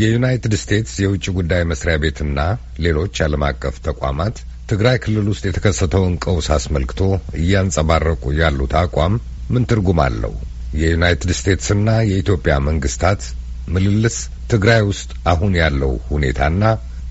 የዩናይትድ 0.00 0.54
ስቴትስ 0.60 0.92
የውጭ 1.02 1.26
ጉዳይ 1.36 1.62
መስሪያ 1.64 1.94
ቤትና 2.02 2.40
ሌሎች 2.84 3.16
ዓለም 3.26 3.44
አቀፍ 3.48 3.76
ተቋማት 3.86 4.36
ትግራይ 4.70 4.96
ክልል 5.04 5.26
ውስጥ 5.32 5.44
የተከሰተውን 5.46 6.14
ቀውስ 6.24 6.48
አስመልክቶ 6.56 7.00
እያንጸባረቁ 7.40 8.32
ያሉት 8.40 8.74
አቋም 8.82 9.14
ምን 9.50 9.66
ትርጉም 9.70 10.00
አለው? 10.04 10.34
የዩናይትድ 10.80 11.30
ስቴትስና 11.38 11.88
የኢትዮጵያ 12.08 12.54
መንግስታት 12.68 13.22
ምልልስ 13.68 14.18
ትግራይ 14.50 14.82
ውስጥ 14.90 15.10
አሁን 15.32 15.52
ያለው 15.60 15.94
ሁኔታና 16.10 16.62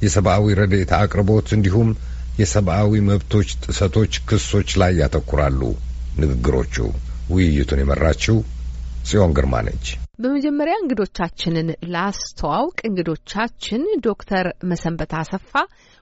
የሰብአዊ 0.04 0.56
ረድኤት 0.60 0.94
አቅርቦት 1.00 1.50
እንዲሁም 1.58 1.90
የሰብአዊ 2.40 3.02
መብቶች 3.10 3.52
ጥሰቶች 3.66 4.14
ክሶች 4.30 4.72
ላይ 4.82 4.94
ያተኩራሉ 5.02 5.62
ንግግሮቹ። 6.24 6.76
ውይይቱን 7.30 7.82
የመራችው 7.82 8.36
ጽዮን 9.08 9.32
ግርማ 9.38 9.56
ነች። 9.66 9.88
በመጀመሪያ 10.20 10.76
እንግዶቻችንን 10.80 11.68
ላስተዋውቅ። 11.94 12.78
እንግዶቻችን 12.90 13.84
ዶክተር 14.06 14.48
መሰንበት 14.70 15.12
አሰፋ 15.20 15.52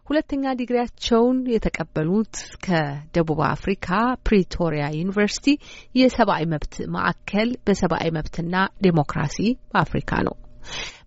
ሁለተኛ 0.07 0.53
ዲግሪያቸውን 0.59 1.38
የተቀበሉት 1.53 2.35
ከደቡብ 2.66 3.39
አፍሪካ 3.47 3.89
ፕሪቶሪያ 4.27 4.85
ዩኒቨርሲቲ 4.99 5.47
የሰብአዊ 5.95 6.43
መብት 6.53 6.75
ማዕከል 6.95 7.52
በሰብአዊ 7.67 8.09
መብትና 8.17 8.55
ዴሞክራሲ 8.85 9.38
በአፍሪካ 9.71 10.21
ነው። 10.27 10.35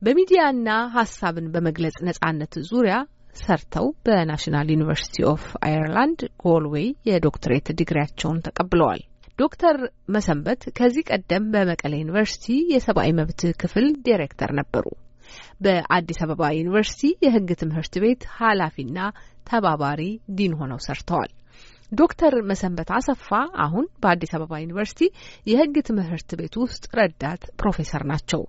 በሚዲያና 0.02 0.68
ሀሳብን 0.96 1.46
በመግለጽ 1.54 1.96
ነጻነት 2.08 2.54
ዙሪያ 2.70 2.96
ሰርተው 3.36 3.86
በናሽናል 4.06 4.68
ዩኒቨርሲቲ 4.74 5.16
ኦፍ 5.32 5.44
አየርላንድ 5.64 6.20
ጎልዌይ 6.44 6.88
የዶክትሬት 7.08 7.68
ዲግሪያቸውን 7.80 8.42
ተቀብለዋል። 8.46 9.02
ዶክተር 9.38 9.76
መሰንበት 10.08 10.62
ከዚህ 10.76 11.02
ቀደም 11.10 11.44
በመቀሌ 11.52 11.92
ዩኒቨርሲቲ 12.00 12.44
የሰብአዊ 12.72 13.10
መብት 13.18 13.42
ክፍል 13.60 13.86
ዲሬክተር 14.06 14.50
ነበሩ። 14.58 14.86
በአዲስ 15.64 16.18
አበባ 16.24 16.42
ዩኒቨርሲቲ 16.56 17.10
የሕግ 17.24 17.50
ትምህርት 17.60 17.94
ቤት 18.04 18.22
ኃላፊና 18.36 18.98
ተባባሪ 19.48 20.02
ዲን 20.38 20.52
ሆነው 20.60 20.80
ሰርተዋል። 20.86 21.30
ዶክተር 21.92 22.34
መሰንበት 22.50 22.90
አሰፋ 22.96 23.28
አሁን 23.64 23.86
በአዲስ 24.02 24.32
አበባ 24.36 24.60
ዩኒቨርሲቲ 24.64 25.02
የሕግ 25.46 25.76
ትምህርት 25.88 26.30
ቤት 26.40 26.56
ውስጥ 26.62 26.84
ረዳት 26.98 27.44
ፕሮፌሰር 27.60 28.04
ናቸው። 28.12 28.42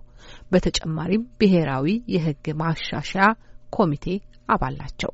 በተጨማሪም 0.52 1.26
ብሔራዊ 1.40 1.86
የሕግ 2.14 2.46
ማሻሻያ 2.60 3.26
ኮሚቴ 3.70 4.06
አባል 4.48 4.76
ናቸው። 4.82 5.12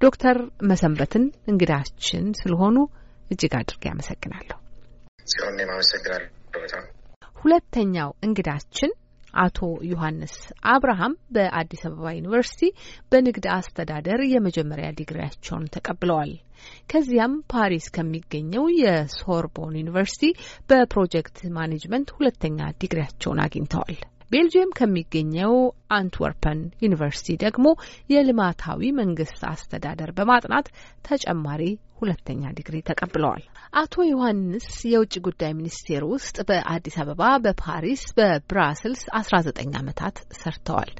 ዶክተር 0.00 0.38
መሰንበትን 0.70 1.24
እንግዳችን 1.52 2.26
ስለሆኑ 2.40 2.76
እጅግ 3.26 3.54
አድርጌ 3.60 3.84
አመሰግናለሁ። 3.92 4.58
ጽዮን 5.26 5.58
አመሰግናለሁ 5.66 6.28
በጣም 6.56 6.84
ሁለተኛው 7.36 8.10
እንግዳችን 8.26 8.92
አቶ 9.34 9.58
ዮሐንስ 9.90 10.34
አብርሃም 10.72 11.14
በአዲስ 11.34 11.82
አበባ 11.88 12.12
ዩኒቨርሲቲ 12.16 12.62
በንግድ 13.12 13.46
አስተዳደር 13.56 14.20
የመጀመሪያ 14.32 14.88
ዲግሪያቸውን 15.00 15.70
ተቀብለዋል። 15.74 16.32
ከዚያም 16.90 17.34
ፓሪስ 17.52 17.86
ከሚገኘው 17.96 18.64
የሶርቦን 18.80 19.78
ዩኒቨርሲቲ 19.80 20.24
በፕሮጀክት 20.70 21.38
ማኔጅመንት 21.58 22.10
ሁለተኛ 22.16 22.68
ዲግሪያቸውን 22.80 23.42
አግኝተዋል። 23.44 23.98
ቤልጅየም 24.30 24.70
ከሚገኘው 24.78 25.52
አንትወርፐን 25.96 26.60
ዩኒቨርሲቲ 26.84 27.36
ደግሞ 27.42 27.66
የልማታዊ 28.12 28.88
መንግስት 28.98 29.42
አስተዳደር 29.50 30.10
በማጥናት 30.16 30.68
ተጨማሪ 31.04 31.62
ሁለተኛ 31.98 32.42
ዲግሪ 32.56 32.76
ተቀብለዋል። 32.88 33.44
አቶ 33.74 33.94
ዮሐንስ 34.08 34.66
የውጭ 34.90 35.14
ጉዳይ 35.26 35.52
ሚኒስቴር 35.58 36.02
ውስጥ 36.10 36.36
በአዲስ 36.48 36.96
አበባ፣ 37.02 37.22
በፓሪስ፣ 37.44 38.04
በብራስልስ 38.18 39.02
አስራ 39.20 39.36
ዘጠኝ 39.46 39.70
ዓመታት 39.80 40.16
ሰርተዋል። 40.40 40.92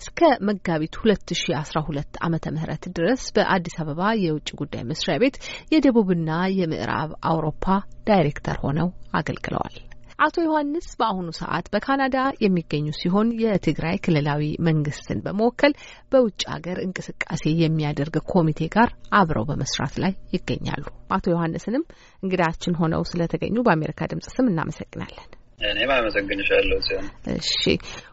እስከ 0.00 0.20
መጋቢት 0.48 0.96
ሁለት 1.00 1.30
ሺ 1.40 1.54
አስራ 1.60 1.78
ሁለት 1.88 2.12
ዓመተ 2.22 2.54
ምህረት 2.56 2.86
ድረስ 2.96 3.24
በአዲስ 3.36 3.76
አበባ 3.82 4.12
የውጭ 4.22 4.50
ጉዳይ 4.60 4.84
መስሪያ 4.90 5.16
ቤት 5.22 5.38
የደቡብና 5.74 6.30
የምዕራብ 6.58 7.12
አውሮፓ 7.30 7.66
ዳይሬክተር 8.06 8.58
ሆነው 8.64 8.90
አገልግለዋል። 9.14 9.76
አቶ 10.18 10.36
ዮሐንስ 10.44 10.88
በአሁኑ 10.98 11.28
ሰዓት 11.38 11.66
በካናዳ 11.72 12.16
የሚገኙ 12.44 12.86
ሲሆን 12.98 13.28
የትግራይ 13.42 13.96
ክልላዊ 14.04 14.42
መንግስትን 14.68 15.22
በመወከል 15.24 15.72
በውጭ 16.12 16.42
ሀገር 16.52 16.78
እንቅስቃሴ 16.84 17.44
የሚያደርግ 17.62 18.16
ኮሚቴ 18.32 18.70
ጋር 18.76 18.90
አብረው 19.18 19.46
በመስራት 19.50 19.96
ላይ 20.04 20.14
ይገኛሉ። 20.34 20.84
አቶ 21.16 21.24
ዮሐንስንም 21.34 21.84
እንግዳችን 22.22 22.78
ሆነው 22.80 23.04
ስለተገኙ 23.10 23.56
በአሜሪካ 23.66 24.10
ድምጽ 24.12 24.28
ስም 24.36 24.50
እናመሰግናለን። 24.52 25.28
እኔም 25.66 25.90
አመሰግንሻለሁ 25.96 26.78
ሲሆን 26.86 27.08
እሺ 27.34 27.60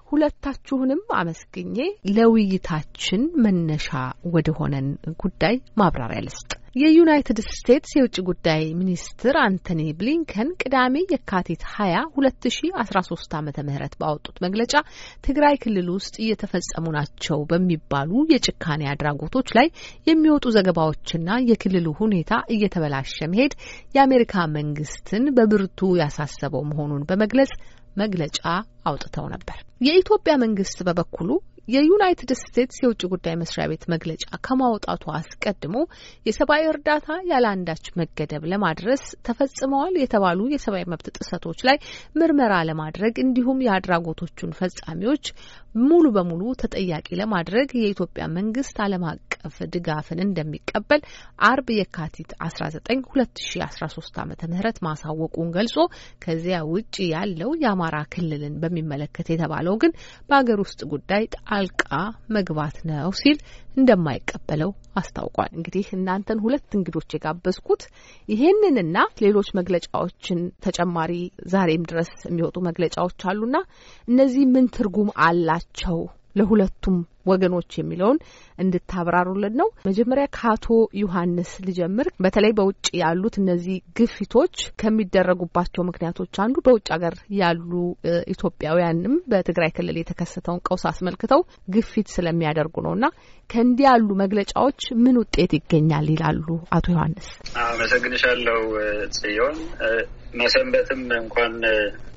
ሁለታችሁንም 0.10 1.02
አመስግኜ 1.18 1.78
ለውይይታችን 2.16 3.24
መነሻ 3.44 3.90
ወደ 4.34 4.50
ሆነን 4.60 4.88
ጉዳይ 5.24 5.56
ማብራሪያ 5.80 6.22
ልስጥ። 6.28 6.52
የዩናይትድ 6.76 7.40
ስቴትስ 7.50 7.92
የውጭ 7.96 8.18
ጉዳይ 8.28 8.64
ሚኒስትር 8.80 9.36
አንቶኒ 9.44 9.82
ብሊንከን 10.00 10.50
ቅዳሜ 10.62 10.96
የካቲት 11.12 11.62
ሀያ 11.72 11.96
ሁለት 12.16 12.46
ሺ 12.56 12.70
አስራ 12.82 12.98
ሶስት 13.08 13.32
ዓመተ 13.40 13.58
ምህረት 13.68 13.94
ባወጡት 14.02 14.38
መግለጫ 14.46 14.74
ትግራይ 15.28 15.56
ክልል 15.64 15.88
ውስጥ 15.96 16.16
እየተፈጸሙ 16.24 16.86
ናቸው 16.98 17.40
በሚባሉ 17.52 18.22
የጭካኔ 18.34 18.84
አድራጎቶች 18.94 19.50
ላይ 19.60 19.70
የሚወጡ 20.10 20.46
ዘገባዎችና 20.58 21.40
የክልሉ 21.50 21.88
ሁኔታ 22.02 22.42
እየተበላሸ 22.56 23.30
መሄድ 23.34 23.56
የአሜሪካ 23.98 24.46
መንግስትን 24.58 25.26
በብርቱ 25.38 25.92
ያሳሰበው 26.02 26.66
መሆኑን 26.72 27.08
በመግለጽ 27.12 27.54
መግለጫ 27.98 28.40
አውጥተው 28.90 29.26
ነበር። 29.34 29.58
የኢትዮጵያ 29.86 30.34
መንግስት 30.42 30.80
በበኩሉ 30.88 31.30
የዩናይትድ 31.70 32.32
ስቴትስ 32.40 32.78
የውጭ 32.82 33.02
ጉዳይ 33.12 33.34
መስሪያ 33.40 33.66
ቤት 33.72 33.84
መግለጫ 33.94 34.24
ከማውጣቱ 34.46 35.04
አስቀድሞ 35.18 35.76
የሰብአዊ 36.28 36.64
እርዳታ 36.70 37.18
ያለ 37.32 37.46
አንዳች 37.52 37.86
መገደብ 38.00 38.44
ለማድረስ 38.52 39.04
ተፈጽመዋል 39.28 39.96
የተባሉ 40.02 40.40
የሰብአዊ 40.54 40.86
መብት 40.94 41.08
ጥሰቶች 41.18 41.60
ላይ 41.70 41.78
ምርመራ 42.20 42.56
ለማድረግ 42.70 43.16
እንዲሁም 43.26 43.64
የአድራጎቶቹን 43.66 44.56
ፈጻሚዎች 44.60 45.26
ሙሉ 45.84 46.06
በሙሉ 46.16 46.44
ተጠያቂ 46.62 47.08
ለማድረግ 47.20 47.70
የኢትዮጵያ 47.80 48.24
መንግስት 48.38 48.78
ዓለም 48.86 49.04
አቀፍ 49.12 49.58
ድጋፍን 49.74 50.20
እንደሚቀበል 50.26 51.02
አርብ 51.50 51.68
የካቲት 51.76 52.32
19 52.46 52.90
2013 53.12 54.18
ዓ 54.20 54.26
ም 54.26 54.34
ማሳወቁን 54.88 55.50
ገልጾ 55.58 55.76
ከዚያ 56.24 56.58
ውጭ 56.72 56.98
ያለው 57.14 57.52
የአማራ 57.64 57.98
ክልልን 58.14 58.56
በሚመለከት 58.64 59.30
የተባለው 59.34 59.78
ግን 59.84 59.94
በሀገር 60.30 60.60
ውስጥ 60.66 60.82
ጉዳይ 60.94 61.24
ጣልቃ 61.60 61.86
መግባት 62.36 62.76
ነው 62.90 63.10
ሲል 63.20 63.38
እንደማይቀበለው 63.78 64.70
አስታውቋል። 65.00 65.50
እንግዲህ 65.58 65.88
እናንተን 65.96 66.42
ሁለት 66.44 66.70
እንግዶች 66.78 67.16
የጋበዝኩት 67.16 67.82
ይሄንንና 68.30 68.98
ሌሎች 69.24 69.50
መግለጫዎችን 69.60 70.40
ተጨማሪ 70.66 71.14
ዛሬም 71.54 71.84
ድረስ 71.84 72.12
የሚወጡ 72.28 72.58
መግለጫዎች 72.70 73.26
አሉና 73.32 73.60
እነዚህ 74.08 74.46
ምን 74.54 74.68
ትርጉም 74.78 75.12
አላቸው 75.28 76.00
ለሁለቱም 76.40 76.98
ወገኖች 77.30 77.72
የሚለውን 77.78 78.18
እንድታብራሩልን 78.58 79.56
ነው። 79.60 79.68
መጀመሪያ 79.88 80.26
ከአቶ 80.36 80.68
ዮሐንስ 81.02 81.52
ልጀምር። 81.68 82.08
በተለይ 82.24 82.52
በውጭ 82.58 82.88
ያሉት 83.02 83.36
እነዚህ 83.42 83.78
ግፊቶች 84.00 84.56
ከሚደረጉባቸው 84.82 85.84
ምክንያቶች 85.90 86.34
አንዱ 86.46 86.56
በውጭ 86.66 86.88
ሀገር 86.96 87.16
ያሉ 87.40 87.72
ኢትዮጵያውያንም 88.34 89.16
በትግራይ 89.32 89.72
ክልል 89.78 89.98
የተከሰተውን 90.00 90.64
ቀውስ 90.68 90.86
አስመልክተው 90.92 91.44
ግፊት 91.76 92.08
ስለሚያደርጉ 92.16 92.76
ነው 92.88 92.94
እና 92.98 93.06
ከእንዲህ 93.50 93.86
ያሉ 93.90 94.10
መግለጫዎች 94.22 94.82
ምን 95.04 95.16
ውጤት 95.22 95.52
ይገኛል 95.58 96.08
ይላሉ 96.14 96.48
አቶ 96.76 96.86
ዮሐንስ? 96.96 97.28
አመሰግንሻለሁ 97.66 98.60
ጽዮን። 99.18 99.58
መሰንበትም 100.40 101.02
እንኳን 101.20 101.54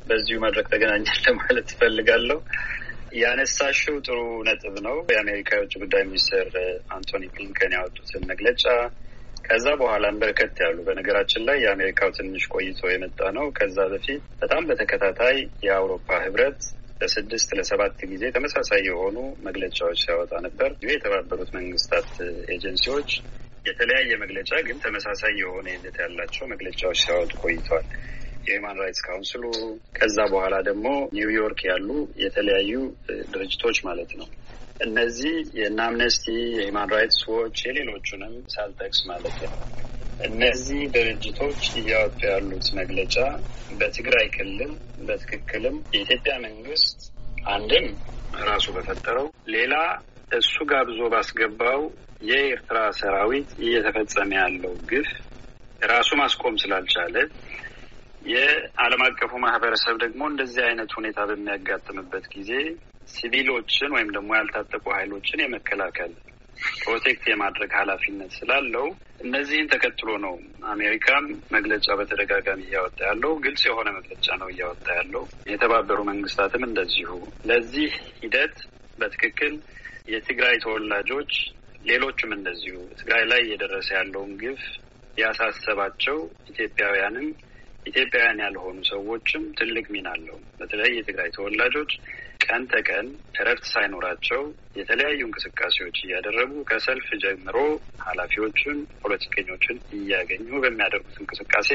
በዚሁ 0.08 0.36
መድረክ 0.44 0.66
ተገናኛል 0.72 1.18
ለማለት 1.26 1.66
ትፈልጋለሁ። 1.70 2.38
ያነሳሽው 3.20 3.96
ጥሩ 4.06 4.18
ነጥብ 4.46 4.74
ነው። 4.86 4.96
የአሜሪካ 5.12 5.50
የውጭ 5.56 5.74
ጉዳይ 5.82 6.02
ሚኒስትር 6.08 6.48
አንቶኒ 6.94 7.24
ብሊንከን 7.32 7.74
ያወጡትን 7.76 8.22
መግለጫ 8.30 8.64
ከዛ 9.44 9.66
በኋላም 9.80 10.18
በርከት 10.20 10.56
ያሉ 10.64 10.78
በነገራችን 10.86 11.46
ላይ 11.48 11.56
የአሜሪካው 11.62 12.10
ትንሽ 12.16 12.44
ቆይቶ 12.52 12.80
የመጣ 12.90 13.20
ነው። 13.36 13.46
ከዛ 13.56 13.78
በፊት 13.92 14.22
በጣም 14.42 14.62
በተከታታይ 14.68 15.36
የአውሮፓ 15.66 16.08
ህብረት 16.24 16.60
ለስድስት 17.00 17.50
ለሰባት 17.58 18.00
ጊዜ 18.10 18.24
ተመሳሳይ 18.34 18.80
የሆኑ 18.88 19.16
መግለጫዎች 19.46 20.00
ሲያወጣ 20.04 20.32
ነበር። 20.46 20.70
የተባበሩት 20.88 21.50
መንግስታት 21.58 22.10
ኤጀንሲዎች 22.54 23.10
የተለያየ 23.64 24.12
መግለጫ 24.22 24.52
ግን 24.66 24.78
ተመሳሳይ 24.84 25.34
የሆነ 25.40 25.66
ይዘት 25.74 25.96
ያላቸው 26.02 26.44
መግለጫዎች 26.52 27.00
ሲያወጡ 27.02 27.32
ቆይተዋል። 27.42 27.86
የ 28.44 28.54
Human 28.54 28.80
Rights 28.82 29.02
Council 29.06 29.36
ኡ 29.36 29.44
ከዛ 29.96 30.18
በኋላ 30.32 30.54
ደግሞ 30.68 30.86
ኒውዮርክ 31.16 31.60
ያሉ 31.70 31.88
የተለያዩ 32.22 32.72
ድርጅቶች 33.32 33.78
ማለት 33.88 34.12
ነው። 34.20 34.28
እነዚህ 34.80 35.34
የእነ 35.58 35.80
አምነስቲ፣ 35.88 36.26
የሂውማን 36.52 36.92
ራይትስ 36.94 37.20
ዎች 37.32 37.58
የሌሎቹንም 37.66 38.34
ሳልጠቅስ 38.54 39.00
ማለት 39.10 39.36
ነው 39.44 39.52
እነዚህ 40.20 40.80
ድርጅቶች 40.94 41.62
እያወጡ 41.78 42.20
ያሉት 42.30 42.66
መግለጫ 42.78 43.14
በትግራይ 43.70 44.26
ክልል 44.34 44.72
በትክክልም 45.08 45.76
የኢትዮጵያ 45.94 46.34
መንግስት 46.44 46.98
አንድም 47.52 47.86
ራሱ 48.42 48.66
በፈጠረው 48.76 49.26
ሌላ 49.54 49.74
እሱ 50.30 50.54
ጋብዞ 50.70 51.00
ባስገባው 51.14 51.80
የኤርትራ 52.22 52.78
ሰራዊት 52.98 53.48
እየተፈጸመ 53.62 54.30
ያለው 54.40 54.74
ግፍ 54.90 55.10
ራሱ 55.82 56.10
ማስቆም 56.20 56.56
ስላልቻለ 56.62 57.16
የዓለም 58.24 59.02
አቀፉ 59.06 59.32
ማህበረሰብ 59.44 59.94
ደግሞ 60.02 60.22
እንደዚህ 60.30 60.62
አይነት 60.66 60.90
ሁኔታ 60.98 61.20
በሚያጋጥምበት 61.30 62.26
ጊዜ 62.34 62.50
ሲቪሎችን 63.12 63.94
ወይም 63.96 64.10
ደግሞ 64.16 64.30
ያልታጠቁ 64.38 64.84
ኃይሎችን 64.96 65.42
የመከላከል 65.42 66.12
protect 66.82 67.24
የማድረግ 67.28 67.70
ኃላፊነት 67.78 68.32
ስላለው 68.38 68.86
እነዚህን 69.24 69.70
ተከትሎ 69.72 70.10
ነው 70.24 70.34
አሜሪካም 70.72 71.24
መግለጫ 71.54 71.86
በተደጋጋሚ 72.00 72.60
እያወጣ 72.66 72.98
ያለው። 73.08 73.32
ግልጽ 73.44 73.62
የሆነ 73.68 73.88
መግለጫ 73.98 74.26
ነው 74.42 74.48
እያወጣ 74.52 74.86
ያለው። 74.98 75.24
የተባበሩ 75.52 75.98
መንግስታትም 76.10 76.66
እንደዚሁ 76.68 77.10
ለዚህ 77.50 77.90
ሂደት 78.20 78.56
በትክክል 78.98 79.54
የትግራይ 80.12 80.56
ተወላጆች 80.64 81.32
ሌሎችም 81.84 82.32
እንደዚሁ 82.36 82.76
ትግራይ 82.98 83.24
ላይ 83.30 83.40
እየደረሰ 83.46 83.88
ያለውን 83.98 84.32
ግፍ 84.42 84.62
ያሳሰባቸው 85.18 86.18
ኢትዮጵያውያንም 86.50 87.26
ኢትዮጵያውያን 87.86 88.42
ያልሆኑ 88.44 88.76
ሰዎችም 88.90 89.44
ትልቅ 89.58 89.84
ሚና 89.94 90.08
አለው። 90.14 90.38
በተለይ 90.60 90.90
የትግራይ 90.96 91.30
ተወላጆች 91.36 91.92
ቀን 92.44 92.62
ተቀን 92.72 93.06
እረፍት 93.36 93.64
ሳይኖራቸው 93.72 94.42
የተለያዩ 94.76 95.20
እንቅስቃሴዎች 95.28 95.98
እያደረጉ 96.04 96.52
ከሰልፍ 96.70 97.08
ጀምሮ 97.24 97.56
ኃላፊዎችን፣ 98.06 98.78
ፖለቲከኞችን 99.02 99.76
እያገኙ 99.98 100.48
በሚያደርጉት 100.64 101.16
እንቅስቃሴ 101.22 101.70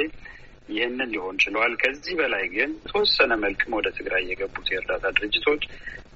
ይህንን 0.70 1.12
ሊሆን 1.14 1.38
ችለዋል። 1.44 1.74
ከዚህ 1.82 2.16
በላይ 2.20 2.46
ግን 2.54 2.72
የተወሰነ 2.80 3.34
መልክም 3.44 3.76
ወደ 3.78 3.88
ትግራይ 3.98 4.24
የገቡት 4.30 4.68
የእርዳታ 4.72 5.06
ድርጅቶች 5.18 5.64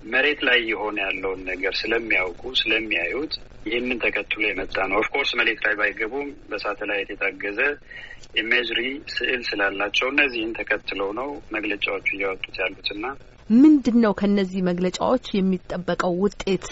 መሬት 0.06 0.40
ላይ 0.48 0.60
የሆነ 0.70 0.98
ያለውን 1.06 1.42
ነገር 1.50 1.74
ስለሚያውቁ 1.82 2.42
ስለሚያዩት 2.62 3.34
ይህንን 3.66 4.00
ተከትሎ 4.04 4.42
የመጣ 4.46 4.76
ነው። 4.92 5.00
of 5.02 5.09
course 5.09 5.32
መሬት 5.40 5.60
ላይ 5.66 5.74
ባይገቡም 5.80 6.30
በሳተላይት 6.50 7.10
የታገዘ 7.14 7.60
imagery 8.36 8.82
ስዕል 9.14 9.42
ስላላቸው 9.48 10.08
እነዚህን 10.12 10.56
ተከትለው 10.60 11.10
ነው 11.20 11.30
መግለጫዎቹ 11.56 12.08
እያወጡት 12.16 12.56
ያሉትና 12.62 13.06
ምንድን 13.50 13.98
ነው 14.04 14.14
ከነዚህ 14.20 14.62
መግለጫዎች 14.68 15.26
የሚጠበቀው 15.34 16.14
ውጤት 16.24 16.66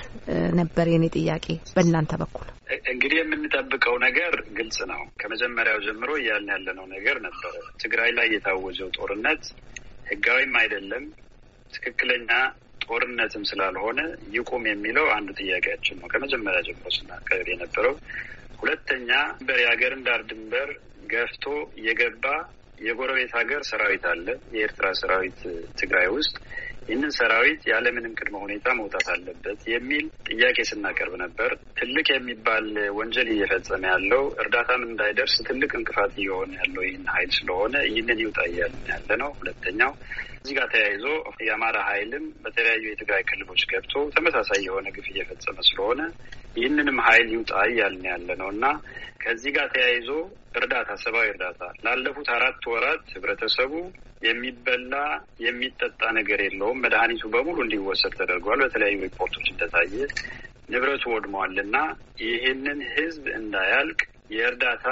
ነበር 0.59 0.87
የኔ 0.91 1.05
ጥያቄ 1.17 1.45
በእናንተ 1.75 2.13
በኩል። 2.21 2.47
እንግዲህ 2.89 3.17
የምንጠብቀው 3.19 3.95
ነገር 4.05 4.33
ግልጽ 4.57 4.77
ነው። 4.91 5.01
ከመጀመሪያው 5.21 5.79
ጀምሮ 5.85 6.09
እያልን 6.19 6.51
ያለነው 6.53 6.85
ነገር 6.91 7.17
ነበረ። 7.25 7.53
ትግራይ 7.81 8.11
ላይ 8.17 8.27
የታወጀው 8.33 8.89
ጦርነት 8.97 9.43
ህጋዊም 10.07 10.53
አይደለም፣ 10.61 11.05
ትክክለኛ 11.73 12.29
ጦርነትም 12.85 13.43
ስላልሆነ 13.49 13.99
ይቁም 14.35 14.63
የሚለው 14.69 15.07
አንዱ 15.15 15.29
ጥያቄያችን 15.41 15.97
ነው። 16.01 16.07
ከመጀመሪያ 16.13 16.61
ጀምሮ 16.67 16.87
ስናቀርብ 16.95 17.49
የነበረው 17.51 17.95
ሁለተኛ 18.59 19.09
የሀገርን 19.57 20.01
ዳር 20.07 20.21
ድንበር 20.29 20.69
ገፍቶ 21.09 21.45
የገባ 21.85 22.25
የጎረቤት 22.79 23.31
ሀገር 23.37 23.61
ሰራዊት 23.69 24.03
አለ፣ 24.11 24.25
የኤርትራ 24.55 24.87
ሰራዊት 24.99 25.39
ትግራይ 25.79 26.07
ውስጥ 26.15 26.35
ይህንን 26.89 27.11
ሰራዊት 27.17 27.61
ያለምንም 27.69 28.15
ቅድመ 28.19 28.35
ሁኔታ 28.43 28.67
መውጣት 28.77 29.07
አለበት 29.13 29.59
የሚል 29.71 30.05
ጥያቄ 30.29 30.57
ስናቀርብ 30.69 31.13
ነበር። 31.23 31.51
ትልቅ 31.79 32.07
የሚባል 32.11 32.67
ወንጀል 32.97 33.27
እየፈጸመ 33.33 33.83
ያለው 33.91 34.23
እርዳታም 34.41 34.83
እንዳይደርስ 34.87 35.35
ትልቅ 35.47 35.71
እንቅፋት 35.79 36.13
እየሆነ 36.17 36.51
ያለው 36.61 36.83
ይህን 36.87 37.05
ኃይል 37.13 37.31
ስለሆነ 37.37 37.75
ይህንን 37.89 38.21
ይውጣ 38.23 38.39
እያልን 38.49 38.83
ያለ 38.93 39.09
ነው። 39.23 39.31
ሁለተኛው 39.39 39.93
እዚህ 40.41 40.53
ጋር 40.57 40.67
ተያይዞ 40.73 41.05
የአማራ 41.45 41.77
ኃይልም 41.87 42.25
በተለያዩ 42.43 42.83
የትግራይ 42.89 43.23
ክልሎች 43.29 43.61
ገብቶ 43.71 43.93
ተመሳሳይ 44.15 44.59
የሆነ 44.67 44.87
ግፍ 44.95 45.07
እየፈጸመ 45.11 45.57
ስለሆነ 45.69 46.01
ይህንንም 46.57 46.99
ኃይል 47.07 47.27
ይውጣ 47.35 47.53
እያልን 47.69 48.05
ያለ 48.09 48.29
ነው 48.41 48.49
እና 48.55 48.65
ከዚህ 49.23 49.51
ጋር 49.57 49.67
ተያይዞ 49.73 50.09
እርዳታ፣ 50.59 50.91
ሰብአዊ 51.03 51.27
እርዳታ 51.31 51.61
ላለፉት 51.85 52.29
አራት 52.35 52.63
ወራት 52.71 53.03
ህብረተሰቡ 53.15 53.73
የሚበላ 54.23 54.93
የሚጠጣ 55.43 56.01
ነገር 56.17 56.39
የለውም። 56.45 56.81
መድኃኒቱ 56.85 57.23
በሙሉ 57.35 57.57
እንዲወሰድ 57.65 58.13
ተደርጓል። 58.19 58.61
በተለያዩ 58.63 58.97
ሪፖርቶች 59.07 59.47
እንደታየ 59.51 59.93
ንብረቱ 60.69 61.03
ወድመዋል 61.13 61.55
እና 61.63 61.75
ይህንን 62.23 62.79
ህዝብ 62.95 63.25
እንዳያልቅ 63.39 63.99
የእርዳታ 64.33 64.87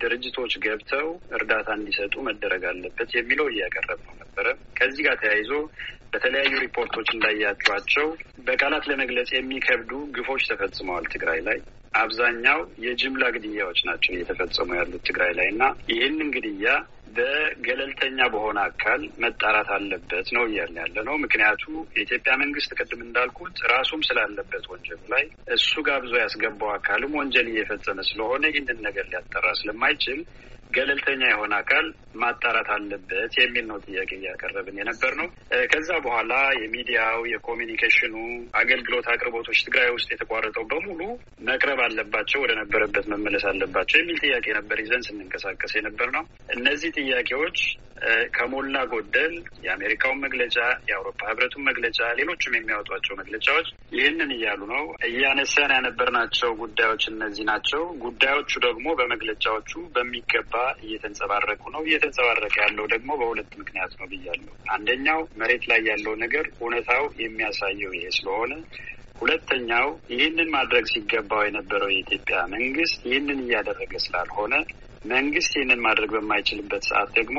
ድርጅቶች 0.00 0.52
ገብተው 0.64 1.06
እርዳታ 1.36 1.68
እንዲሰጡ 1.78 2.14
መደረግ 2.28 2.64
አለበት 2.70 3.10
የሚለው 3.16 3.46
እያቀረብ 3.52 4.00
ነው 4.08 4.14
ነበረ። 4.40 4.48
ከዚህ 4.78 5.02
ጋር 5.06 5.16
ተያይዞ 5.20 5.52
በተለያዩ 6.12 6.52
ሪፖርቶች 6.64 7.08
እንዳያቸዋቸው 7.14 8.06
በቃላት 8.46 8.84
ለመግለጽ 8.90 9.30
የሚከብዱ 9.34 9.90
ግፎች 10.16 10.42
ተፈጽመዋል 10.50 11.06
ትግራይ 11.14 11.40
ላይ። 11.48 11.58
አብዛኛው 11.94 12.58
የጅምላ 12.84 13.24
ግድያዎች 13.34 13.78
ናቸው 13.88 14.12
እየተፈጸሙ 14.14 14.68
ያሉት 14.78 15.02
ትግራይ 15.08 15.32
ላይ 15.38 15.46
እና 15.52 15.62
ይህንን 15.92 16.28
ግድያ 16.34 16.66
በገለልተኛ 17.16 18.18
በሆነ 18.32 18.58
አካል 18.66 19.02
መጣራት 19.22 19.68
አለበት 19.76 20.26
ነው 20.36 20.42
እያለ 20.48 20.74
ያለ 20.82 20.96
ነው። 21.08 21.14
ምክንያቱ 21.24 21.64
የኢትዮጵያ 21.96 22.32
መንግስት 22.42 22.70
ቅድም 22.78 23.00
እንዳልኩት 23.06 23.56
ራሱም 23.72 24.02
ስላለበት 24.08 24.66
ወንጀሉ 24.72 25.00
ላይ 25.14 25.24
እሱ 25.56 25.72
ጋብዞ 25.88 26.12
ያስገባው 26.22 26.70
አካልም 26.76 27.16
ወንጀል 27.20 27.48
እየፈጸመ 27.52 28.04
ስለሆነ 28.10 28.44
ይህንን 28.52 28.80
ነገር 28.88 29.06
ሊያጠራ 29.12 29.46
ስለማይችል 29.60 30.20
ገለልተኛ 30.70 31.22
የሆነ 31.28 31.52
አካል 31.60 31.86
ማጣራት 32.20 32.68
አለበት 32.74 33.32
የሚል 33.40 33.64
ነው 33.70 33.78
ጥያቄ 33.86 34.10
እያቀረብን 34.18 34.78
የነበር 34.80 35.12
ነው። 35.20 35.28
ከዛ 35.72 35.90
በኋላ 36.04 36.32
የሚዲያው 36.60 37.20
የኮሚኒኬሽኑ 37.32 38.14
አገልግሎት 38.60 39.06
አቅርቦቶች 39.12 39.58
ትግራይ 39.66 39.90
ውስጥ 39.96 40.08
የተቋረጠው 40.12 40.64
በሙሉ 40.72 41.00
መቅረብ 41.48 41.80
አለባቸው፣ 41.86 42.40
ወደ 42.44 42.54
ነበረበት 42.60 43.06
መመለስ 43.14 43.44
አለባቸው 43.50 43.98
የሚል 44.00 44.18
ጥያቄ 44.24 44.46
ነበር 44.58 44.80
ይዘን 44.84 45.04
ስንንቀሳቀስ 45.08 45.74
የነበር 45.78 46.10
ነው። 46.16 46.24
እነዚህ 46.56 46.90
ጥያቄዎች 47.00 47.60
ከሞላ 48.36 48.76
ጎደል 48.90 49.34
የአሜሪካውን 49.64 50.22
መግለጫ፣ 50.24 50.56
የአውሮፓ 50.88 51.20
ህብረቱን 51.30 51.66
መግለጫ፣ 51.68 51.98
ሌሎችም 52.18 52.56
የሚያወጧቸው 52.56 53.14
መግለጫዎች 53.20 53.68
ይህንን 53.92 54.30
እያሉ 54.36 54.60
ነው። 54.72 54.84
እያነሳን 55.08 55.74
ያነበርናቸው 55.76 56.50
ጉዳዮች 56.62 57.04
እነዚህ 57.12 57.46
ናቸው። 57.50 57.82
ጉዳዮቹ 58.04 58.52
ደግሞ 58.66 58.86
በመግለጫዎቹ 59.00 59.72
በሚገባ 59.94 60.54
እየተንጸባረቁ 60.84 61.62
ነው። 61.74 61.82
እየተንጸባረቀ 61.88 62.54
ያለው 62.64 62.86
ደግሞ 62.94 63.10
በሁለት 63.20 63.50
ምክንያት 63.62 63.94
ነው 64.00 64.08
ብያለሁ። 64.12 64.54
አንደኛው 64.74 65.20
መሬት 65.40 65.66
ላይ 65.70 65.82
ያለው 65.90 66.14
ነገር 66.24 66.46
እውነታው 66.58 67.04
የሚያሳየው 67.22 67.94
ይሄ 67.96 68.06
ስለሆነ 68.18 68.52
ሁለተኛው 69.20 69.86
ይህንን 70.12 70.48
ማድረግ 70.54 70.84
ሲገባው 70.90 71.40
የነበረው 71.44 71.88
የኢትዮጵያ 71.92 72.36
መንግስት 72.52 72.98
ይህንን 73.08 73.40
እያደረገ 73.44 73.92
ስላልሆነ 74.04 74.54
መንግስት 75.04 75.52
ይህንን 75.56 75.80
ማድረግ 75.84 76.10
በማይችልበት 76.14 76.82
ሰዓት 76.88 77.10
ደግሞ 77.18 77.38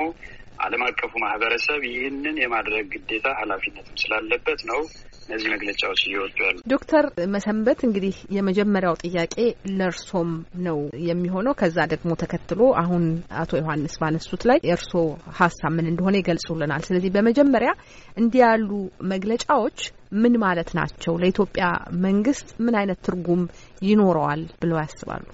ዓለም 0.59 0.81
አቀፉ 0.85 1.11
ማህበረሰብ 1.23 1.81
ይህንን 1.89 2.37
የማድረግ 2.41 2.87
ግዴታ 2.95 3.27
ኃላፊነትም 3.39 3.99
ስላለበት 4.01 4.61
ነው 4.69 4.79
እነዚህ 5.25 5.49
መግለጫዎች 5.53 6.01
እየወጡ 6.05 6.37
ያሉ። 6.45 6.55
ዶክተር 6.71 7.05
መሰንበት 7.33 7.79
እንግዲህ 7.87 8.15
የመጀመሪያው 8.37 8.95
ጥያቄ 9.03 9.35
ለእርሶም 9.79 10.31
ነው 10.67 10.77
የሚሆነው። 11.09 11.53
ከዛ 11.59 11.77
ደግሞ 11.93 12.11
ተከትሎ 12.21 12.61
አሁን 12.81 13.03
አቶ 13.41 13.51
ዮሐንስ 13.61 13.95
ባነሱት 14.01 14.43
ላይ 14.51 14.59
የእርሶ 14.63 14.93
ሀሳብ 15.39 15.73
ምን 15.77 15.89
እንደሆነ 15.91 16.15
ይገልጹልናል። 16.21 16.85
ስለዚህ 16.87 17.13
በመጀመሪያ 17.17 17.71
እንዲህ 18.17 18.41
ያሉ 18.45 18.69
መግለጫዎች 19.13 19.79
ምን 20.17 20.35
ማለት 20.43 20.69
ናቸው? 20.77 21.13
ለኢትዮጵያ 21.21 21.65
መንግስት 22.05 22.47
ምን 22.59 22.77
አይነት 22.79 23.01
ትርጉም 23.07 23.43
ይኖረዋል 23.83 24.41
ብለው 24.61 24.79
ያስባሉ? 24.81 25.25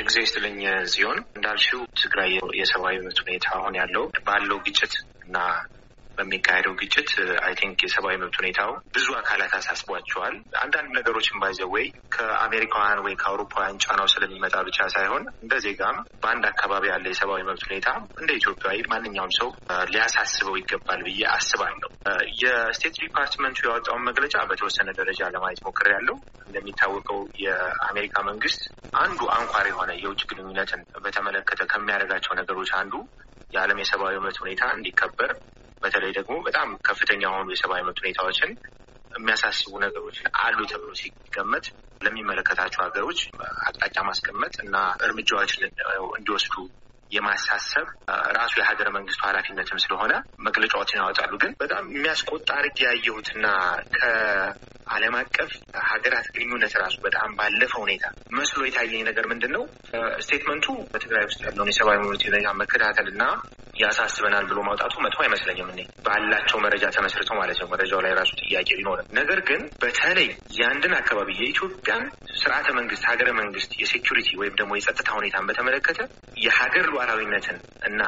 ጊዜ 0.00 0.16
ስትለኝ 0.28 0.58
ጽዮን 0.92 1.18
እንዳልሽው 1.36 1.82
ትግራይ 2.02 2.30
የሰብአዊ 2.60 2.96
መብት 3.04 3.18
ሁኔታ 3.24 3.46
አሁን 3.56 3.76
ያለው 3.80 4.04
ባለው 4.26 4.58
ግጭት 4.66 4.94
እና 5.24 5.36
በሚካሄደው 6.20 6.74
ግጭት 6.80 7.10
I 7.44 7.54
think 7.60 7.78
የሰብአዊ 7.84 8.16
መብት 8.22 8.36
ሁኔታው 8.40 8.70
ብዙ 8.94 9.06
አካላት 9.20 9.52
አሳስቧቸዋል። 9.58 10.34
አንዳንድ 10.62 10.88
ነገሮችን 10.98 11.40
ባይዘወይ 11.42 11.86
ከአሜሪካውያን 12.14 13.02
ወይ 13.04 13.14
ከአውሮፓውያን 13.20 13.80
ጫናው 13.84 14.08
ስለሚመጣ 14.14 14.56
ብቻ 14.68 14.78
ሳይሆን 14.94 15.24
እንደ 15.42 15.54
ዜጋም 15.64 15.98
በአንድ 16.22 16.44
አካባቢ 16.50 16.84
ያለ 16.92 17.06
የሰብአዊ 17.12 17.42
መብት 17.48 17.64
ሁኔታ 17.68 17.88
እንደ 18.20 18.30
ኢትዮጵያዊ 18.40 18.78
ማንኛውም 18.92 19.32
ሰው 19.38 19.48
ሊያሳስበው 19.92 20.58
ይገባል 20.60 21.00
ብዬ 21.06 21.22
አስባለሁ። 21.34 21.90
የ 22.40 22.55
State 22.55 22.94
Department 23.02 23.49
ኡ 23.49 23.58
ያወጣውን 23.66 24.06
መግለጫ 24.08 24.36
በተወሰነ 24.50 24.88
ደረጃ 25.00 25.30
ለማየት 25.34 25.62
ሞክሬያለሁ። 25.66 26.16
እንደሚታወቀው 26.46 27.20
የአሜሪካ 27.44 28.16
መንግስት 28.28 28.62
አንዱ 28.94 29.20
አንኳር 29.34 29.66
የሆነ 29.70 29.90
የውጭ 30.00 30.22
ግንኙነትን 30.30 30.80
በተመለከተ 31.04 31.60
ከሚያደርጋቸው 31.72 32.32
ነገሮች 32.40 32.70
አንዱ 32.80 32.94
የዓለም 33.52 33.80
የሰብአዊ 33.80 34.16
መብት 34.18 34.38
ሁኔታ 34.42 34.62
እንዲከበር 34.76 35.30
በተለይ 35.82 36.12
ደግሞ 36.18 36.34
በጣም 36.46 36.68
ከፍተኛ 36.88 37.22
የሆኑ 37.26 37.48
የሰብአዊ 37.52 37.82
መብት 37.86 38.00
ሁኔታዎችን 38.02 38.50
የሚያሳስቡ 39.12 39.72
ነገሮች 39.84 40.18
አሉ 40.40 40.58
ተብሎ 40.72 40.90
ሲገመት 41.00 41.66
ለሚመለከታቸው 42.00 42.80
ሀገሮች 42.84 43.20
አቅጣጫ 43.64 43.96
ማስቀመጥ 44.08 44.54
እና 44.64 44.76
እርምጃዎችን 45.06 45.64
እንዲወስዱ 46.18 46.54
የማሳሰብ 47.10 47.86
ራሱ 48.38 48.52
የሀገረ 48.60 48.88
መንግስቱ 48.96 49.20
ኃላፊነትም 49.28 49.80
ስለሆነ 49.84 50.12
መግለጫዎችን 50.46 51.00
ያወጣሉ። 51.00 51.32
ግን 51.42 51.52
በጣም 51.62 51.84
የሚያስቆጣ 51.94 52.48
አድርጌ 52.58 52.78
ያየሁትና 52.88 53.46
ከዓለም 53.96 55.16
አቀፍ 55.20 55.50
ሀገራት 55.90 56.26
ግንኙነት 56.34 56.74
ራሱ 56.82 56.96
በጣም 57.06 57.30
ባለፈ 57.40 57.72
ሁኔታ 57.82 58.04
መስሎ 58.38 58.60
የታየኝ 58.66 59.02
ነገር 59.08 59.26
ምንድን 59.32 59.52
ነው? 59.56 59.64
ስቴትመንቱ 60.24 60.66
በትግራይ 60.92 61.24
ውስጥ 61.28 61.40
ያለውን 61.46 61.72
የሰብአዊ 61.72 61.98
መብት 62.04 62.24
ሁኔታ 62.30 62.48
መከታተል 62.60 63.08
እና 63.14 63.22
ያሳስበናል 63.80 64.44
ብሎ 64.50 64.58
ማውጣቱ 64.66 64.94
መጥፎ 65.04 65.18
አይመስለኝም። 65.24 65.68
እኔ 65.72 65.80
ባላቸው 66.06 66.58
መረጃ 66.64 66.84
ተመስርተው 66.96 67.36
ማለት 67.40 67.58
ነው። 67.62 67.68
መረጃው 67.72 68.00
ላይ 68.04 68.12
ራሱ 68.18 68.30
ጥያቄ 68.42 68.68
ቢኖርም 68.78 69.08
ነገር 69.18 69.40
ግን 69.48 69.62
በተለይ 69.82 70.28
የአንድን 70.58 70.94
አካባቢ 71.00 71.28
የኢትዮጵያን 71.38 72.04
ስርዓተ 72.40 72.68
መንግስት፣ 72.78 73.04
ሀገረ 73.10 73.30
መንግስት፣ 73.40 73.70
የሴኪሪቲ 73.82 74.28
ወይም 74.40 74.54
ደግሞ 74.60 74.72
የጸጥታ 74.76 75.08
ሁኔታን 75.18 75.46
በተመለከተ 75.50 75.98
የሀገር 76.40 76.86
ሉዓላዊነትን 77.00 77.58
እና 77.84 78.02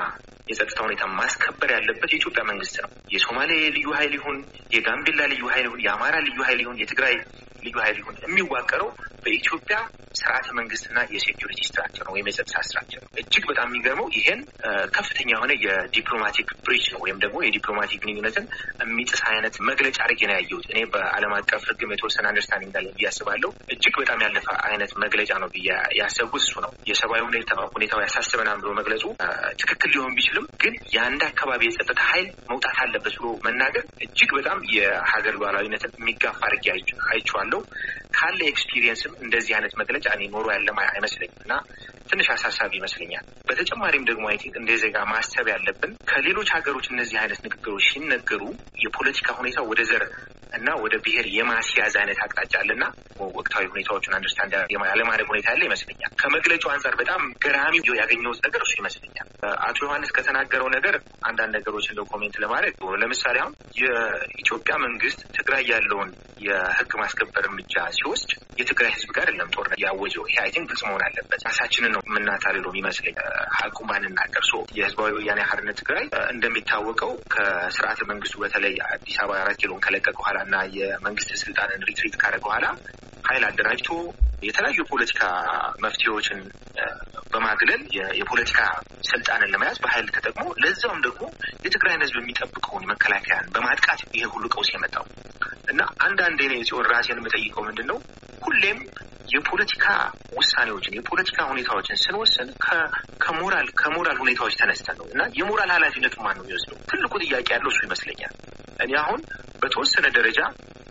የጸጥታ 0.49 0.79
ሁኔታ 0.87 1.03
ማስከበር 1.19 1.71
ያለበት 1.75 2.11
የኢትዮጵያ 2.13 2.43
መንግስት 2.49 2.77
ነው። 2.83 2.91
የሶማሌ 3.13 3.51
ልዩ 3.77 3.89
ኃይል 3.99 4.13
ይሁን 4.19 4.39
የጋምቤላ 4.75 5.23
ልዩ 5.33 5.45
ኃይል 5.53 5.67
ይሁን 5.69 5.81
የአማራ 5.85 6.15
ልዩ 6.27 6.39
ኃይል 6.49 6.61
ይሁን 6.65 6.81
የትግራይ 6.83 7.15
ልዩ 7.65 7.77
ኃይል 7.85 7.99
ይሁን 8.01 8.17
የሚዋቀረው 8.25 8.89
በኢትዮጵያ 9.23 9.77
ስርዓተ 10.21 10.47
መንግስትና 10.59 10.99
የ 11.13 11.22
security 11.22 11.61
structure 11.69 12.05
ነው 12.07 12.13
ወይም 12.15 12.27
የጸጥታ 12.31 12.57
structure 12.67 13.01
ነው። 13.03 13.11
እጅግ 13.23 13.45
በጣም 13.51 13.69
የሚገርመው 13.71 14.09
ይሄን 14.17 14.41
ከፍተኛ 14.97 15.29
የሆነ 15.35 15.53
የ 15.65 15.79
diplomatic 15.79 16.49
breach 16.65 16.87
ነው 16.95 17.01
ወይም 17.05 17.19
ደግሞ 17.25 17.37
የ 17.45 17.54
diplomatic 17.54 18.01
ግንኙነትን 18.05 18.47
የሚጥስ 18.83 19.23
አይነት 19.31 19.55
መግለጫ 19.69 19.99
አድርጌ 20.05 20.21
ነው 20.29 20.37
ያየሁት። 20.37 20.67
እኔ 20.73 20.81
በዓለም 20.93 21.35
አቀፍ 21.39 21.63
ሕግም 21.71 21.93
የተወሰነ 21.95 22.27
understanding 22.31 22.71
እንዳለ 22.71 22.89
ብዬ 22.97 23.07
አስባለሁ። 23.11 23.51
እጅግ 23.75 23.95
በጣም 24.03 24.23
ያለፈ 24.27 24.47
አይነት 24.69 24.93
መግለጫ 25.05 25.33
ነው 25.43 25.51
ብዬ 25.55 25.69
ያሰብኩት 26.01 26.45
እሱ 26.45 26.55
ነው። 26.65 26.73
የሰብአዊ 26.91 27.23
ሁኔታው 27.77 28.03
ያሳስበናል 28.05 28.61
ብሎ 28.63 28.73
መግለጹ 28.81 29.05
ትክክል 29.63 29.91
ሊሆን 29.95 30.15
ቢችልም 30.17 30.47
ግን 30.63 30.75
የአንድ 30.95 31.23
አካባቢ 31.29 31.63
የጸጥታ 31.69 32.01
ኃይል 32.11 32.29
መውጣት 32.51 32.77
አለበት 32.85 33.17
ብሎ 33.19 33.29
መናገር 33.47 33.85
እጅግ 34.05 34.31
በጣም 34.39 34.59
የሀገር 34.75 35.35
ሉዓላዊነትን 35.41 35.93
የሚጋፋ 35.99 36.41
አድርጌ 36.49 36.67
አይቼዋለሁ። 37.11 37.61
ካለ 38.17 38.41
experience 38.51 39.02
ም 39.02 39.12
እንደዚህ 39.23 39.53
አይነት 39.57 39.75
መግለጫ 39.81 40.07
እኔ 40.17 40.23
ኖሮ 40.35 40.47
ያለ 40.55 40.69
አይመስለኝም 40.89 41.39
እና 41.45 41.53
ትንሽ 42.11 42.29
አሳሳቢ 42.35 42.73
ይመስለኛል። 42.81 43.27
በተጨማሪም 43.49 44.07
ደግሞ 44.09 44.25
I 44.31 44.39
think 44.43 44.57
እንደ 44.61 44.73
ዜጋ 44.83 44.99
ማሰብ 45.13 45.47
ያለብን 45.53 45.93
ከሌሎች 46.13 46.51
ሀገሮች 46.57 46.87
እነዚህ 46.93 47.19
አይነት 47.23 47.41
ንግግሮች 47.47 47.87
ሲነገሩ 47.91 48.43
የፖለቲካ 48.85 49.29
ሁኔታ 49.41 49.61
ወደ 49.71 49.83
ዘር 49.91 50.05
እና 50.53 50.69
ወደ 50.83 50.95
ብሔር 51.05 51.27
የማስያዝ 51.37 51.95
አይነት 52.01 52.19
አቅጣጫ 52.25 52.53
አለና 52.63 52.85
ወቅታዊ 53.37 53.65
ሁኔታዎችን 53.73 54.15
understand 54.17 54.53
ያለማድረግ 54.87 55.27
ሁኔታ 55.33 55.47
ያለ 55.53 55.63
ይመስለኛል። 55.69 56.13
ከመግለጫው 56.23 56.71
አንጻር 56.75 56.95
በጣም 57.01 57.23
ገራሚ 57.45 57.75
ያገኘሁት 58.03 58.41
ነገር 58.47 58.63
እሱ 58.67 58.75
ይመስለኛል። 58.81 59.29
አቶ 59.67 59.79
ዮሐንስ 59.87 60.11
ከተናገረው 60.17 60.69
ነገር 60.77 60.95
አንዳንድ 61.29 61.53
ነገሮች 61.59 61.87
እንደ 61.93 62.01
comment 62.13 62.37
ለማድረግ 62.43 62.75
ለምሳሌ 63.03 63.37
አሁን 63.43 63.55
የኢትዮጵያ 63.83 64.75
መንግስት 64.85 65.21
ትግራይ 65.37 65.65
ያለውን 65.73 66.11
የህግ 66.47 66.93
ማስከበር 67.01 67.45
እርምጃ 67.45 67.75
ሲወስድ 67.97 68.31
የትግራይ 68.61 68.91
ህዝብ 68.95 69.11
ጋር 69.17 69.25
አይደለም 69.25 69.53
ጦርነት 69.55 69.81
ያወጀው። 69.85 70.25
ይሄ 70.29 70.37
I 70.43 70.51
think 70.55 70.67
ግልጽ 70.71 70.83
መሆን 70.87 71.03
አለበት። 71.07 71.41
ራሳችንን 71.49 71.93
ነው 71.95 72.03
የምናታልለው 72.09 72.71
የሚመስለኝ 72.73 73.17
ሀቁ 73.59 73.79
ባንናገር። 73.91 74.45
so 74.51 74.63
የህዝባዊ 74.79 75.11
ወያኔ 75.19 75.41
ሓርነት 75.51 75.79
ትግራይ 75.83 76.05
እንደሚታወቀው 76.35 77.13
ከስርዓተ 77.35 78.01
መንግስቱ 78.11 78.35
በተለይ 78.43 78.75
አዲስ 78.89 79.17
አበባ 79.23 79.39
አራት 79.43 79.59
ኪሎን 79.63 79.83
ከለቀቀ 79.85 80.17
በኋላ 80.19 80.39
እና 80.43 80.57
የመንግስት 80.77 81.31
ስልጣንን 81.43 81.87
retreat 81.89 82.15
ካደረገ 82.23 82.45
በኋላ 82.45 82.67
ኃይል 83.25 83.45
አደራጅቶ 83.49 83.91
የተለያዩ 84.43 84.79
የፖለቲካ 84.83 85.21
መፍትሄዎችን 85.85 86.39
በማግለል 87.33 87.83
የፖለቲካ 88.21 88.61
ስልጣንን 89.11 89.53
ለመያዝ 89.53 89.77
በኃይል 89.85 90.09
ተጠቅሞ 90.17 90.45
ለዛውም 90.63 91.01
ደግሞ 91.07 91.23
የትግራይን 91.67 92.05
ህዝብ 92.05 92.17
የሚጠብቀውን 92.21 92.89
መከላከያን 92.93 93.51
በማጥቃት 93.55 94.01
ይሄ 94.09 94.25
ሁሉ 94.35 94.45
ቀውስ 94.55 94.71
የመጣው 94.75 95.07
እና 95.73 95.83
አንዳንድ 96.07 96.41
ኔ 96.51 96.57
ሲሆን 96.69 96.89
ራሴን 96.93 97.21
የምጠይቀው 97.21 97.65
ምንድን 97.69 97.89
ነው 97.91 97.99
ሁሌም 98.43 98.79
የፖለቲካ 99.33 99.85
ውሳኔዎችን 100.37 100.97
የፖለቲካ 100.97 101.39
ሁኔታዎችን 101.51 102.01
ስንወስን 102.03 102.49
ከሞራል 103.25 103.69
ከሞራል 103.81 104.19
ሁኔታዎች 104.23 104.55
ተነስተን 104.61 104.97
ነው 105.01 105.07
እና 105.15 105.23
የሞራል 105.39 105.71
ኃላፊነቱ 105.77 106.15
ማን 106.25 106.37
ነው 106.39 106.45
የሚወስደው? 106.45 106.79
ትልቁ 106.91 107.13
ጥያቄ 107.25 107.49
ያለው 107.55 107.71
እሱ 107.73 107.81
ይመስለኛል። 107.87 108.35
እኔ 108.85 108.93
አሁን 109.03 109.21
በተወሰነ 109.63 110.07
ደረጃ 110.17 110.41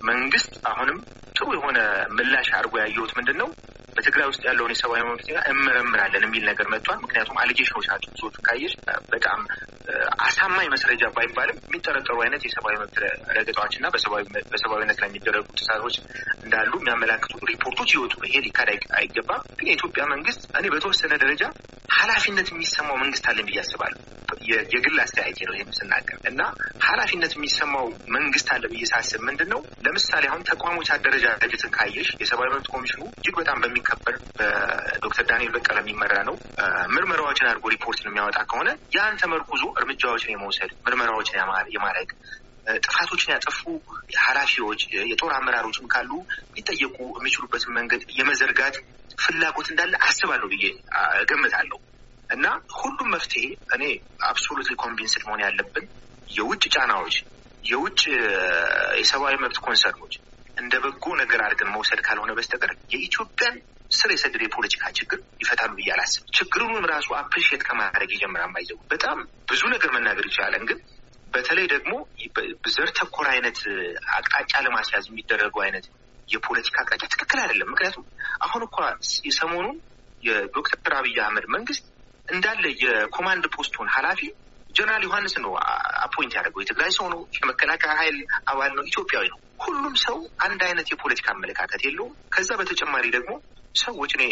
መንግስት 0.09 0.53
አሁንም 0.69 0.97
ጥሩ 1.37 1.47
የሆነ 1.55 1.79
ምላሽ 2.15 2.49
አድርጎ 2.57 2.73
ያየሁት 2.81 3.11
ምንድን 3.17 3.37
ነው 3.41 3.49
በትግራይ 3.95 4.27
ውስጥ 4.29 4.41
ያለውን 4.47 4.71
የሰብአዊ 4.73 5.01
መብት 5.07 5.27
እመረምራለን 5.51 6.23
የሚል 6.25 6.43
ነገር 6.49 6.67
መጥቷል። 6.73 6.99
ምክንያቱም 7.03 7.39
አሊጌሽኖች 7.41 7.85
ናቸው 7.91 8.09
ብዙዎቹ 8.13 8.37
ካየሽ 8.47 8.73
በጣም 9.11 9.39
አሳማኝ 10.25 10.67
መስረጃ 10.73 11.03
ባይባልም 11.15 11.57
የሚጠረጠሩ 11.63 12.17
አይነት 12.25 12.43
የሰብአዊ 12.45 12.75
መብት 12.81 12.97
ረገጣዎች 13.37 13.73
እና 13.79 13.87
በሰብአዊነት 14.51 14.99
ላይ 15.01 15.09
የሚደረጉ 15.09 15.47
ጥሰቶች 15.59 15.95
እንዳሉ 16.43 16.71
የሚያመላክቱ 16.79 17.33
ሪፖርቶች 17.51 17.91
ይወጡ። 17.95 18.15
ይሄ 18.29 18.37
ሊካድ 18.45 18.69
አይገባም። 18.99 19.43
ግን 19.59 19.69
የኢትዮጵያ 19.71 20.05
መንግስት 20.13 20.43
እኔ 20.59 20.65
በተወሰነ 20.75 21.13
ደረጃ 21.23 21.43
ኃላፊነት 21.91 22.47
የሚሰማው 22.51 22.97
መንግስት 23.01 23.25
አለን 23.29 23.47
ብዬ 23.49 23.59
አስባለሁ። 23.63 23.99
የግል 24.71 24.97
አስተያየቴ 25.03 25.39
ነው 25.47 25.55
ይህም 25.55 25.71
ስናገር 25.77 26.17
እና 26.29 26.41
ኃላፊነት 26.85 27.31
የሚሰማው 27.35 27.85
መንግስት 28.15 28.47
አለ 28.53 28.63
ብዬ 28.71 28.83
ሳስብ 28.91 29.21
ምንድን 29.27 29.49
ነው 29.53 29.61
ለምሳሌ 29.85 30.23
አሁን 30.29 30.45
ተቋሞች 30.49 30.89
አደረጃጀትን 30.95 31.73
ካየሽ 31.75 32.09
የሰብአዊ 32.21 32.49
መብት 32.53 32.67
ኮሚሽኑ 32.73 33.01
እጅግ 33.13 33.35
በጣም 33.41 33.61
በሚከበር 33.63 34.15
በዶክተር 34.39 35.25
ዳንኤል 35.31 35.51
በቀለ 35.55 35.77
የሚመራ 35.83 36.13
ነው። 36.29 36.37
ምርመራዎችን 36.95 37.49
አድርጎ 37.49 37.65
ሪፖርትን 37.75 38.09
የሚያወጣ 38.09 38.39
ከሆነ 38.51 38.69
ያን 38.95 39.19
ተመርኩዞ 39.23 39.63
እርምጃዎችን 39.79 40.33
የመውሰድ 40.33 40.71
ምርመራዎችን 40.87 41.37
የማድረግ 41.75 42.09
ጥፋቶችን 42.83 43.33
ያጠፉ 43.33 43.59
ኃላፊዎች 44.21 44.81
የጦር 45.11 45.31
አመራሮችም 45.37 45.89
ካሉ 45.93 46.11
ሊጠየቁ 46.55 46.97
የሚችሉበትን 47.17 47.75
መንገድ 47.77 48.03
የመዘርጋት 48.17 48.75
ፍላጎት 49.21 49.67
እንዳለ 49.71 49.93
አስባለሁ 50.05 50.47
ብዬ 50.53 50.65
እገምታለሁ። 51.21 51.79
እና 52.29 52.45
ሁሉም 52.77 53.09
መፍትሄ 53.13 53.43
እኔ 53.75 53.83
absolutely 54.27 54.75
convinced 54.83 55.23
መሆን 55.27 55.43
ያለብን 55.45 55.85
የውጭ 56.29 56.63
ጫናዎች፣ 56.75 57.15
የውጭ 57.63 58.01
የሰብአዊ 58.99 59.35
መብት 59.41 59.57
concern 59.65 59.96
ኦች 59.96 60.13
እንደ 60.57 60.73
በጎ 60.83 61.05
ነገር 61.21 61.39
አድርገን 61.45 61.73
መውሰድ 61.73 61.99
ካልሆነ 62.07 62.31
በስተቀር 62.37 62.71
የኢትዮጵያን 62.93 63.57
ስር 63.91 64.09
የሰደደ 64.13 64.41
የፖለቲካ 64.45 64.83
ችግር 64.97 65.19
ይፈታሉ 65.41 65.71
ብዬ 65.77 65.89
አላስብም። 65.95 66.27
ችግሩንም 66.37 66.85
ራሱ 66.91 67.07
appreciate 67.19 67.63
ከማድረግ 67.67 68.09
ይጀምራል። 68.15 68.51
by 68.55 68.61
the 68.61 68.69
way 68.69 68.77
በጣም 68.93 69.17
ብዙ 69.51 69.61
ነገር 69.73 69.89
መናገር 69.95 70.25
ይቻላል 70.29 70.63
ግን 70.69 70.79
በተለይ 71.33 71.65
ደግሞ 71.73 71.91
ዘር 72.75 72.89
ተኮር 72.97 73.27
አይነት 73.33 73.59
አቅጣጫ 74.15 74.53
ለማስያዝ 74.65 75.05
የሚደረገው 75.09 75.61
አይነት 75.65 75.85
የፖለቲካ 76.27 76.75
አቅጣጫ 76.83 77.03
ትክክል 77.13 77.39
አይደለም። 77.43 77.69
ምክንያቱም 77.73 78.05
አሁን 78.45 78.61
እኳ 78.67 78.77
የሰሞኑን 79.27 79.77
የዶክተር 80.23 80.93
አብይ 80.99 81.17
አህመድ 81.23 81.45
መንግስት 81.55 81.85
እንዳለ 82.27 82.65
የ 82.83 82.97
command 82.97 83.45
post 83.55 83.71
ኡን 83.71 83.87
ኃላፊ 83.95 84.21
ጀነራል 84.75 85.03
ዮሐንስ 85.05 85.33
ነው 85.43 85.53
appoint 86.03 86.33
ያደረገው። 86.37 86.61
የትግራይ 86.63 86.91
ሰው 86.97 87.07
ነው፣ 87.13 87.21
የመከላከያ 87.37 87.93
ኃይል 87.99 88.17
አባል 88.45 88.71
ነው፣ 88.77 88.83
ኢትዮጵያዊ 88.91 89.25
ነው። 89.33 89.39
ሁሉም 89.63 89.95
ሰው 90.03 90.17
አንድ 90.45 90.61
አይነት 90.67 90.87
የፖለቲካ 90.93 91.27
አመለካከት 91.33 91.81
የለውም። 91.85 92.13
ከዛ 92.35 92.49
በተጨማሪ 92.59 93.05
ደግሞ 93.17 93.31
ሰዎች 93.75 94.11
እኔ 94.17 94.23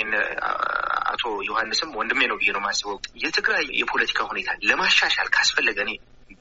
አቶ 1.11 1.23
ዮሐንስም 1.49 1.91
ወንድሜ 1.99 2.21
ነው 2.31 2.37
ብዬ 2.39 2.49
ነው 2.55 2.61
የማስበው። 2.61 2.95
የትግራይ 3.23 3.65
የፖለቲካ 3.81 4.19
ሁኔታ 4.31 4.49
ለማሻሻል 4.69 5.29
ካስፈለገ 5.35 5.79
እኔ 5.85 5.91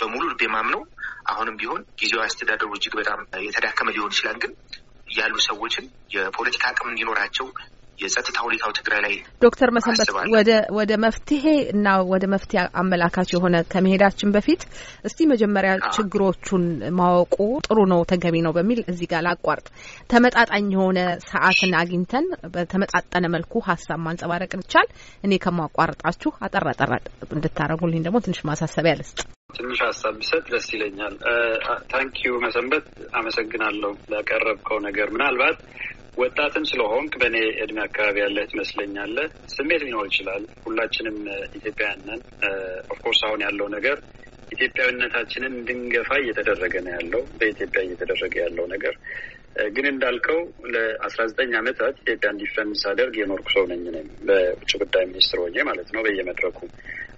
በሙሉ 0.00 0.22
ልብ 0.30 0.42
የማምነው 0.46 0.82
አሁንም 1.30 1.58
ቢሆን 1.60 1.82
ጊዜያዊ 2.00 2.22
አስተዳደሩ 2.26 2.70
እጅግ 2.76 2.94
በጣም 3.00 3.20
የተዳከመ 3.46 3.88
ሊሆን 3.96 4.14
ይችላል፣ 4.14 4.38
ግን 4.44 4.52
ያሉ 5.14 5.34
ሰዎችን 5.46 5.84
የፖለቲካ 6.14 6.64
አቅም 6.70 6.88
እንዲኖራቸው 6.90 7.46
የጸጥታ 7.98 8.38
ሁኔታው 8.46 8.72
ትግራይ 8.78 9.00
ላይ 9.04 9.14
ዶክተር 9.44 9.68
መሰንበት 9.76 10.08
ወደ 10.34 10.50
ወደ 10.78 10.92
መፍትሄ 11.04 11.44
እና 11.72 11.94
ወደ 12.10 12.24
መፍትሄ 12.34 12.60
አመላካች 12.80 13.30
የሆነ 13.34 13.56
ከመሄዳችን 13.72 14.32
በፊት 14.36 14.62
እስቲ 15.04 15.26
መጀመሪያ 15.32 15.72
ችግሮቹን 15.96 16.64
ማወቁ 16.98 17.36
ጥሩ 17.66 17.78
ነው 17.92 18.02
ተገቢ 18.12 18.36
ነው 18.46 18.54
በሚል 18.58 18.80
እዚህ 18.92 19.08
ጋር 19.12 19.24
ላቋርጥ። 19.28 19.66
ተመጣጣኝ 20.12 20.68
የሆነ 20.74 20.98
ሰዓትን 21.28 21.74
አግኝተን 21.80 22.26
በተመጣጠነ 22.54 23.24
መልኩ 23.36 23.64
ሀሳብ 23.68 24.00
ማንጸባረቅ 24.06 24.52
እንቻል። 24.58 24.88
እኔ 25.24 25.34
ከማቋርጣችሁ 25.44 26.32
አጠር 26.46 26.66
አጠር 26.74 26.92
እንድታደርጉልኝ 27.30 28.04
ደግሞ 28.06 28.20
ትንሽ 28.26 28.40
ማሳሰቢያ 28.50 28.94
ልስጥ። 29.00 29.20
ትንሽ 29.50 29.78
ሀሳብ 29.84 30.14
ቢሰጥ 30.18 30.42
ደስ 30.48 30.66
ይለኛል። 30.74 31.14
ታንኪዩ 31.92 32.32
መሰንበት፣ 32.42 32.86
አመሰግናለሁ 33.12 33.92
ላቀረብከው 34.12 34.78
ነገር 34.86 35.08
ምናልባት 35.14 35.58
ወጣትም 36.18 36.64
ስለሆንክ 36.70 37.12
በእኔ 37.20 37.36
እድሜ 37.64 37.78
አካባቢ 37.84 38.16
ያለህ 38.22 38.44
ትመስለኛለህ። 38.50 39.26
ስሜት 39.54 39.82
ሊኖር 39.86 40.06
ይችላል። 40.10 40.44
ሁላችንም 40.64 41.16
ኢትዮጵያውያን 41.58 42.02
ነን። 42.08 42.20
of 42.92 42.99
course 42.99 43.20
አሁን 43.28 43.42
ያለው 43.46 43.68
ነገር 43.76 43.96
ኢትዮጵያዊነታችንን 44.52 45.56
እንድንገፋ 45.56 46.10
እየተደረገ 46.22 46.74
ነው 46.84 46.92
ያለው 46.96 47.22
በኢትዮጵያ 47.38 47.80
እየተደረገ 47.86 48.34
ያለው 48.44 48.66
ነገር 48.74 48.94
ግን 49.70 49.86
እንዳልከው 49.90 50.40
ለአስራ 50.72 51.20
ዘጠኝ 51.30 51.52
ዓመታት 51.60 51.94
ኢትዮጵያን 52.02 52.40
defense 52.42 52.82
ሳደርግ 52.84 53.14
የኖርኩ 53.20 53.48
ሰው 53.54 53.64
ነኝ 53.72 53.82
በውጭ 54.28 54.72
ጉዳይ 54.82 55.04
ሚኒስትር 55.10 55.40
ሆኜ 55.44 55.64
ማለት 55.68 55.88
ነው። 55.94 56.02
በየመድረኩ 56.06 56.58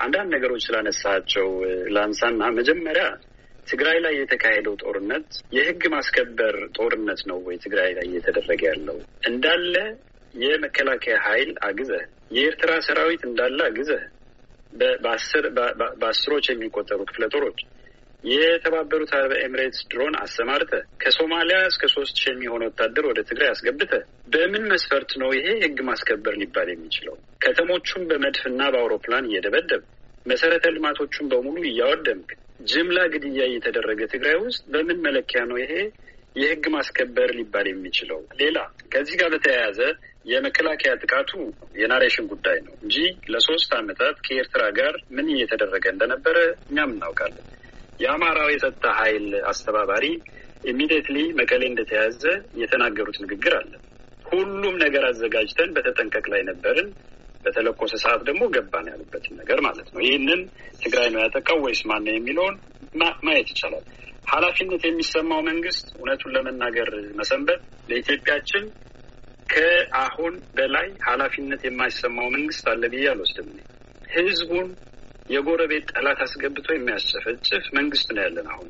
አንዳንድ 0.01 0.29
ነገሮች 0.35 0.63
ስላነሳቸው 0.67 1.49
ላንሳና 1.95 2.43
መጀመሪያ 2.59 3.05
ትግራይ 3.69 3.99
ላይ 4.05 4.15
የተካሄደው 4.19 4.75
ጦርነት 4.83 5.27
የሕግ 5.57 5.83
ማስከበር 5.95 6.57
ጦርነት 6.77 7.21
ነው 7.31 7.39
ወይ? 7.47 7.57
ትግራይ 7.65 7.91
ላይ 7.97 8.07
እየተደረገ 8.09 8.63
ያለው 8.71 8.97
እንዳለ 9.31 9.75
የመከላከያ 10.35 11.17
ኃይል 11.27 11.51
አግዘህ 11.69 12.03
የኤርትራ 12.37 12.73
ሰራዊት 12.89 13.23
እንዳለ 13.29 13.61
አግዘህ 13.69 14.03
በአስሮች 16.01 16.47
የሚቆጠሩ 16.51 17.01
ክፍለ 17.11 17.25
ጦሮች 17.35 17.61
የተባበሩት 18.25 19.11
አረብ 19.17 19.33
ኤምሬትስ 19.39 19.81
ድሮን 19.91 20.15
አሰማርተ 20.21 20.73
ከሶማሊያ 21.03 21.59
እስከ 21.69 21.85
ሶስት 21.95 22.15
ሺህ 22.21 22.33
የሚሆን 22.33 22.65
ወታደር 22.67 23.05
ወደ 23.11 23.21
ትግራይ 23.29 23.49
አስገብተ 23.53 23.93
በምን 24.33 24.65
መስፈርት 24.73 25.13
ነው 25.23 25.31
ይሄ 25.37 25.47
ህግ 25.63 25.79
ማስከበር 25.89 26.35
ሊባል 26.43 26.69
የሚችለው? 26.73 27.15
ከተሞቹን 27.45 28.03
በመድፍና 28.11 28.61
በአውሮፕላን 28.75 29.29
እየደበደብ 29.31 29.83
መሰረተ 30.27 30.67
ልማቶቹን 30.75 31.29
በሙሉ 31.33 31.63
እያወደምክ 31.69 32.31
ጅምላ 32.71 32.99
ግድያ 33.13 33.43
እየተደረገ 33.49 34.01
ትግራይ 34.15 34.37
ውስጥ 34.43 34.63
በምን 34.73 34.99
መለኪያ 35.07 35.43
ነው 35.51 35.59
ይሄ 35.63 35.73
የህግ 36.37 36.65
ማስከበር 36.75 37.31
ሊባል 37.39 37.67
የሚችለው? 37.71 38.21
ሌላ 38.41 38.59
ከዚህ 38.93 39.15
ጋር 39.21 39.31
በተያያዘ 39.35 39.81
የመከላከያ 40.31 40.93
ጥቃቱ 41.03 41.31
የ 41.81 41.89
narration 41.89 42.27
ጉዳይ 42.33 42.59
ነው 42.67 42.75
እንጂ 42.83 42.97
ለሶስት 43.33 43.71
ዓመታት 43.79 44.17
ከኤርትራ 44.27 44.65
ጋር 44.79 44.97
ምን 45.17 45.31
እየተደረገ 45.35 45.85
እንደነበረ 45.95 46.37
እኛም 46.71 46.93
እናውቃለን። 46.95 47.47
የአማራው 48.01 48.49
የጸጥታ 48.53 48.87
ኃይል 48.99 49.27
አስተባባሪ 49.51 50.05
immediately 50.65 51.19
መቀሌ 51.41 51.63
እንደተያዘ 51.69 52.23
የተናገሩት 52.61 53.17
ንግግር 53.25 53.55
አለ። 53.59 53.73
ሁሉም 54.25 54.75
ነገር 54.83 55.05
አዘጋጅተን 55.09 55.71
በተጠንቀቅ 55.77 56.25
ላይ 56.33 56.43
ነበርን፣ 56.51 56.89
በተለኮሰ 57.45 57.93
ሰዓት 58.03 58.23
ደግሞ 58.29 58.43
ገባን 58.55 58.89
ያሉበትን 58.91 59.35
ነገር 59.41 59.59
ማለት 59.67 59.89
ነው። 59.95 60.01
ይህንን 60.07 60.41
ትግራይ 60.83 61.09
ነው 61.15 61.21
ያጠቃው 61.25 61.59
ወይስ 61.65 61.81
ማን 61.91 62.05
ነው 62.07 62.15
የሚለውን 62.17 62.57
ማየት 63.25 63.49
ይቻላል። 63.53 63.85
ኃላፊነት 64.31 64.83
የሚሰማው 64.87 65.41
መንግስት 65.49 65.87
እውነቱን 65.97 66.35
ለመናገር 66.37 66.89
መሰንበት 67.21 67.61
ለኢትዮጵያችን 67.91 68.65
ከአሁን 69.49 70.35
በላይ 70.57 70.89
ኃላፊነት 71.07 71.63
የማይሰማው 71.67 72.29
መንግስት 72.37 72.67
አለ 72.73 72.83
ብዬ 72.93 73.07
አልወስድም። 73.13 73.49
ህዝቡን 74.09 74.69
የጎረቤት 75.31 75.89
ጠላት 75.93 76.21
አስገብቶ 76.25 76.67
የሚያስጨፈጭፍ 76.75 77.67
መንግስት 77.79 78.09
ነው 78.15 78.23
ያለን። 78.25 78.49
አሁን 78.53 78.69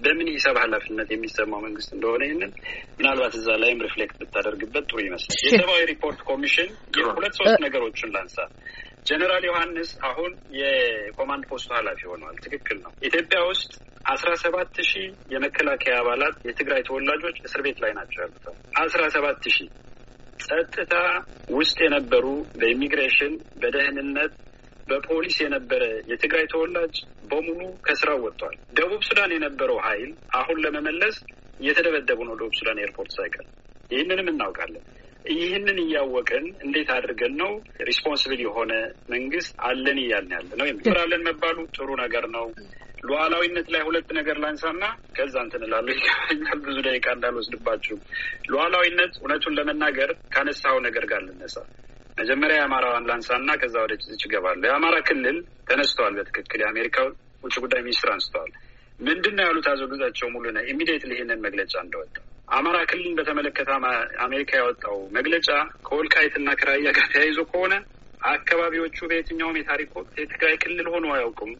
በምን 0.00 0.28
ሂሳብ 0.32 0.56
ኃላፊነት 0.62 1.08
የሚሰማው 1.12 1.60
መንግስት 1.64 1.90
እንደሆነ 1.94 2.22
ይህንን 2.26 2.50
ምናልባት 2.98 3.32
እዛ 3.38 3.56
ላይም 3.62 3.80
reflect 3.86 4.16
ብታደርግበት 4.20 4.84
ጥሩ 4.90 4.98
ይመስላል። 5.04 5.38
የሰብአዊ 5.46 5.82
ሪፖርት 5.90 6.20
ኮሚሽን 6.28 6.68
ሁለት 7.10 7.34
ሶስት 7.40 7.58
ነገሮችን 7.64 8.12
ላንሳ። 8.14 8.36
ጀኔራል 9.08 9.44
ዮሐንስ 9.48 9.90
አሁን 10.08 10.30
የ 10.58 10.77
command 10.77 11.44
post 11.50 11.63
ኡ 11.63 11.70
ኃላፊ 11.78 12.00
ሆነዋል። 12.10 12.38
ትክክል 12.44 12.78
ነው። 12.84 12.90
ኢትዮጵያ 13.08 13.38
ውስጥ 13.50 13.70
አስራ 14.12 14.30
ሰባት 14.42 14.76
ሺህ 14.88 15.06
የመከላከያ 15.32 15.94
አባላት 16.02 16.36
የትግራይ 16.48 16.82
ተወላጆች 16.88 17.36
እስር 17.46 17.62
ቤት 17.66 17.78
ላይ 17.84 17.92
ናቸው 17.98 18.20
ያሉት። 18.22 18.44
አስራ 18.78 19.02
ሰባት 19.16 19.42
ሺህ 19.48 19.68
ጸጥታ 20.44 20.94
ውስጥ 21.50 21.78
የነበሩ 21.84 22.26
በኢሚግሬሽን 22.60 23.32
በደህንነት 23.60 24.34
በፖሊስ 24.88 25.36
የነበረ 25.42 25.82
የትግራይ 26.10 26.46
ተወላጅ 26.52 26.94
በሙሉ 27.30 27.60
ከስራው 27.86 28.20
ወጥቷል። 28.24 28.56
ደቡብ 28.78 29.02
ሱዳን 29.08 29.34
የነበረው 29.34 29.78
ኃይል 29.86 30.10
አሁን 30.38 30.58
ለመመለስ 30.64 31.16
እየተደበደቡ 31.60 32.18
ነው፣ 32.28 32.34
ደቡብ 32.40 32.54
ሱዳን 32.58 32.80
ኤርፖርት 32.84 33.12
ሳይቀር። 33.16 33.46
ይህንንም 33.90 34.30
እናውቃለን። 34.32 34.84
ይህንን 35.34 35.78
እያወቅን 35.82 36.44
እንዴት 36.64 36.90
አድርገን 36.94 37.32
ነው 37.40 37.50
ሪስፖንስብል 37.88 38.40
የሆነ 38.44 38.72
መንግስት 39.12 39.50
አለን 39.68 39.98
እያልን 40.02 40.32
ያለ 40.36 40.50
ነው 40.60 40.66
የሚራለን 40.68 41.24
መባሉ 41.28 41.58
ጥሩ 41.76 41.88
ነገር 42.02 42.26
ነው። 42.36 42.46
ሉዓላዊነት 43.08 43.66
ላይ 43.74 43.82
ሁለት 43.88 44.08
ነገር 44.18 44.36
ላንሳና 44.42 44.84
ከዛ 45.16 45.34
እንትን 45.44 45.64
እላለሁ። 45.66 45.94
ይገባኛል 45.96 46.58
ብዙ 46.64 46.76
ደቂቃ 46.86 47.06
እንዳልወስድባችሁ። 47.16 47.96
ሉዓላዊነት 48.52 49.12
እውነቱን 49.20 49.56
ለመናገር 49.58 50.12
ካነሳው 50.34 50.78
ነገር 50.86 51.06
ጋር 51.12 51.22
ልነሳ። 51.28 51.56
መጀመሪያ 52.18 52.56
የአማራዋን 52.58 53.06
ላንሳና 53.08 53.50
ከዛ 53.60 53.74
ወደ 53.84 53.94
ጭዝች 54.00 54.22
እገባለሁ። 54.26 54.66
የአማራ 54.68 54.96
ክልል 55.08 55.36
ተነስተዋል። 55.68 56.14
በትክክል 56.18 56.60
የአሜሪካ 56.62 56.96
ውጭ 57.44 57.54
ጉዳይ 57.64 57.80
ሚኒስትር 57.86 58.10
አንስተዋል። 58.14 58.50
ምንድን 59.00 59.34
ነው 59.38 59.44
ያሉት? 59.48 59.66
አቶ 59.72 59.82
ግዛቸው 59.92 60.28
ሙሉነህ 60.34 60.64
ኢሚዲየትሊ 60.72 61.12
ይህንን 61.16 61.42
መግለጫ 61.46 61.74
እንደወጣ 61.84 62.14
አማራ 62.48 62.76
ክልልን 62.90 63.14
በተመለከተ 63.18 63.70
አሜሪካ 64.26 64.50
ያወጣው 64.60 64.98
መግለጫ 65.16 65.48
ከወልቃይትና 65.86 66.48
ከራያ 66.60 66.88
ጋር 66.96 67.06
ተያይዞ 67.12 67.40
ከሆነ 67.50 67.74
አካባቢዎቹ 68.28 68.98
በየትኛውም 69.10 69.58
የታሪክ 69.58 69.90
ወቅት 69.98 70.14
የትግራይ 70.20 70.56
ክልል 70.62 70.88
ሆኖ 70.94 71.06
አያውቁም። 71.16 71.52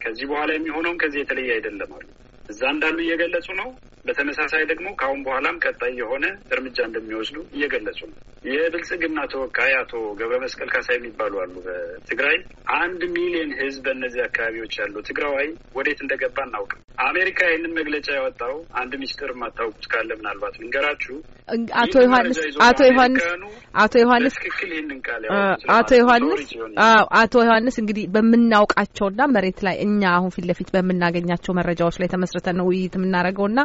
ከዚህ 0.00 0.26
በኋላ 0.30 0.50
የሚሆነውም 0.54 0.98
ከዚህ 1.02 1.20
የተለየ 1.22 1.50
አይደለም 1.56 1.92
አሉ። 1.96 2.06
እዛ 2.48 2.60
እንዳሉ 2.74 2.98
እየገለጹ 3.04 3.48
ነው። 3.60 3.68
በተመሳሳይ 4.04 4.62
ደግሞ 4.70 4.86
ከአሁን 5.00 5.20
በኋላም 5.26 5.60
ቀጣይ 5.64 5.92
የሆነ 5.98 6.24
እርምጃ 6.52 6.78
እንደሚወስዱ 6.88 7.36
እየገለጹ 7.56 7.98
ነው። 8.08 8.16
የብልጽግና 8.48 9.18
ተወካይ 9.32 9.72
አቶ 9.80 9.92
ገብረ 10.20 10.36
መስቀል 10.44 10.70
ካሳ 10.72 10.88
የሚባሉ 10.94 11.34
አሉ። 11.42 11.54
በትግራይ 11.66 12.36
አንድ 12.78 13.02
ሚሊዮን 13.14 13.52
ሕዝብ 13.60 13.82
በእነዚህ 13.86 14.22
አካባቢዎች 14.26 14.74
ያለው 14.80 15.02
ትግራዋይ 15.08 15.48
ወዴት 15.76 16.00
እንደገባ 16.04 16.38
እናውቅም። 16.46 16.80
አሜሪካ 17.04 17.40
ይህንን 17.48 17.72
መግለጫ 17.78 18.08
ያወጣው 18.16 18.54
አንድ 18.80 18.92
ሚስጥር 19.02 19.30
የማታውቁት 19.32 19.86
ካለ 19.92 20.10
ምናልባት 20.18 20.56
ልንገራችሁ። 20.60 21.14
አቶ 21.80 21.94
ዮሐንስ 22.04 22.38
አቶ 22.66 22.80
ዮሐንስ 22.90 23.24
አቶ 23.82 23.94
ዮሐንስ 24.02 24.34
ትክክል 24.38 24.70
ይህንን 24.74 24.98
ቃል 25.06 25.22
አቶ 25.76 25.90
ዮሐንስ 26.00 26.42
አቶ 27.20 27.34
ዮሐንስ 27.46 27.76
እንግዲህ 27.82 28.04
በምናውቃቸውና 28.14 29.22
መሬት 29.34 29.60
ላይ 29.66 29.76
እኛ 29.86 30.02
አሁን 30.16 30.32
ፊት 30.36 30.46
ለፊት 30.50 30.70
በምናገኛቸው 30.76 31.56
መረጃዎች 31.60 31.98
ላይ 32.02 32.10
ተመስርተን 32.14 32.58
ነው 32.60 32.68
ውይይት 32.70 32.96
የምናደርገውና 32.98 33.58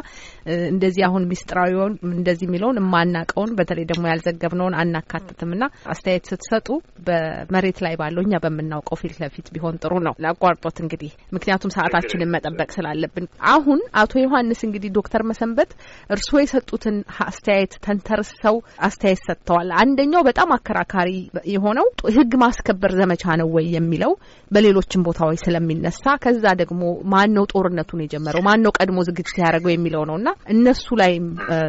እንደዚህ 0.72 1.02
አሁን 1.08 1.26
ሚስጥራዊውን 1.30 1.94
እንደዚህ 2.12 2.46
የሚለውን 2.48 2.78
የማናውቀውን 2.80 3.52
በተለይ 3.58 3.86
ደግሞ 3.90 4.04
ያልዘገብነውን 4.10 4.76
አናካትትምና 4.82 5.62
አስተያየት 5.92 6.26
ስትሰጡ 6.30 6.68
በመሬት 7.08 7.78
ላይ 7.84 7.94
ባለው 8.00 8.22
እኛ 8.26 8.34
በምናውቀው 8.44 8.98
ፊት 9.02 9.14
ለፊት 9.22 9.46
ቢሆን 9.54 9.78
ጥሩ 9.82 9.92
ነው። 10.06 10.14
ላቋርጦት 10.24 10.78
እንግዲህ 10.84 11.12
ምክንያቱም 11.36 11.74
ሰዓታችንን 11.76 12.32
መጠበቅ 12.34 12.68
ስላለብን 12.76 13.26
አሁን 13.52 13.80
አቶ 14.00 14.12
ዮሐንስ 14.24 14.60
እንግዲህ 14.68 14.90
ዶክተር 14.98 15.22
መሰንበት 15.30 15.70
እርስዎ 16.10 16.36
የሰጡትን 16.42 16.96
አስተያየት 17.28 17.74
ተንተርሰው 17.86 18.56
አስተያየት 18.88 19.22
ሰጥተዋል። 19.28 19.70
አንደኛው 19.82 20.22
በጣም 20.28 20.50
አከራካሪ 20.58 21.10
የሆነው 21.52 21.86
ሕግ 22.16 22.32
ማስከበር 22.42 22.92
ዘመቻ 23.00 23.36
ነው 23.40 23.48
ወይ 23.56 23.66
የሚለው 23.76 24.12
በሌሎችም 24.50 25.04
ቦታዎች 25.08 25.40
ስለሚነሳ 25.44 26.04
ከዛ 26.24 26.44
ደግሞ 26.60 26.82
ማን 27.12 27.32
ነው 27.36 27.44
ጦርነቱን 27.52 28.02
የጀመረው 28.04 28.42
ማን 28.48 28.62
ነው 28.64 28.72
ቀድሞ 28.78 28.98
ዝግጅት 29.08 29.36
ያደረገው 29.42 29.72
የሚለው 29.74 30.02
ነው 30.10 30.16
እና 30.18 30.28
እነሱ 30.54 30.86
ላይ 31.00 31.12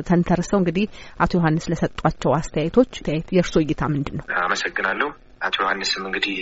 ተንተርሰው 0.09 0.59
እንግዲህ 0.62 0.85
አቶ 1.19 1.31
ዮሐንስ 1.39 1.65
ለሰጧቸው 1.71 2.33
አስተያየቶች 2.39 2.91
የእርሶ 3.33 3.55
እይታ 3.63 3.81
ምንድን 3.93 4.17
ነው? 4.19 4.25
አመሰግናለሁ። 4.43 5.09
አቶ 5.41 5.55
ዮሐንስም 5.63 6.03
እንግዲህ 6.07 6.38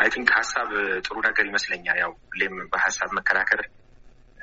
I 0.00 0.08
think 0.14 0.28
ሀሳብ 0.36 0.68
ጥሩ 1.06 1.16
ነገር 1.26 1.44
ይመስለኛል። 1.48 1.98
ያው 2.02 2.12
ሁሌም 2.28 2.54
በሀሳብ 2.72 3.10
መከራከር 3.18 3.62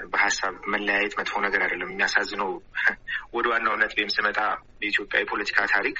በሀሳብ 0.07 0.53
መለያየት 0.73 1.13
መጥፎ 1.19 1.33
ነገር 1.45 1.61
አይደለም። 1.65 1.91
የሚያሳዝነው 1.91 2.49
ወደ 3.35 3.45
ዋናው 3.51 3.75
ነጥቤም 3.81 4.13
ስመጣ 4.15 4.39
በኢትዮጵያ 4.79 5.19
የፖለቲካ 5.21 5.59
ታሪክ 5.73 5.97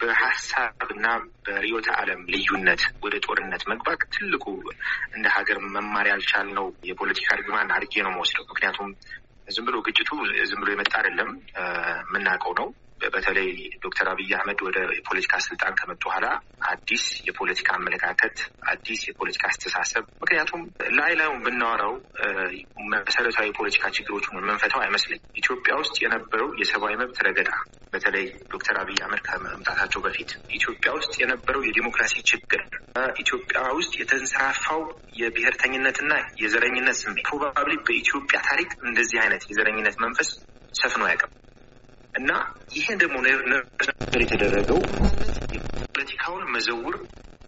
በሀሳብ 0.00 0.88
እና 0.94 1.06
በርዕዮተ 1.46 1.88
ዓለም 1.98 2.20
ልዩነት 2.32 2.82
ወደ 3.04 3.14
ጦርነት 3.26 3.62
መግባት 3.70 4.00
ትልቁ 4.14 4.44
እንደ 5.14 5.26
ሀገር 5.36 5.58
መማር 5.74 6.06
ያልቻልነው 6.10 6.66
የፖለቲካ 6.88 7.28
እርግማን 7.36 7.72
አድርጌ 7.76 7.94
ነው 8.06 8.12
መወስደው። 8.16 8.46
ምክንያቱም 8.50 8.88
ዝም 9.48 9.64
ብሎ 9.66 9.76
ግጭቱ 9.86 10.10
ዝም 10.48 10.60
ብሎ 10.62 10.68
የመጣ 10.72 10.92
አይደለም፣ 11.00 11.30
የምናውቀው 12.04 12.52
ነው። 12.60 12.68
በተለይ 13.14 13.48
ዶክተር 13.84 14.06
አብይ 14.10 14.30
አህመድ 14.36 14.60
ወደ 14.66 14.78
የፖለቲካ 14.96 15.34
ስልጣን 15.46 15.76
ከመጡ 15.78 16.04
በኋላ 16.06 16.26
አዲስ 16.68 17.04
የፖለቲካ 17.26 17.68
አመለካከት፣ 17.76 18.36
አዲስ 18.70 19.00
የፖለቲካ 19.08 19.44
አስተሳሰብ 19.50 20.04
ምክንያቱም 20.22 20.60
ላይ 20.98 21.12
ላዩን 21.20 21.40
ብናወራው 21.44 21.94
መሰረታዊ 23.04 23.46
የፖለቲካ 23.50 23.90
ችግሮችን 23.96 24.36
የምንፈታው 24.36 24.82
አይመስለኝ። 24.84 25.20
ኢትዮጵያ 25.40 25.74
ውስጥ 25.80 25.96
የነበረው 26.04 26.48
የሰብአዊ 26.60 26.94
መብት 27.02 27.18
ረገጣ 27.26 27.50
በተለይ 27.92 28.24
ዶክተር 28.54 28.76
አብይ 28.80 28.98
አህመድ 29.02 29.20
ከመምጣታቸው 29.26 30.00
በፊት 30.06 30.30
ኢትዮጵያ 30.56 30.92
ውስጥ 30.98 31.14
የነበረው 31.20 31.62
የዲሞክራሲ 31.66 32.14
ችግር፣ 32.30 32.62
ኢትዮጵያ 33.18 33.60
ውስጥ 33.78 33.92
የተንሰራፋው 34.00 34.82
የብሔርተኝነትና 35.20 36.12
የዘረኝነት 36.42 36.98
ስሜት 37.00 37.26
probably 37.28 37.74
በኢትዮጵያ 37.86 38.40
ታሪክ 38.48 38.70
እንደዚህ 38.84 39.20
አይነት 39.24 39.44
የዘረኝነት 39.50 39.98
መንፈስ 40.04 40.30
ሰፍኖ 40.74 41.02
አያውቅም። 41.06 41.32
እና 42.14 42.30
ይሄ 42.74 42.86
ደግሞ 43.00 43.16
ነበር 43.52 44.20
የተደረገው 44.22 44.80
የፖለቲካውን 45.54 46.44
መዘውር 46.54 46.96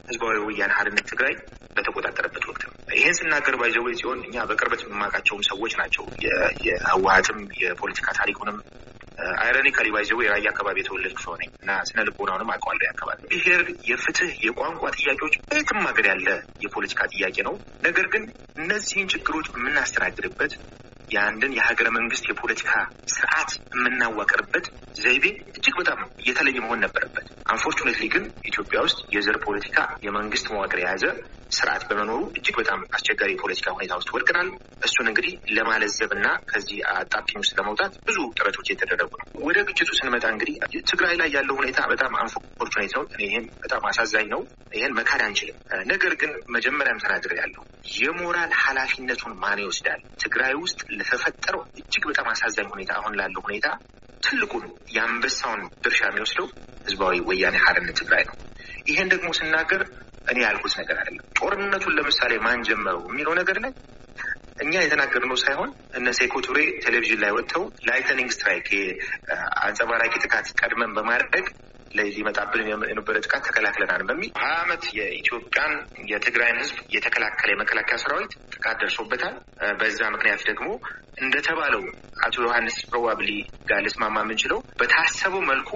ህዝባዊ 0.09 0.37
ወያነ 0.47 0.73
ሓርነት 0.79 1.07
ትግራይ 1.11 1.35
በተቆጣጠረበት 1.77 2.45
ወቅት 2.51 2.63
ነው። 2.67 2.73
ይህን 2.97 3.17
ስናገር 3.19 3.55
by 3.61 3.69
the 3.69 3.82
way 3.82 3.95
ሲሆን 4.01 4.21
እኛ 4.27 4.45
በቅርበት 4.51 4.83
የምናውቃቸውም 4.85 5.47
ሰዎች 5.49 5.73
ናቸው። 5.81 6.05
የህወሀትም 6.67 7.41
የፖለቲካ 7.63 8.09
ታሪኩንም 8.19 8.59
ironically 9.43 9.89
by 9.95 10.03
the 10.03 10.15
way 10.15 10.27
የራያ 10.27 10.49
አካባቢ 10.53 10.77
የተወለድኩ 10.81 11.19
ሰው 11.25 11.35
ነኝ 11.41 11.51
እና 11.61 11.77
ስነ 11.89 12.01
ልቦናውንም 12.09 12.51
አውቀዋለሁ። 12.55 12.89
አካባቢ 12.91 13.21
ብሔር፣ 13.33 13.63
የፍትህ፣ 13.91 14.33
የቋንቋ 14.47 14.91
ጥያቄዎች 14.99 15.35
በየትም 15.45 15.81
ሀገር 15.89 16.07
ያለ 16.11 16.29
የፖለቲካ 16.65 17.09
ጥያቄ 17.15 17.37
ነው። 17.49 17.55
ነገር 17.87 18.09
ግን 18.15 18.25
እነዚህን 18.59 19.11
ችግሮች 19.15 19.49
የምናስተናግድበት 19.55 20.55
የአንድን 21.11 21.55
የሀገረ 21.57 21.89
መንግስት 21.97 22.25
የፖለቲካ 22.29 22.71
ስርዓት 23.13 23.51
የምናዋቅርበት 23.75 24.67
ዘይቤ 24.97 25.25
እጅግ 25.51 25.75
በጣም 25.81 25.99
የተለየ 26.27 26.59
መሆን 26.65 26.83
ነበረበት። 26.85 27.27
አንፎርቹኔትሊ 27.47 28.05
ግን 28.15 28.25
ኢትዮጵያ 28.45 28.79
ውስጥ 28.87 28.99
የዘር 29.17 29.39
ፖለቲካ 29.45 29.77
የመንግስት 30.07 30.47
መዋቅር 30.53 30.81
የያዘ 30.83 31.05
ስርዓት 31.51 31.83
በመኖሩ 31.89 32.21
እጅግ 32.37 32.57
በጣም 32.61 32.81
አስቸጋሪ 32.97 33.31
የፖለቲካ 33.35 33.75
ሁኔታ 33.77 33.93
ውስጥ 34.01 34.11
ወድቀናል። 34.15 34.49
እሱን 34.87 35.07
እንግዲህ 35.11 35.33
ለማለዘብ 35.57 36.11
እና 36.17 36.27
ከዚህ 36.51 36.79
አጣብቂኝ 36.93 37.39
ውስጥ 37.43 37.53
ለመውጣት 37.59 37.93
ብዙ 38.07 38.19
ጥረቶች 38.39 38.69
የተደረጉ 38.73 39.13
ነው። 39.21 39.27
ወደ 39.47 39.59
ግጭቱ 39.69 39.91
ስንመጣ 39.99 40.25
እንግዲህ 40.35 40.57
ትግራይ 40.91 41.15
ላይ 41.21 41.29
ያለው 41.37 41.57
ሁኔታ 41.61 41.81
በጣም 41.93 42.13
አንፎርቹኔት 42.21 42.95
ነው። 42.99 43.05
ይህም 43.25 43.47
በጣም 43.65 43.85
አሳዛኝ 43.91 44.29
ነው። 44.35 44.43
ይህን 44.77 44.97
መካድ 44.99 45.23
አንችልም። 45.27 45.59
ነገር 45.93 46.15
ግን 46.21 46.33
መጀመሪያም 46.57 47.03
ተናግሬ 47.05 47.33
ያለው 47.43 47.63
የሞራል 47.97 48.53
ኃላፊነቱን 48.63 49.35
ማን 49.43 49.61
ይወስዳል? 49.63 50.01
ትግራይ 50.23 50.55
ውስጥ 50.63 50.81
ለተፈጠረው 50.97 51.63
እጅግ 51.81 52.05
በጣም 52.11 52.29
አሳዛኝ 52.33 52.69
ሁኔታ 52.75 52.93
አሁን 52.99 53.17
ላለው 53.21 53.45
ሁኔታ 53.47 53.67
ትልቁን 54.23 54.65
የአንበሳውን 54.95 55.63
ድርሻ 55.85 56.01
የሚወስደው 56.07 56.47
ህዝባዊ 56.87 57.17
ወያኔ 57.29 57.57
ሓርነት 57.65 57.97
ትግራይ 58.01 58.23
ነው። 58.29 58.35
ይሄን 58.89 59.09
ደግሞ 59.13 59.29
ስናገር 59.39 59.83
እኔ 60.27 60.39
ያልኩት 60.45 60.75
ነገር 60.81 60.97
አይደለም። 61.01 61.27
ጦርነቱን 61.39 61.97
ለምሳሌ 61.99 62.33
ማን 62.45 62.65
ጀመረው 62.69 63.03
የሚለው 63.09 63.35
ነገር 63.41 63.59
ላይ 63.65 63.73
እኛ 64.59 64.75
የተናገርነው 64.83 65.39
ሳይሆን 65.43 65.71
እነ 65.99 66.09
ሴኮ 66.19 66.35
ቱሬ 66.47 66.59
ቴሌቪዥን 66.85 67.21
ላይ 67.25 67.33
ወጥተው 67.37 67.65
lightning 67.89 68.31
strike 68.37 68.69
አንጸባራቂ 69.65 70.13
ጥቃት 70.25 70.47
ቀድመን 70.61 70.95
በማድረግ 70.97 71.47
ሊመጣብን 72.17 72.63
የነበረ 72.85 73.17
ጥቃት 73.25 73.43
ተከላክለናል 73.49 74.03
በሚል 74.09 74.31
ሀያ 74.41 74.55
ዓመት 74.63 74.85
የኢትዮጵያን 74.99 75.75
የትግራይን 76.11 76.61
ህዝብ 76.63 76.79
የተከላከለ 76.95 77.51
የመከላከያ 77.53 77.99
ሰራዊት 78.03 78.33
ጥቃት 78.57 78.79
ደርሶበታል። 78.83 79.35
በዛ 79.81 80.01
ምክንያት 80.15 80.43
ደግሞ 80.51 80.69
እንደተባለው 81.21 81.83
አቶ 82.27 82.35
ዮሐንስ 82.45 82.77
probably 82.89 83.31
ጋር 83.69 83.81
ልስማማ 83.87 84.17
የምንችለው 84.25 84.59
በታሰበው 84.81 85.43
መልኩ 85.51 85.71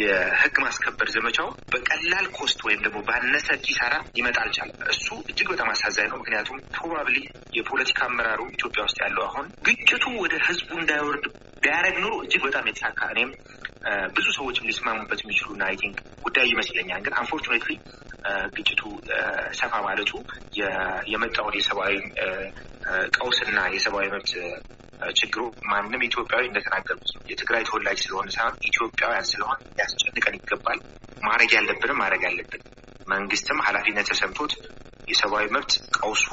የህግ 0.00 0.56
ማስከበር 0.64 1.08
ዘመቻው 1.14 1.48
በቀላል 1.72 2.26
cost 2.38 2.60
ወይም 2.66 2.80
ደግሞ 2.86 3.00
ባነሰ 3.08 3.48
ኪሳራ 3.66 3.94
ሊመጣ 4.16 4.36
አልቻለም። 4.44 4.78
እሱ 4.92 5.06
እጅግ 5.30 5.48
በጣም 5.52 5.70
አሳዛኝ 5.72 6.08
ነው። 6.12 6.20
ምክንያቱም 6.22 6.62
probably 6.76 7.16
የፖለቲካ 7.58 8.00
አመራሩ 8.08 8.40
ኢትዮጵያ 8.56 8.84
ውስጥ 8.88 8.98
ያለው 9.04 9.24
አሁን 9.28 9.46
ግጭቱ 9.68 10.04
ወደ 10.22 10.34
ህዝቡ 10.46 10.70
እንዳይወርድ 10.80 11.26
ቢያደርግ 11.62 11.96
ኖሮ 12.02 12.14
እጅግ 12.24 12.42
በጣም 12.46 12.66
የተሳካ 12.68 13.00
እኔም 13.12 13.30
ብዙ 14.16 14.26
ሰዎችም 14.36 14.66
ሊስማሙበት 14.68 15.20
የሚችሉና 15.22 15.62
I 15.68 15.76
think 15.82 15.96
ጉዳይ 16.26 16.46
ይመስለኛል። 16.52 17.00
ግን 17.04 17.14
unfortunately 17.20 17.72
ግጭቱ 18.56 18.82
ሰፋ 19.58 19.72
ማለቱ 19.86 20.12
የመጣውን 21.10 21.56
የሰብአዊ 21.58 21.94
ቀውስና 23.16 23.58
የሰብአዊ 23.74 24.06
መብት 24.14 24.32
ችግሩ 25.16 25.40
ማንም 25.70 26.04
ኢትዮጵያዊ 26.06 26.44
እንደተናገሩት 26.46 27.10
ነው። 27.14 27.22
የትግራይ 27.30 27.62
ተወላጅ 27.68 27.98
ስለሆነ 28.04 28.28
ሳይሆን 28.36 28.56
ኢትዮጵያውያን 28.68 29.28
ስለሆን 29.32 29.58
ሊያስጨንቀን 29.76 30.36
ይገባል። 30.38 30.78
ማድረግ 31.22 31.50
ያለብንም 31.56 32.00
ማድረግ 32.02 32.22
ያለብን 32.28 32.62
መንግስትም 33.08 33.58
ኃላፊነት 33.66 34.08
ተሰምቶት 34.10 34.52
የሰብአዊ 35.08 35.46
መብት 35.56 35.72
ቀውሱ 35.98 36.26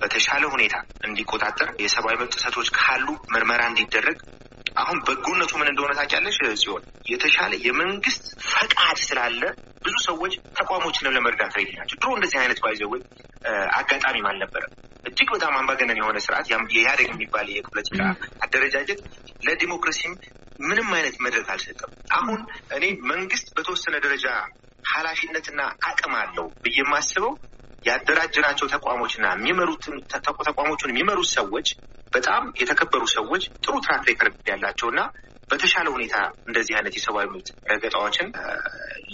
በተሻለ 0.00 0.44
ሁኔታ 0.54 0.74
እንዲቆጣጠር 1.08 1.68
የሰብአዊ 1.84 2.16
መብት 2.20 2.34
ጥሰቶች 2.36 2.68
ካሉ 2.78 3.06
ምርመራ 3.34 3.62
እንዲደረግ 3.70 4.18
አሁን 4.78 4.98
በጎነቱ 5.06 5.52
ምን 5.60 5.70
እንደሆነ 5.70 5.92
ታውቂያለሽ? 5.98 6.36
ሲሆን 6.62 6.82
የተሻለ 7.10 7.52
የመንግስት 7.66 8.24
ፈቃድ 8.50 8.98
ስላለ 9.04 9.42
ብዙ 9.84 9.94
ሰዎች 10.06 10.32
ተቋሞችንም 10.58 11.14
ለመርዳት 11.16 11.54
ready 11.58 11.70
ናቸው። 11.78 11.96
ድሮ 12.00 12.10
እንደዚህ 12.16 12.38
አይነት 12.42 12.58
by 12.64 12.74
the 12.74 12.88
way 12.88 13.02
አጋጣሚም 13.78 14.28
አልነበረም። 14.30 14.72
እጅግ 15.08 15.28
በጣም 15.34 15.54
አምባገነን 15.58 16.00
የሆነ 16.00 16.18
ስርዓት 16.24 16.46
የኢህአዴግ 16.50 17.08
የሚባል 17.12 17.48
የፖለቲካ 17.52 18.00
አደረጃጀት 18.44 19.00
ለዲሞክራሲም 19.46 20.14
ምንም 20.60 20.88
አይነት 20.96 21.16
መድረክ 21.24 21.48
አልሰጠም። 21.54 21.90
አሁን 22.14 22.40
እኔ 22.76 22.84
መንግስት 23.10 23.46
በተወሰነ 23.56 23.96
ደረጃ 24.06 24.26
ኃላፊነትና 24.84 25.60
አቅም 25.88 26.14
አለው 26.20 26.46
ብዬ 26.64 26.76
የማስበው 26.80 27.32
ያደራጀናቸው 27.82 28.66
ተቋሞችና 28.72 29.26
የሚመሩትን 29.34 29.96
ተቋሞቹን 30.46 30.92
የሚመሩት 30.92 31.28
ሰዎች 31.36 31.68
በጣም 32.12 32.44
የተከበሩ 32.60 33.02
ሰዎች 33.14 33.42
ጥሩ 33.64 33.74
track 33.84 34.04
record 34.08 34.36
ያላቸውና 34.50 35.00
በተሻለ 35.50 35.86
ሁኔታ 35.94 36.16
እንደዚህ 36.48 36.74
አይነት 36.78 36.94
የሰብአዊ 36.96 37.26
መብት 37.30 37.48
ረገጣዎችን 37.70 38.28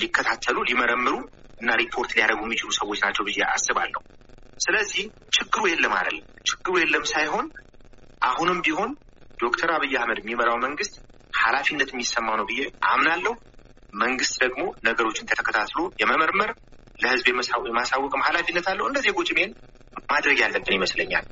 ሊከታተሉ 0.00 0.57
ሊመረምሩ 0.68 1.14
እና 1.61 1.70
ሪፖርት 1.81 2.12
ሊያደርጉ 2.16 2.40
የሚችሉ 2.46 2.70
ሰዎች 2.79 2.98
ናቸው 3.05 3.24
ብዬ 3.29 3.40
አስባለሁ። 3.50 4.00
ስለዚህ 4.59 5.05
ችግሩ 5.37 5.62
የለም 5.70 5.94
አይደለም፣ 5.98 6.27
ችግሩ 6.48 6.74
የለም 6.83 7.05
ሳይሆን 7.12 7.46
አሁንም 8.22 8.59
ቢሆን 8.66 8.90
ዶክተር 9.38 9.70
አብይ 9.77 9.94
አህመድ 9.98 10.18
የሚመራው 10.22 10.59
መንግስት 10.66 10.94
ኃላፊነት 11.33 11.88
የሚሰማው 11.92 12.37
ነው 12.40 12.46
ብዬ 12.50 12.61
አምናለሁ። 12.90 13.33
መንግስት 13.94 14.35
ደግሞ 14.44 14.62
ነገሮችን 14.87 15.29
ተከታትሎ 15.31 15.81
የመመርመር 16.00 16.50
ለህዝብ 16.98 17.26
የማሳወቅም 17.68 18.24
ኃላፊነት 18.26 18.66
አለው። 18.72 18.87
እንደ 18.87 18.98
ዜጎች 19.07 19.28
ይሄን 19.33 19.52
ማድረግ 20.08 20.38
ያለብን 20.44 20.76
ይመስለኛል። 20.76 21.26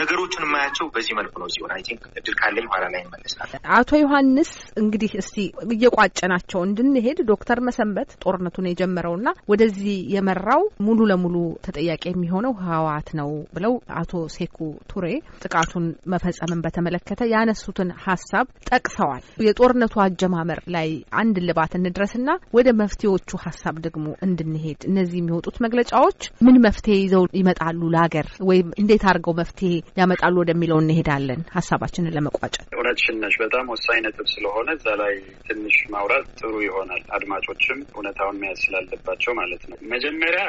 ነገሮችን 0.00 0.44
የማያቸው 0.44 0.86
በዚህ 0.94 1.12
መልኩ 1.18 1.34
ነው 1.42 1.48
ሲሆን 1.54 1.70
I 1.74 1.82
think 1.86 2.02
እድል 2.20 2.34
ካለኝ 2.40 2.66
ኋላ 2.72 2.84
ላይ 2.92 3.00
ይመለሳል። 3.04 3.50
አቶ 3.76 3.90
ዮሐንስ 4.00 4.50
እንግዲህ 4.82 5.12
እስቲ 5.20 5.36
እየቋጨናቸው 5.74 6.60
እንድንሄድ 6.66 7.18
ዶክተር 7.30 7.58
መሰንበት 7.68 8.10
ጦርነቱን 8.24 8.68
የጀመረውና 8.70 9.28
ወደዚህ 9.52 9.88
የመራው 10.14 10.62
ሙሉ 10.86 11.00
ለሙሉ 11.10 11.36
ተጠያቂ 11.66 12.04
የሚሆነው 12.10 12.54
ህወሓት 12.60 13.08
ነው 13.20 13.30
ብለው 13.56 13.72
አቶ 14.00 14.22
ሴኩ 14.36 14.58
ቱሬ 14.92 15.06
ጥቃቱን 15.44 15.84
መፈጸምን 16.12 16.62
በተመለከተ 16.64 17.28
ያነሱትን 17.34 17.90
ሀሳብ 18.04 18.46
ጠቅሰዋል። 18.70 19.24
የጦርነቱ 19.46 19.94
አጀማመር 20.06 20.60
ላይ 20.76 20.88
አንድ 21.20 21.36
ልባት 21.48 21.72
እንድረስና 21.80 22.28
ወደ 22.56 22.68
መፍትሄዎቹ 22.80 23.30
ሀሳብ 23.44 23.76
ደግሞ 23.86 24.06
እንድንሄድ 24.26 24.80
እነዚህ 24.90 25.18
የሚወጡት 25.20 25.56
መግለጫዎች 25.66 26.20
ምን 26.46 26.56
መፍትሄ 26.66 26.96
ይዘው 27.00 27.24
ይመጣሉ 27.40 27.80
ለሀገር 28.00 28.26
ወይም 28.48 28.68
እንዴት 28.80 29.02
አድርገው 29.08 29.34
መፍትሄ 29.38 29.70
ያመጣሉ 29.98 30.34
ወደሚለው 30.42 30.78
እንሄዳለን። 30.82 31.40
ሀሳባችንን 31.54 32.14
ለመቋጨት 32.16 32.62
እውነትሽን 32.76 33.16
ነሽ። 33.22 33.34
በጣም 33.42 33.66
ወሳኝ 33.72 33.98
ነጥብ 34.06 34.26
ስለሆነ 34.32 34.68
እዛ 34.76 34.86
ላይ 35.00 35.14
ትንሽ 35.48 35.76
ማውራት 35.94 36.26
ጥሩ 36.40 36.52
ይሆናል። 36.66 37.02
አድማጮችም 37.16 37.80
እውነታውን 37.92 38.40
መያዝ 38.42 38.60
ስላለባቸው 38.64 39.34
ማለት 39.40 39.64
ነው። 39.70 39.78
መጀመሪያ 39.92 40.44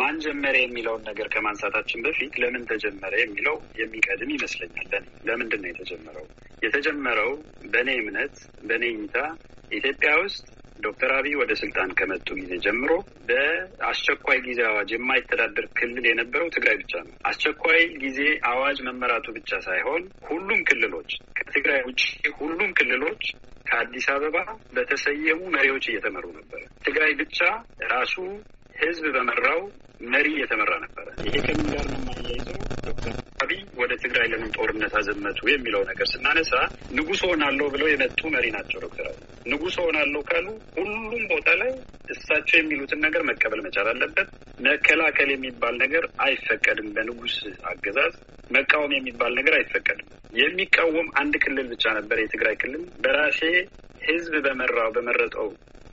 ማን 0.00 0.18
ጀመረ 0.24 0.56
የሚለውን 0.60 1.02
ነገር 1.10 1.28
ከማንሳታችን 1.34 2.04
በፊት 2.06 2.34
ለምን 2.42 2.64
ተጀመረ 2.70 3.14
የሚለው 3.22 3.56
የሚቀድም 3.80 4.32
ይመስለኛል። 4.36 4.92
ለምንድን 5.28 5.62
ነው 5.64 5.70
የተጀመረው? 5.72 6.26
የተጀመረው 6.62 7.30
በእኔ 7.72 7.90
እምነት፣ 8.00 8.34
በእኔ 8.68 8.84
እይታ 8.94 9.16
ኢትዮጵያ 9.70 10.12
ውስጥ 10.22 10.44
ዶክተር 10.84 11.10
አብይ 11.16 11.34
ወደ 11.40 11.52
ስልጣን 11.60 11.90
ከመጡ 11.98 12.28
ጊዜ 12.40 12.52
ጀምሮ 12.64 12.90
በአስቸኳይ 13.28 14.38
ጊዜ 14.46 14.60
አዋጅ 14.68 14.90
የማይተዳደር 14.94 15.66
ክልል 15.78 16.04
የነበረው 16.08 16.48
ትግራይ 16.56 16.76
ብቻ 16.82 16.92
ነው። 17.06 17.14
አስቸኳይ 17.30 17.82
ጊዜ 18.04 18.20
አዋጅ 18.50 18.78
መመራቱ 18.86 19.26
ብቻ 19.38 19.60
ሳይሆን 19.66 20.02
ሁሉም 20.28 20.60
ክልሎች 20.70 21.10
ከትግራይ 21.40 21.80
ውጭ 21.88 22.02
ሁሉም 22.40 22.72
ክልሎች 22.80 23.22
ከአዲስ 23.66 24.06
አበባ 24.12 24.36
በተሰየሙ 24.74 25.40
መሪዎች 25.54 25.84
እየተመሩ 25.88 26.26
ነበረ። 26.38 26.62
ትግራይ 26.84 27.12
ብቻ 27.20 27.38
ራሱ 27.92 28.14
ህዝብ 28.76 29.04
በመራው 29.14 29.60
መሪ 30.06 30.26
እየተመራ 30.34 30.72
ነበረ። 30.82 31.06
ይሄ 31.26 31.34
ከምን 31.46 31.66
ጋር 31.72 31.84
ነው 31.88 31.98
የማያይዘው? 31.98 32.56
ዶክተር 32.86 33.14
አብይ 33.42 33.60
ወደ 33.80 33.92
ትግራይ 34.02 34.26
ለምን 34.32 34.50
ጦርነት 34.56 34.92
አዘመቱ 34.98 35.40
የሚለው 35.50 35.82
ነገር 35.90 36.06
ስናነሳ 36.12 36.52
ንጉሥ 36.96 37.20
ሆናለሁ 37.28 37.66
ብለው 37.74 37.88
የመጡ 37.90 38.20
መሪ 38.34 38.46
ናቸው። 38.56 38.78
ዶክተር 38.84 39.06
አብይ 39.10 39.20
ንጉሥ 39.46 39.76
ሆናለሁ 39.84 40.20
ካሉ 40.30 40.46
ሁሉም 40.78 41.24
ቦታ 41.30 41.48
ላይ 41.60 41.72
እሳቸው 42.14 42.58
የሚሉትን 42.58 43.02
ነገር 43.06 43.24
መቀበል 43.30 43.62
መቻል 43.66 43.88
አለበት። 43.92 44.28
መከላከል 44.60 45.30
የሚባል 45.32 45.76
ነገር 45.82 46.06
አይፈቀድም። 46.24 46.88
በንጉሥ 46.96 47.36
አገዛዝ 47.70 48.14
መቃወም 48.50 48.94
የሚባል 48.96 49.34
ነገር 49.38 49.54
አይፈቀድም። 49.58 50.08
የሚቃወም 50.36 51.08
አንድ 51.20 51.34
ክልል 51.44 51.66
ብቻ 51.72 51.84
ነበር፣ 51.98 52.18
የትግራይ 52.20 52.56
ክልል 52.60 52.84
በራሴ 53.02 53.40
ህዝብ 54.02 54.34
በመራው 54.44 54.90
በመረጠው 54.94 55.48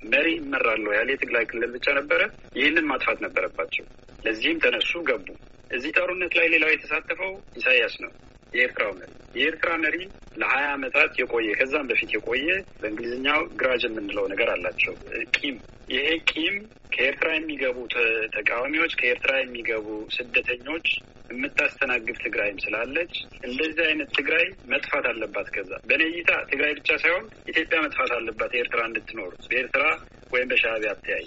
መሪ 0.08 0.28
ይመራለሁ 0.38 0.92
ያለ 0.96 1.10
የትግራይ 1.14 1.46
ክልል 1.50 1.72
ብቻ 1.76 1.88
ነበረ። 1.98 2.22
ይህንን 2.58 2.88
ማጥፋት 2.92 3.20
ነበረባቸው። 3.26 3.86
ለዚህም 4.24 4.62
ተነሱ፣ 4.64 4.92
ገቡ። 5.08 5.28
እዚህ 5.72 5.92
ጦርነት 5.98 6.34
ላይ 6.40 6.48
ሌላው 6.54 6.72
የተሳተፈው 6.74 7.32
ኢሳያስ 7.58 7.96
ነው፣ 8.04 8.12
የኤርትራው 8.54 8.92
መሪ። 9.00 9.10
የኤርትራ 9.38 9.72
መሪ 9.84 9.96
ለሀያ 10.38 10.68
ዓመታት 10.76 11.12
የቆየ 11.20 11.50
ከዛም 11.60 11.90
በፊት 11.90 12.12
የቆየ 12.16 12.48
በእንግሊዝኛው 12.82 13.40
ግራጅ 13.60 13.84
የምንለው 13.88 14.26
ነገር 14.34 14.50
አላቸው፣ 14.54 14.94
ቂም። 15.38 15.58
ይሄ 15.90 16.06
ቂም 16.32 16.56
ከኤርትራ 16.94 17.30
የሚገቡ 17.36 17.78
ተቃዋሚዎች፣ 18.36 18.94
ከኤርትራ 19.00 19.34
የሚገቡ 19.40 19.88
ስደተኞች 20.16 20.88
የምታስተናግድ 21.30 22.18
ትግራይም 22.24 22.62
ስላለች 22.64 23.14
እንደዚህ 23.44 23.84
አይነት 23.88 24.10
ትግራይ 24.18 24.46
መጥፋት 24.72 25.06
አለባት። 25.12 25.50
ከዛ 25.56 25.72
በእኔ 25.90 26.04
እይታ 26.12 26.32
ትግራይ 26.52 26.72
ብቻ 26.80 26.90
ሳይሆን 27.04 27.26
ኢትዮጵያ 27.52 27.80
መጥፋት 27.86 28.14
አለባት። 28.18 28.54
ኤርትራ 28.62 28.82
እንድትኖር 28.90 29.34
በኤርትራ 29.46 29.84
ወይም 30.34 30.50
በሻዕቢያ 30.52 30.94
አተያይ 30.96 31.26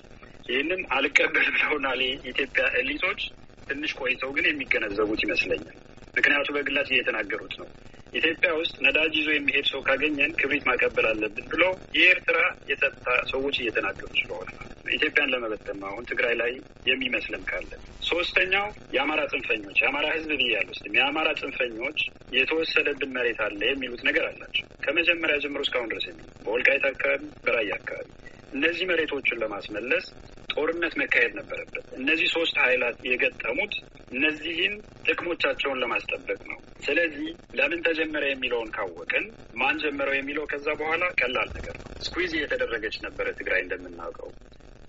ይህንን 0.48 0.82
አልቀበል 0.94 1.46
ብለውናል 1.54 2.00
የኢትዮጵያ 2.04 2.64
ኤሊቶች። 2.78 3.20
ትንሽ 3.68 3.92
ቆይተው 4.00 4.30
ግን 4.36 4.46
የሚገነዘቡት 4.48 5.20
ይመስለኛል። 5.24 5.76
ምክንያቱ 6.16 6.48
በግላጭ 6.56 6.88
እየተናገሩት 6.92 7.54
ነው። 7.60 7.68
ኢትዮጵያ 8.14 8.50
ውስጥ 8.60 8.74
ነዳጅ 8.84 9.12
ይዞ 9.18 9.28
የሚሄድ 9.34 9.66
ሰው 9.70 9.80
ካገኘን 9.86 10.32
ክብሪት 10.40 10.64
ማቀበል 10.68 11.06
አለብን 11.10 11.46
ብለው 11.52 11.70
የኤርትራ 11.96 12.38
የጸጥታ 12.70 13.08
ሰዎች 13.30 13.56
እየተናገሩ 13.60 14.10
ስለሆነ 14.20 14.48
ኢትዮጵያን 14.90 15.32
ለመበተን 15.32 15.80
አሁን 15.88 16.08
ትግራይ 16.10 16.34
ላይ 16.40 16.52
የሚመስለን 16.86 17.42
ካለ። 17.50 17.70
ሶስተኛው 18.10 18.66
የአማራ 18.94 19.20
ጽንፈኞች 19.32 19.78
የአማራ 19.82 20.06
ሕዝብ 20.14 20.30
ብያለሁ 20.40 20.74
ስ 20.78 20.94
የአማራ 20.96 21.28
ጽንፈኞች 21.40 21.98
የተወሰደብን 22.36 23.14
መሬት 23.16 23.40
አለ 23.46 23.60
የሚሉት 23.68 24.02
ነገር 24.08 24.26
አላቸው። 24.30 24.66
ከመጀመሪያ 24.84 25.36
ጀምሮ 25.44 25.62
እስካሁን 25.66 25.90
ድረስ 25.92 26.06
የሚ 26.10 26.20
በወልቃይት 26.44 26.84
አካባቢ፣ 26.90 27.22
በራያ 27.44 27.72
አካባቢ 27.80 28.08
እነዚህ 28.52 28.84
መሬቶችን 28.90 29.40
ለማስመለስ 29.42 30.06
ጦርነት 30.52 30.94
መካሄድ 31.00 31.32
ነበረበት። 31.38 31.84
እነዚህ 31.98 32.28
ሶስት 32.34 32.56
ኃይላት 32.62 32.96
የገጠሙት 33.08 33.74
እነዚህን 34.12 34.74
ጥቅሞቻቸውን 35.06 35.80
ለማስጠበቅ 35.82 36.40
ነው። 36.50 36.58
ስለዚህ 36.84 37.28
ለምን 37.54 37.84
ተጀመረ 37.86 38.24
የሚለውን 38.28 38.72
ካወቅን 38.76 39.26
ማን 39.60 39.80
ጀመረው 39.82 40.16
የሚለው 40.16 40.44
ከዛ 40.52 40.68
በኋላ 40.80 41.04
ቀላል 41.20 41.50
ነገር 41.56 41.76
ነው። 41.80 41.88
ስኩዊዝ 42.06 42.32
እየተደረገች 42.36 42.96
ነበረ 43.06 43.26
ትግራይ 43.38 43.62
እንደምናውቀው 43.64 44.30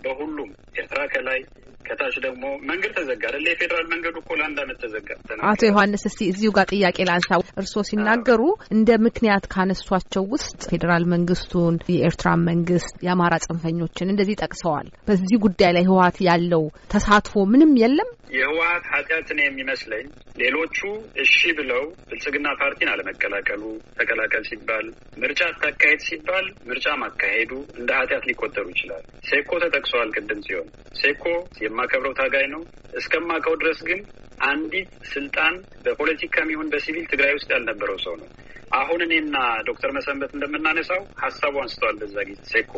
በሁሉም 0.04 0.50
ኤርትራ 0.78 1.00
ከላይ 1.06 1.40
ከታች 1.84 2.14
ደግሞ 2.24 2.42
መንገድ 2.70 2.92
ተዘጋ 2.98 3.22
አይደለ? 3.28 3.46
የፌዴራል 3.52 3.86
መንገዱ 3.92 4.14
እኮ 4.22 4.30
ለአንድ 4.40 4.58
አመት 4.62 4.78
ተዘጋ። 4.82 5.08
አቶ 5.50 5.60
ዮሐንስ 5.68 6.04
እስቲ 6.08 6.20
እዚሁ 6.32 6.50
ጋር 6.56 6.66
ጥያቄ 6.72 6.98
ላንሳ። 7.08 7.30
እርስዎ 7.60 7.82
ሲናገሩ 7.88 8.42
እንደ 8.74 8.90
ምክንያት 9.06 9.44
ካነሷቸው 9.54 10.24
ውስጥ 10.34 10.60
ፌዴራል 10.70 11.06
መንግስቱን፣ 11.14 11.76
የኤርትራ 11.94 12.30
መንግስት፣ 12.48 12.94
የአማራ 13.06 13.34
ጽንፈኞችን 13.46 14.12
እንደዚህ 14.12 14.40
ጠቅሰዋል። 14.42 14.88
በዚህ 15.08 15.36
ጉዳይ 15.46 15.72
ላይ 15.76 15.86
ህወሓት 15.88 16.18
ያለው 16.28 16.64
ተሳትፎ 16.92 17.44
ምንም 17.52 17.72
የለም። 17.82 18.10
የህወሓት 18.34 18.84
ኃጢአትን 18.92 19.38
የሚመስለኝ 19.42 20.06
ሌሎቹ 20.42 20.78
እሺ 21.22 21.38
ብለው 21.58 21.82
ብልጽግና 22.08 22.48
ፓርቲን 22.60 22.90
አለመቀላቀሉ፣ 22.92 23.62
ተቀላቀል 23.98 24.44
ሲባል 24.50 24.86
ምርጫ 25.22 25.40
አታካሄድ 25.50 26.00
ሲባል 26.06 26.46
ምርጫ 26.68 26.86
ማካሄዱ 27.02 27.50
እንደ 27.78 27.90
ኃጢአት 28.00 28.24
ሊቆጠሩ 28.30 28.66
ይችላል። 28.74 29.02
ሴኮ 29.30 29.50
ተጠቅሰዋል 29.64 30.10
ቅድም 30.16 30.40
ሲሆን 30.46 30.68
ሴኮ 31.02 31.24
የማከብረው 31.72 32.14
ታጋይ 32.18 32.46
ነው። 32.54 32.62
እስከማውቀው 33.00 33.54
ድረስ 33.62 33.80
ግን 33.88 34.00
አንዲት 34.44 34.90
ስልጣን 35.12 35.54
በፖለቲካም 35.84 36.50
ይሁን 36.52 36.70
በሲቪል 36.72 37.06
ትግራይ 37.12 37.32
ውስጥ 37.34 37.48
ያልነበረው 37.54 37.98
ሰው 38.04 38.14
ነው። 38.20 38.28
አሁን 38.72 39.00
እኔና 39.06 39.36
ዶክተር 39.68 39.90
መሰንበት 39.96 40.30
እንደምናነሳው 40.36 41.02
ሀሳቡ 41.22 41.54
አንስተዋል። 41.62 41.96
በዛ 42.02 42.16
ጊዜ 42.28 42.40
ሴኮ 42.52 42.72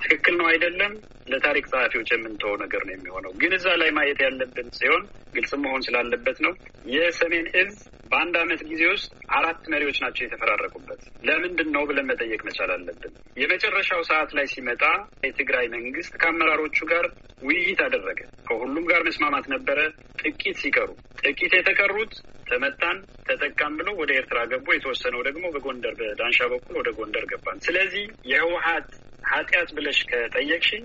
ትክክል 0.00 0.34
ነው 0.40 0.46
አይደለም፣ 0.50 0.92
ለታሪክ 1.32 1.66
ጸሐፊዎች 1.70 2.08
የምንተወው 2.12 2.56
ነገር 2.62 2.82
ነው 2.86 2.94
የሚሆነው። 2.94 3.32
ግን 3.40 3.52
እዛ 3.56 3.66
ላይ 3.80 3.90
ማየት 3.96 4.18
ያለብን 4.24 4.68
ሲሆን 4.78 5.02
ግልጽ 5.34 5.52
መሆን 5.62 5.84
ስላለበት 5.86 6.38
ነው። 6.46 6.52
የሰሜን 6.94 7.46
እዝ 7.60 7.72
በአንድ 8.10 8.34
አመት 8.40 8.60
ጊዜ 8.70 8.82
ውስጥ 8.90 9.06
አራት 9.36 9.62
መሪዎች 9.72 9.98
ናቸው 10.04 10.22
የተፈራረቁበት። 10.24 11.00
ለምንድን 11.28 11.68
ነው 11.74 11.84
ብለን 11.88 12.08
መጠየቅ 12.10 12.40
መቻል 12.48 12.70
አለብን። 12.74 13.12
የመጨረሻው 13.36 14.02
ሰዓት 14.10 14.32
ላይ 14.38 14.46
ሲመጣ 14.52 14.82
የትግራይ 15.24 15.66
መንግስት 15.74 16.12
ከአመራሮቹ 16.22 16.78
ጋር 16.92 17.06
ውይይት 17.42 17.80
አደረገ። 17.86 18.20
ከሁሉም 18.48 18.84
ጋር 18.90 19.02
መስማማት 19.08 19.48
ነበረ። 19.54 19.78
ጥቂት 20.22 20.58
ሲቀሩ 20.62 20.90
ጥቂት 21.22 21.52
የተቀሩት 21.56 22.12
ተመታን፣ 22.48 22.96
ተጠቃም 23.28 23.74
ብለው 23.78 23.94
ወደ 24.00 24.10
ኤርትራ 24.18 24.38
ገቡ። 24.50 24.66
የተወሰነው 24.74 25.20
ደግሞ 25.28 25.44
በጎንደር 25.54 25.94
በዳንሻ 26.00 26.38
በኩል 26.52 26.74
ወደ 26.80 26.90
ጎንደር 26.98 27.26
ገባን። 27.30 27.62
ስለዚህ 27.66 28.04
የህወሀት 28.32 28.88
ኃጢአት 29.24 29.70
ብለሽ 29.76 29.98
ከጠየቅሽኝ 30.10 30.84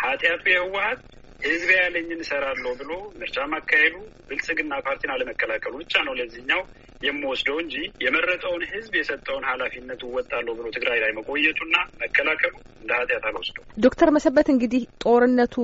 ኃጢአቱ 0.00 0.44
የህወሀት 0.50 1.00
ህዝብ 1.42 1.68
ያለኝን 1.76 2.22
እሰራለሁ 2.24 2.70
ብሎ 2.80 2.90
ምርጫ 3.20 3.38
ማካሄዱ 3.52 3.94
ብልጽግና 4.28 4.72
ፓርቲን 4.86 5.12
አለመቀላቀሉ 5.14 5.72
ብቻ 5.82 6.02
ነው 6.06 6.14
ለዚህኛው 6.18 6.60
የምወስደው 7.02 7.56
እንጂ 7.62 7.74
የመረጠውን 8.04 8.62
ህዝብ 8.72 8.92
የሰጠውን 8.98 9.44
ኃላፊነት 9.50 10.00
እወጣለሁ 10.06 10.52
ብሎ 10.58 10.66
ትግራይ 10.74 10.98
ላይ 11.02 11.12
መቆየቱና 11.18 11.76
መከላከሉ 12.02 12.52
እንደ 12.82 12.90
ኃጢአት 12.98 13.24
አልወስደው። 13.30 13.64
ዶክተር 13.78 14.10
መሰበት 14.16 14.48
እንግዲህ 14.54 14.82
ጦርነቱ 15.04 15.56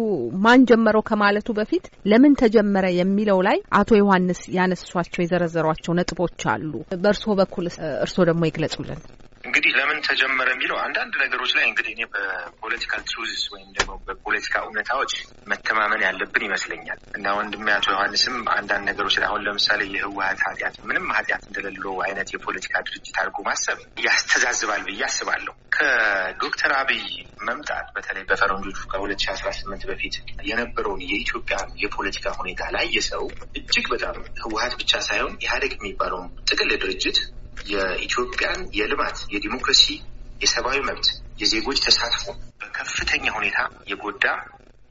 ማን 0.45 0.65
ጀመረው 0.71 1.05
ከማለቱ 1.11 1.51
በፊት 1.59 1.85
ለምን 2.11 2.39
ተጀመረ 2.43 2.87
የሚለው 3.01 3.41
ላይ 3.49 3.61
አቶ 3.81 3.99
ዮሐንስ 4.01 4.41
ያነሷቸው 4.57 5.23
የዘረዘሯቸው 5.23 5.97
ነጥቦች 6.01 6.43
አሉ። 6.55 6.73
በእርስዎ 6.97 7.35
በኩል 7.43 7.69
እርስዎ 8.03 8.25
ደግሞ 8.31 8.43
ይግለጹልን። 8.51 9.01
እንግዲህ 9.57 9.77
ለምን 9.77 9.99
ተጀመረ 10.07 10.49
የሚለው 10.53 10.79
አንዳንድ 10.83 11.13
ነገሮች 11.23 11.51
ላይ 11.57 11.65
እንግዲህ 11.69 11.93
እኔ 11.95 12.03
በፖለቲካል 12.15 13.03
ትሩዝስ 13.07 13.45
ወይም 13.53 13.69
ደግሞ 13.77 13.93
በፖለቲካ 14.07 14.55
እውነታዎች 14.65 15.13
መተማመን 15.51 16.03
ያለብን 16.05 16.43
ይመስለኛል 16.47 16.99
እና 17.17 17.33
ወንድሜ 17.39 17.67
አቶ 17.75 17.87
ዮሐንስም 17.95 18.37
አንዳንድ 18.57 18.85
ነገሮች 18.91 19.15
ላይ 19.17 19.27
አሁን 19.29 19.45
ለምሳሌ 19.47 19.81
የህወሀት 19.95 20.41
ኃጢአት 20.47 20.75
ምንም 20.89 21.07
ኃጢአት 21.17 21.45
እንደሌለው 21.49 21.95
አይነት 22.07 22.33
የፖለቲካ 22.35 22.83
ድርጅት 22.89 23.17
አድርጎ 23.23 23.39
ማሰብ 23.49 23.79
ያስተዛዝባል 24.07 24.83
ብዬ 24.89 25.01
አስባለሁ። 25.09 25.55
ከዶክተር 25.77 26.75
አብይ 26.77 27.03
መምጣት 27.47 27.89
በተለይ 27.97 28.27
በፈረንጆቹ 28.29 28.79
ከሁለት 28.93 29.25
ሺ 29.25 29.31
አስራ 29.33 29.49
ስምንት 29.59 29.83
በፊት 29.91 30.15
የነበረውን 30.51 31.03
የኢትዮጵያ 31.09 31.57
የፖለቲካ 31.83 32.35
ሁኔታ 32.41 32.63
ላይ 32.77 32.87
የሰው 32.97 33.25
እጅግ 33.59 33.89
በጣም 33.95 34.19
ህወሀት 34.43 34.77
ብቻ 34.83 35.01
ሳይሆን 35.09 35.35
ኢህአዴግ 35.43 35.75
የሚባለውን 35.79 36.31
ጥቅል 36.51 36.73
ድርጅት 36.85 37.19
የኢትዮጵያን 37.65 38.61
የልማት፣ 38.73 39.19
የዲሞክራሲ፣ 39.29 39.85
የሰብአዊ 40.41 40.79
መብት፣ 40.81 41.07
የዜጎች 41.39 41.79
ተሳትፎ 41.81 42.25
በከፍተኛ 42.61 43.25
ሁኔታ 43.33 43.59
የጎዳ 43.87 44.25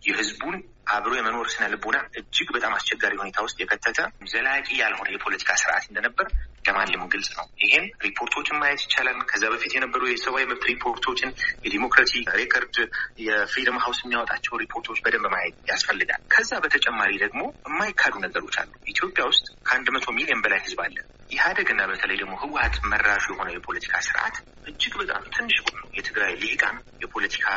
የህዝቡን 0.04 0.56
አብሮ 0.88 1.12
የመኖር 1.18 1.48
ስነ 1.52 1.64
ልቦና 1.72 1.98
እጅግ 2.20 2.50
በጣም 2.56 2.74
አስቸጋሪ 2.78 3.14
ሁኔታ 3.22 3.38
ውስጥ 3.46 3.58
የከተተ 3.62 4.00
ዘላቂ 4.32 4.68
ያልሆነ 4.82 5.08
የፖለቲካ 5.14 5.52
ስርዓት 5.62 5.86
እንደነበር 5.90 6.28
ለማንም 6.66 7.04
ግልጽ 7.14 7.30
ነው። 7.38 7.46
ይሄን 7.64 7.86
ሪፖርቶችን 8.06 8.60
ማየት 8.62 8.82
ይቻላል። 8.86 9.18
ከዛ 9.32 9.44
በፊት 9.54 9.74
የነበሩ 9.76 10.02
የሰብአዊ 10.10 10.46
መብት 10.52 10.64
ሪፖርቶችን፣ 10.72 11.32
የዲሞክራሲ 11.66 12.14
record፣ 12.36 12.78
የፍሪደም 13.26 13.82
ሀውስ 13.84 14.00
የሚያወጣቸው 14.04 14.60
ሪፖርቶች 14.64 15.00
በደንብ 15.06 15.28
ማየት 15.36 15.58
ያስፈልጋል። 15.72 16.22
ከዛ 16.36 16.52
በተጨማሪ 16.66 17.12
ደግሞ 17.24 17.42
የማይካዱ 17.68 18.16
ነገሮች 18.26 18.58
አሉ። 18.62 18.72
ኢትዮጵያ 18.94 19.26
ውስጥ 19.32 19.46
ከአንድ 19.68 19.90
መቶ 19.96 20.08
ሚሊዮን 20.18 20.44
በላይ 20.46 20.62
ህዝብ 20.66 20.82
አለ። 20.86 20.98
ኢህአዴግ 21.32 21.70
እና 21.72 21.82
በተለይ 21.90 22.18
ደግሞ 22.22 22.34
ህወሀት 22.42 22.76
መራሹ 22.90 23.26
የሆነ 23.32 23.50
የፖለቲካ 23.54 23.94
ስርዓት 24.08 24.36
እጅግ 24.66 24.94
በጣም 25.02 25.24
ትንሽ 25.36 25.58
ነው። 25.76 25.88
የትግራይ 25.98 26.34
ልሂቃን 26.42 26.76
የፖለቲካ 27.04 27.48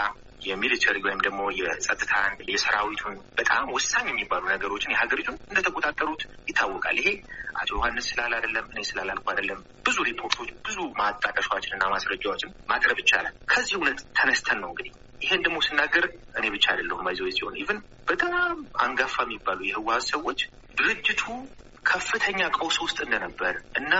የ 0.42 0.53
military 0.53 0.96
ወይም 1.06 1.20
ደግሞ 1.24 1.40
የጸጥታን 1.58 2.32
የሰራዊቱን 2.48 3.16
በጣም 3.38 3.72
ወሳኝ 3.74 4.06
የሚባሉ 4.10 4.42
ነገሮችን 4.52 4.94
የሀገሪቱን 4.94 5.36
እንደተቆጣጠሩት 5.48 6.22
ይታወቃል። 6.48 6.98
ይሄ 7.00 7.10
አቶ 7.58 7.70
ዮሐንስ 7.76 8.08
ስላል 8.10 8.32
አይደለም 8.36 8.66
እኔ 8.72 8.82
ስላላልኩ 8.88 9.26
አይደለም። 9.32 9.60
ብዙ 9.86 9.98
ሪፖርቶች፣ 10.08 10.50
ብዙ 10.66 10.78
ማጣቀሻዎችን 10.98 11.76
እና 11.76 11.84
ማስረጃዎችን 11.94 12.54
ማቅረብ 12.70 13.00
ይቻላል። 13.02 13.34
ከዚህ 13.52 13.76
እውነት 13.78 14.00
ተነስተን 14.18 14.60
ነው 14.62 14.70
እንግዲህ 14.72 14.92
ይሄን 15.20 15.40
ደግሞ 15.44 15.58
ስናገር 15.66 16.04
እኔ 16.38 16.44
ብቻ 16.54 16.66
አይደለሁም። 16.72 17.04
by 17.06 17.12
the 17.12 17.21
way 17.21 17.30
ሲሆን 17.36 17.56
even 17.62 17.78
በጣም 18.08 18.56
አንጋፋ 18.80 19.16
የሚባሉ 19.26 19.60
የህወሀት 19.68 20.04
ሰዎች 20.12 20.40
ድርጅቱ 20.76 21.22
ከፍተኛ 21.84 22.40
ቀውስ 22.56 22.76
ውስጥ 22.84 22.98
እንደነበር 23.04 23.54
እና 23.80 23.92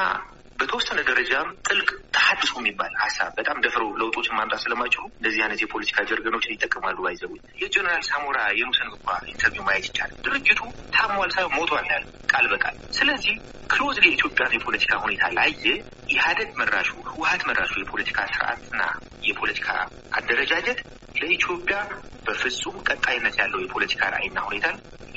በተወሰነ 0.58 1.00
ደረጃም 1.08 1.48
ጥልቅ 1.66 1.88
ተሀድሶ 2.14 2.52
የሚባል 2.58 2.92
ሀሳብ 3.02 3.30
በጣም 3.38 3.60
ደፍረው 3.64 3.90
ለውጦችን 4.00 4.36
ማምጣት 4.38 4.60
ስለማይችሉ 4.64 5.02
እንደዚህ 5.12 5.40
አይነት 5.44 5.60
የፖለቲካ 5.62 6.04
jargon 6.08 6.31
ኦችን 6.31 6.54
ይጠቀማሉ። 6.54 6.96
ባይዘቡ 7.04 7.32
የጀነራል 7.62 8.02
ሳሞራ 8.08 8.38
የኑስን 8.58 8.88
እንኳ 8.90 9.08
interview 9.32 9.66
ማየት 9.68 9.86
ይቻላል። 9.90 10.16
ድርጅቱ 10.26 10.60
ታሟል 10.96 11.30
ሳይሆን 11.36 11.54
ሞቷል 11.58 11.86
ያለ 11.92 12.02
ቃል 12.32 12.46
በቃል። 12.52 12.76
ስለዚህ 12.98 13.36
close 13.70 13.96
የኢትዮጵያን 14.00 14.54
የፖለቲካ 14.56 14.92
ሁኔታ 15.04 15.24
ላየ 15.38 15.64
ኢህአዴግ 16.08 16.50
መራሹ 16.60 16.90
ህወሀት 17.08 17.42
መራሹ 17.48 17.72
የፖለቲካ 17.80 18.18
ስርዓትና 18.32 18.82
የፖለቲካ 19.28 19.68
አደረጃጀት 20.18 20.78
ለኢትዮጵያ 21.18 21.76
በፍጹም 22.26 22.76
ቀጣይነት 22.88 23.34
ያለው 23.40 23.60
የፖለቲካ 23.62 24.02
ራዕይና 24.14 24.38
ሁኔታ 24.48 24.66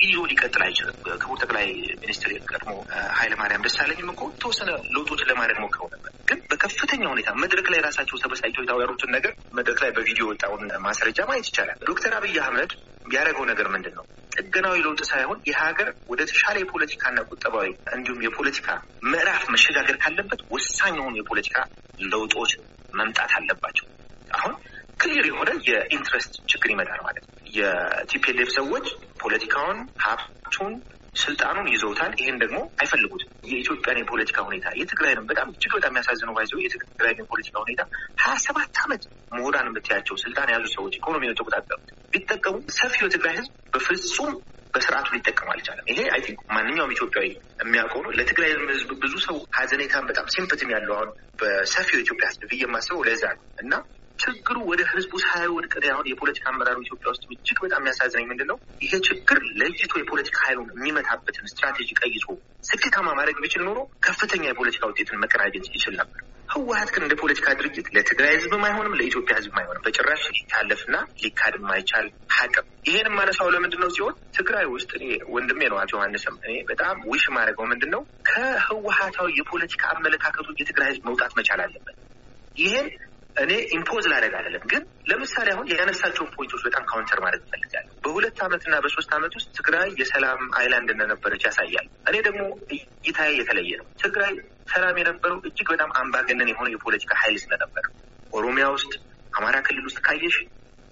ይዞ 0.02 0.18
ሊቀጥል 0.30 0.62
አይችልም። 0.66 0.96
ክቡር 1.22 1.38
ጠቅላይ 1.42 1.68
ሚኒስትር 2.02 2.32
ቀድሞ 2.52 2.72
ኃይለማርያም 3.18 3.66
ደሳለኝም 3.66 4.10
እኮ 4.14 4.22
የተወሰነ 4.32 4.70
ለውጦችን 4.94 5.30
ለማድረግ 5.32 5.58
ሞክረው 5.64 5.90
ነበር። 5.94 6.12
ግን 6.30 6.40
በከፍተኛ 6.52 7.04
ሁኔታ 7.12 7.30
መድረክ 7.42 7.68
ላይ 7.74 7.82
ራሳቸው 7.88 8.22
ተበሳጭተው 8.24 8.66
ያወሩትን 8.74 9.14
ነገር 9.16 9.34
መድረክ 9.58 9.80
ላይ 9.84 9.92
በቪዲዮ 9.96 10.26
ወጣውን 10.32 10.64
ማስረጃ 10.86 11.20
ማየት 11.30 11.48
ይቻላል። 11.50 11.80
ዶክተር 11.90 12.16
አብይ 12.20 12.40
አህመድ 12.44 12.74
ያደረገው 13.12 13.46
ነገር 13.52 13.68
ምንድን 13.74 13.96
ነው? 13.98 14.06
ጥገናዊ 14.36 14.78
ለውጥ 14.86 15.02
ሳይሆን 15.10 15.40
የሀገር 15.48 15.88
ወደ 16.12 16.22
ተሻለ 16.30 16.58
የፖለቲካና 16.62 17.20
ቁጠባዊ 17.32 17.68
እንዲሁም 17.96 18.22
የፖለቲካ 18.26 18.68
ምዕራፍ 19.06 19.44
መሸጋገር 19.54 19.96
ካለበት 20.04 20.42
ወሳኝ 20.54 20.96
የሆኑ 21.00 21.16
የፖለቲካ 21.20 21.58
ለውጦች 22.06 22.52
መምጣት 22.94 23.32
አለባቸው። 23.38 23.88
አሁን 24.32 24.54
clear 25.00 25.26
የሆነ 25.30 25.50
የ 25.68 25.81
interest 25.81 26.34
ችግር 26.52 26.70
ይመጣል 26.74 27.00
ማለት 27.06 27.24
ነው። 27.24 27.36
የቲፒኤልኤፍ 27.56 28.50
ሰዎች 28.58 28.88
ፖለቲካውን፣ 29.22 29.78
ሀብቱን፣ 30.04 30.74
ስልጣኑን 31.16 31.68
ይዘውታል። 31.72 32.12
ይህን 32.20 32.38
ደግሞ 32.42 32.58
አይፈልጉትም። 32.80 33.30
የኢትዮጵያን 33.50 34.00
የፖለቲካ 34.02 34.38
ሁኔታ 34.48 34.68
የትግራይንም 34.80 35.26
በጣም 35.32 35.48
እጅግ 35.54 35.72
በጣም 35.78 35.92
የሚያሳዝነው 35.92 36.36
by 36.38 36.44
the 36.44 36.53
way 36.53 36.62
የትግራይ 36.64 37.14
የፖለቲካ 37.16 37.56
ሁኔታ 37.64 37.82
ሀያ 38.22 38.36
ሰባት 38.46 38.80
ዓመት 38.84 39.04
ምሁራን 39.32 39.68
የምትያቸው 39.70 40.16
ስልጣን 40.24 40.52
የያዙ 40.52 40.66
ሰዎች 40.76 40.96
ኢኮኖሚ 41.00 41.26
የተቆጣጠሩት 41.28 41.90
ቢጠቀሙ 42.14 42.56
ሰፊው 42.78 43.06
የትግራይ 43.08 43.36
ህዝብ 43.40 43.52
በፍጹም 43.74 44.32
በስርዓቱ 44.74 45.08
ሊጠቀም 45.16 45.50
አልቻለም። 45.54 45.88
ይሄ 45.92 46.00
I 46.14 46.22
think 46.26 46.40
ማንኛውም 46.56 46.94
ኢትዮጵያዊ 46.96 47.28
የሚያውቀው 47.62 48.02
ነው። 48.06 48.12
ለትግራይ 48.18 48.52
ህዝብ 48.70 48.92
ብዙ 49.04 49.14
ሰው 49.26 49.38
ሀዘኔታን 49.58 50.06
በጣም 50.10 50.28
sympathy 50.36 50.65
ም 50.65 50.72
ያለው 50.76 50.94
አሁን 50.98 51.10
በሰፊው 51.42 51.98
የኢትዮጵያ 51.98 52.28
ህዝብ 52.32 52.44
ብዬ 52.52 52.62
የማስበው 52.66 53.04
ለዛ 53.10 53.24
ነው 53.36 53.44
እና 53.64 53.74
ችግሩ 54.22 54.58
ወደ 54.70 54.82
ህዝቡ 54.90 55.14
ሳይወድቅ 55.24 55.74
አሁን 55.92 56.10
የፖለቲካ 56.10 56.46
አመራሩ 56.52 56.78
ኢትዮጵያ 56.86 57.12
ውስጥ 57.14 57.24
እጅግ 57.30 57.60
በጣም 57.64 57.82
የሚያሳዝነኝ 57.82 58.26
ምንድን 58.32 58.50
ነው 58.52 58.58
ይሄ 58.82 58.94
ችግር 59.08 59.40
ለይቶ 59.60 59.94
የፖለቲካ 60.02 60.38
ኃይሉን 60.46 60.70
የሚመታበትን 60.76 61.50
ስትራቴጂ 61.52 61.90
ቀይሶ 62.02 62.28
ስኬታማ 62.70 63.08
ማድረግ 63.18 63.38
ቢችል 63.44 63.64
ኖሮ 63.68 63.80
ከፍተኛ 64.06 64.44
የፖለቲካ 64.50 64.84
ውጤትን 64.90 65.22
መቀዳጀት 65.24 65.66
ይችል 65.72 65.96
ነበር። 66.02 66.20
ህወሀት 66.50 66.90
ግን 66.94 67.04
እንደ 67.06 67.16
ፖለቲካ 67.22 67.48
ድርጅት 67.60 67.88
ለትግራይ 67.96 68.34
ህዝብም 68.36 68.64
አይሆንም፣ 68.68 68.96
ለኢትዮጵያ 69.00 69.34
ህዝብም 69.40 69.58
አይሆንም። 69.62 69.84
በጭራሽ 69.86 70.24
ሊታለፍና 70.36 70.96
ሊካድ 71.22 71.56
የማይቻል 71.60 72.08
ሀቅም። 72.36 72.66
ይሄን 72.88 73.08
ማነሳው 73.18 73.52
ለምንድን 73.54 73.82
ነው 73.84 73.90
ሲሆን 73.96 74.16
ትግራይ 74.38 74.66
ውስጥ 74.74 74.92
እኔ 74.98 75.06
ወንድሜ 75.36 75.62
ነው 75.72 75.78
አቶ 75.82 75.92
ዮሐንስም 75.96 76.36
እኔ 76.46 76.54
በጣም 76.70 76.98
wish 77.12 77.26
ማድረገው 77.36 77.68
ምንድን 77.72 77.92
ነው 77.96 78.02
ከህወሀታዊ 78.32 79.30
የፖለቲካ 79.40 79.84
አመለካከቱ 79.96 80.48
የትግራይ 80.56 80.90
ህዝብ 80.92 81.06
መውጣት 81.10 81.34
መቻል 81.40 81.62
አለበት። 81.66 81.96
ይሄን 82.56 82.88
እኔ 83.36 83.52
impose 83.76 84.06
ላደርግ 84.12 84.34
አይደለም፣ 84.40 84.64
ግን 84.72 84.82
ለምሳሌ 85.10 85.48
አሁን 85.54 85.68
ያነሳቸውን 85.72 86.32
point 86.34 86.49
ኦች 86.49 86.62
በጣም 86.68 86.84
counter 86.90 87.20
ማድረግ 87.24 87.44
እፈልጋለሁ። 87.46 87.92
በሁለት 88.04 88.40
ዓመትና 88.46 88.74
በሶስት 88.84 89.12
ዓመት 89.18 89.34
ውስጥ 89.38 89.50
ትግራይ 89.58 89.90
የሰላም 90.02 90.42
island 90.60 90.90
እንደነበረች 90.96 91.44
ያሳያል። 91.48 91.88
እኔ 92.10 92.16
ደግሞ 92.28 92.42
እይታዬ 92.74 93.32
የተለየ 93.40 93.72
ነው። 93.82 93.88
ትግራይ 94.04 94.34
ሰላም 94.74 94.98
የነበረው 95.02 95.38
እጅግ 95.50 95.70
በጣም 95.74 95.92
አምባገነን 96.02 96.52
የሆነ 96.52 96.70
የፖለቲካ 96.76 97.14
ኃይል 97.22 97.38
ስለነበር፣ 97.44 97.88
ኦሮሚያ 98.34 98.66
ውስጥ፣ 98.76 98.94
አማራ 99.34 99.58
ክልል 99.66 99.86
ውስጥ 99.90 100.00
ካየሽ 100.06 100.36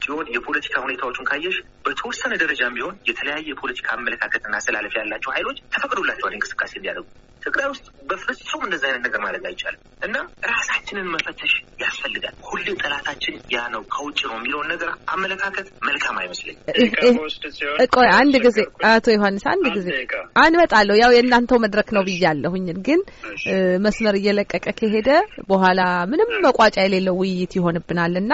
ሲሆን 0.02 0.28
የፖለቲካ 0.34 0.76
ሁኔታዎቹን 0.84 1.28
ካየሽ 1.30 1.56
በተወሰነ 1.86 2.34
ደረጃም 2.42 2.76
ቢሆን 2.78 2.96
የተለያየ 3.10 3.48
የፖለቲካ 3.52 3.88
አመለካከትና 3.96 4.54
አስተላለፍ 4.60 4.94
ያላቸው 5.00 5.34
ኃይሎች 5.36 5.58
ተፈቅዶላቸዋል 5.74 6.36
እንቅስቃሴ 6.36 6.74
እንዲያደርጉ። 6.80 7.08
ትግራይ 7.42 7.68
ውስጥ 7.72 7.86
በፍጹም 8.10 8.62
እንደዚህ 8.66 8.88
አይነት 8.90 9.02
ነገር 9.08 9.20
ማድረግ 9.24 9.44
አይቻልም 9.50 9.82
እና 10.06 10.16
ራሳችንን 10.50 11.08
መፈተሽ 11.14 11.54
ያስፈልጋል። 11.82 12.36
ሁሌ 12.50 12.66
ጠላታችን 12.82 13.36
ያ 13.54 13.60
ነው 13.74 13.82
ከውጭ 13.94 14.20
ነው 14.30 14.36
የሚለውን 14.38 14.68
ነገር 14.74 14.90
አመለካከት 15.14 15.68
መልካም 15.88 16.18
አይመስለኝ። 16.22 16.58
ቆይ 17.96 18.10
አንድ 18.20 18.36
ጊዜ 18.46 18.58
አቶ 18.92 19.08
ዮሐንስ 19.16 19.46
አንድ 19.54 19.66
ጊዜ 19.78 19.90
አንመጣለሁ። 20.44 20.96
ያው 21.02 21.14
የእናንተው 21.18 21.60
መድረክ 21.66 21.90
ነው 21.98 22.04
ብያለሁኝ፣ 22.10 22.68
ግን 22.88 23.02
መስመር 23.86 24.16
እየለቀቀ 24.20 24.66
ከሄደ 24.80 25.10
በኋላ 25.50 25.82
ምንም 26.12 26.32
መቋጫ 26.48 26.78
የሌለው 26.84 27.18
ውይይት 27.22 27.54
ይሆንብናል 27.60 28.16
እና 28.22 28.34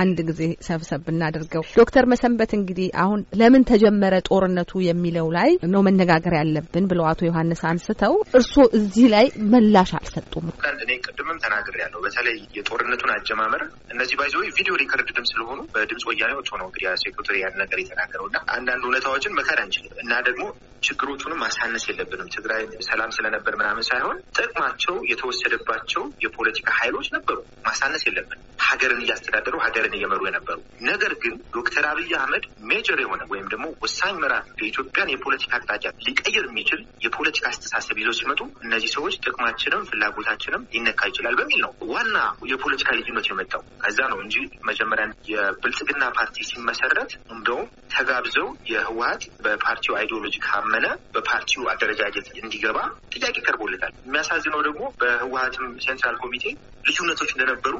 አንድ 0.00 0.18
ጊዜ 0.30 0.40
ሰብሰብ 0.68 1.00
ብናደርገው። 1.06 1.64
ዶክተር 1.80 2.04
መሰንበት 2.12 2.50
እንግዲህ 2.58 2.88
አሁን 3.02 3.20
ለምን 3.40 3.62
ተጀመረ 3.70 4.14
ጦርነቱ 4.30 4.72
የሚለው 4.86 5.28
ላይ 5.36 5.50
ነው 5.72 5.82
መነጋገር 5.86 6.34
ያለብን 6.40 6.84
ብለው 6.90 7.04
አቶ 7.10 7.20
ዮሐንስ 7.28 7.60
አንስተው 7.92 8.12
እርስዎ 8.36 8.64
እዚህ 8.78 9.06
ላይ 9.12 9.26
ምላሽ 9.52 9.90
አልሰጡም። 9.98 10.44
እኔ 10.82 10.90
ቅድምም 11.06 11.38
ተናግሬ 11.44 11.74
ያለው 11.82 12.00
በተለይ 12.04 12.36
የጦርነቱን 12.56 13.10
አጀማመር 13.14 13.62
እነዚህ 13.92 14.14
by 14.20 14.23
the 14.23 14.29
way 14.29 14.34
ቪዲዮ 14.58 14.74
recorded 14.82 15.08
ም 15.10 15.26
ስለሆኑ 15.30 15.58
በድምፅ 15.74 16.04
ወያኔዎች 16.10 16.48
ሆነው 16.52 16.66
እንግዲህ 16.68 16.86
ሴክሬታሪ 17.02 17.36
ያን 17.42 17.58
ነገር 17.62 17.78
የተናገረው 17.82 18.26
እና 18.30 18.38
አንዳንድ 18.56 18.84
እውነታዎችን 18.86 19.36
መካድ 19.38 19.60
አንችልም 19.64 19.98
እና 20.04 20.12
ደግሞ 20.28 20.44
ችግሮቹንም 20.82 21.42
ማሳነስ 21.44 21.84
የለብንም። 21.88 22.30
ትግራይ 22.34 22.62
ሰላም 22.86 23.10
ስለነበር 23.16 23.54
ምናምን 23.60 23.86
ሳይሆን 23.88 24.16
ጥቅማቸው 24.38 24.96
የተወሰደባቸው 25.10 26.04
የፖለቲካ 26.24 26.68
ኃይሎች 26.80 27.08
ነበሩ። 27.16 27.38
ማሳነስ 27.66 28.04
የለብንም። 28.08 28.46
ሀገርን 28.70 29.00
እያስተዳደሩ 29.04 29.54
ሀገርን 29.64 29.94
እየመሩ 29.98 30.20
የነበሩ 30.26 30.58
ነገር 30.90 31.12
ግን 31.22 31.34
ዶክተር 31.56 31.84
አብይ 31.90 32.12
አህመድ 32.18 32.44
major 32.70 32.98
የሆነ 33.02 33.22
ወይም 33.32 33.46
ደግሞ 33.52 33.66
ወሳኝ 33.84 34.14
ምዕራፍ 34.20 34.46
የኢትዮጵያን 34.60 35.12
የፖለቲካ 35.12 35.52
አቅጣጫ 35.58 35.92
ሊቀይር 36.06 36.44
የሚችል 36.50 36.80
የፖለቲካ 37.04 37.46
አስተሳሰብ 37.52 37.98
ይዘው 38.00 38.16
ሲመጡ 38.20 38.40
እነዚህ 38.64 38.90
ሰዎች 38.96 39.16
ጥቅማችንም 39.24 39.86
ፍላጎታችንም 39.90 40.66
ሊነካ 40.74 41.08
ይችላል 41.10 41.36
በሚል 41.40 41.60
ነው 41.64 41.72
ዋና 41.92 42.16
የፖለቲካ 42.50 42.90
ልዩነት 42.98 43.28
የመጣው 43.30 43.62
ከዛ 43.82 44.00
ነው 44.12 44.20
እንጂ 44.24 44.36
መጀመሪያ 44.70 45.06
የብልጽግና 45.30 46.04
ፓርቲ 46.18 46.36
ሲመሰረት 46.50 47.12
እንደውም 47.34 47.66
ተጋብዘው 47.94 48.48
የህወሀት 48.70 49.22
በፓርቲው 49.44 49.96
ideology 50.00 50.36
ካመነ 50.44 50.86
በፓርቲው 51.14 51.62
አደረጃጀት 51.72 52.28
እንዲገባ 52.40 52.78
ጥያቄ 53.14 53.36
ቀርቦለታል። 53.46 53.92
የሚያሳዝነው 54.06 54.60
ደግሞ 54.66 54.82
በህወሀትም 55.00 55.66
central 55.84 56.16
ኮሚቴ 56.22 56.44
ልዩነቶች 56.86 57.30
እንደነበሩ 57.34 57.74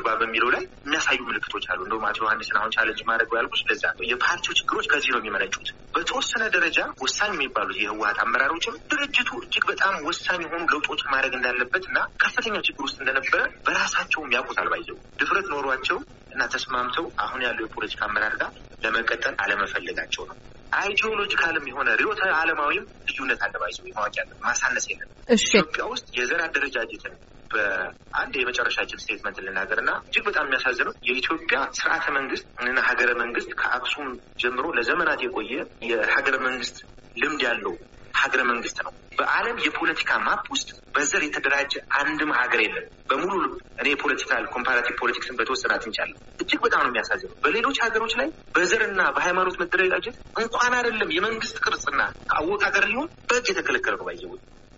እንግባ 0.00 0.12
በሚለው 0.20 0.48
ላይ 0.52 0.62
የሚያሳዩ 0.80 1.18
ምልክቶች 1.26 1.64
አሉ። 1.70 1.80
እንደውም 1.84 2.04
አቶ 2.08 2.18
ዮሐንስን 2.22 2.56
አሁን 2.58 2.70
challenge 2.74 3.00
ማድረግ 3.08 3.32
ያልኩት 3.38 3.62
ለዛ 3.68 3.82
ነው። 3.90 4.04
የፓርቲው 4.10 4.54
ችግሮች 4.58 4.86
ከዚህ 4.92 5.10
ነው 5.14 5.20
የሚመነጩት። 5.20 5.66
በተወሰነ 5.94 6.44
ደረጃ 6.54 6.78
ወሳኝ 7.02 7.32
የሚባሉት 7.34 7.78
የህወሀት 7.80 8.18
አመራሮችም 8.24 8.78
ድርጅቱ 8.90 9.30
እጅግ 9.42 9.64
በጣም 9.70 9.94
ወሳኝ 10.08 10.40
የሆኑ 10.44 10.62
ለውጦች 10.72 11.02
ማድረግ 11.12 11.34
እንዳለበት 11.38 11.84
እና 11.90 11.98
ከፍተኛ 12.22 12.56
ችግር 12.68 12.84
ውስጥ 12.86 12.98
እንደነበረ 13.02 13.40
በራሳቸውም 13.66 14.32
ያውቁታል። 14.36 14.70
by 14.72 14.79
the 14.79 14.88
way 14.88 14.98
ድፍረት 15.20 15.48
ኖሯቸው 15.54 15.98
እና 16.32 16.42
ተስማምተው 16.54 17.06
አሁን 17.24 17.42
ያለው 17.46 17.66
የፖለቲካ 17.66 18.02
አመራር 18.08 18.36
ጋር 18.40 18.52
ለመቀጠል 18.82 19.34
አለመፈለጋቸው 19.44 20.24
ነው። 20.30 20.36
ideological 20.72 21.52
ም 21.52 21.66
የሆነ 21.70 21.88
ርዕዮተ 21.98 22.22
ዓለማዊም 22.36 22.86
ልዩነት 23.08 23.42
አለ። 23.46 23.54
by 23.62 23.68
the 23.68 23.77
way 23.77 23.86
ማወቅ 23.96 24.14
ያለ 24.20 24.30
ማሳነስ 24.44 24.86
የለም። 24.90 25.08
ኢትዮጵያ 25.36 25.84
ውስጥ 25.92 26.08
የዘር 26.18 26.40
አደረጃጀትን 26.46 27.14
በአንድ 27.50 28.34
የመጨረሻችን 28.38 29.02
statement 29.02 29.38
ልናገር 29.46 29.78
እና 29.82 29.92
እጅግ 30.04 30.24
በጣም 30.28 30.46
የሚያሳዝነው 30.46 30.94
የኢትዮጵያ 31.08 31.58
ስርዓተ 31.78 32.06
መንግስት 32.16 32.46
እና 32.64 32.80
ሀገረ 32.88 33.10
መንግስት 33.22 33.52
ከአክሱም 33.60 34.08
ጀምሮ 34.42 34.66
ለዘመናት 34.78 35.22
የቆየ 35.24 35.54
የሀገረ 35.90 36.36
መንግስት 36.46 36.78
ልምድ 37.16 37.42
ያለው 37.46 37.74
ሀገረ 38.14 38.42
መንግስት 38.50 38.78
ነው። 38.86 38.92
በዓለም 39.18 39.56
የፖለቲካ 39.64 40.10
map 40.26 40.44
ውስጥ 40.54 40.68
በዘር 40.94 41.22
የተደራጀ 41.24 41.72
አንድም 41.98 42.30
ሀገር 42.38 42.60
የለም። 42.64 42.86
በሙሉ 43.10 43.32
እኔ 43.80 43.86
የ 43.92 44.02
political 44.02 44.44
comparative 44.54 44.94
politics 45.00 45.30
ን 45.30 45.38
በተወሰነ 45.38 45.72
አጥንቻለሁ። 45.76 46.16
እጅግ 46.40 46.60
በጣም 46.64 46.82
ነው 46.82 46.90
የሚያሳዝነው። 46.90 47.36
በሌሎች 47.44 47.78
ሀገሮች 47.84 48.14
ላይ 48.20 48.28
በዘርና 48.54 49.02
በሃይማኖት 49.16 49.58
መደራጀት 49.62 50.16
እንኳን 50.42 50.74
አይደለም 50.78 51.12
የመንግስት 51.16 51.58
ቅርጽና 51.64 52.00
አወቃቀር 52.36 52.86
ሊሆን 52.92 53.10
በህግ 53.30 53.48
የተከለከለ 53.52 53.96
ነው። 53.96 54.06
ባየው 54.08 54.34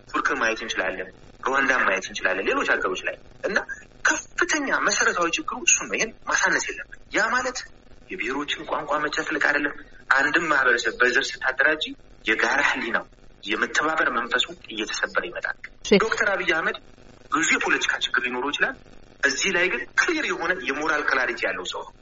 ቱርክን 0.08 0.40
ማየት 0.40 0.62
እንችላለን፣ 0.64 1.10
ሩዋንዳን 1.42 1.82
ማየት 1.86 2.04
እንችላለን፣ 2.08 2.46
ሌሎች 2.50 2.68
ሀገሮች 2.74 3.00
ላይ 3.08 3.16
እና 3.44 3.56
ከፍተኛ 4.04 4.68
መሰረታዊ 4.86 5.28
ችግሩ 5.36 5.56
እሱን 5.66 5.86
ነው። 5.88 5.96
ይህን 5.98 6.12
ማሳነስ 6.28 6.64
የለብን። 6.68 7.00
ያ 7.16 7.24
ማለት 7.34 7.58
የብሔሮችን 8.10 8.66
ቋንቋ 8.70 8.92
መጨፍለቅ 9.04 9.42
አይደለም። 9.48 9.74
አንድም 10.10 10.46
ማህበረሰብ 10.50 10.94
በዘር 11.00 11.24
ስታደራጅ 11.28 11.82
የጋራ 12.24 12.60
ህሊናው 12.70 13.04
የመተባበር 13.42 14.08
መንፈሱ 14.16 14.44
እየተሰበረ 14.72 15.22
ይመጣል። 15.28 15.56
ዶክተር 16.02 16.28
አብይ 16.32 16.50
አህመድ 16.56 16.76
ብዙ 17.32 17.48
የፖለቲካ 17.56 17.92
ችግር 18.04 18.22
ሊኖረው 18.26 18.50
ይችላል። 18.52 18.74
እዚህ 19.22 19.50
ላይ 19.56 19.66
ግን 19.72 19.82
clear 20.00 20.24
የሆነ 20.30 20.52
የ 20.68 20.78
moral 20.78 21.02
clarity 21.10 21.40
ያለው 21.48 21.66
ሰው 21.72 21.82
ነው 21.86 21.92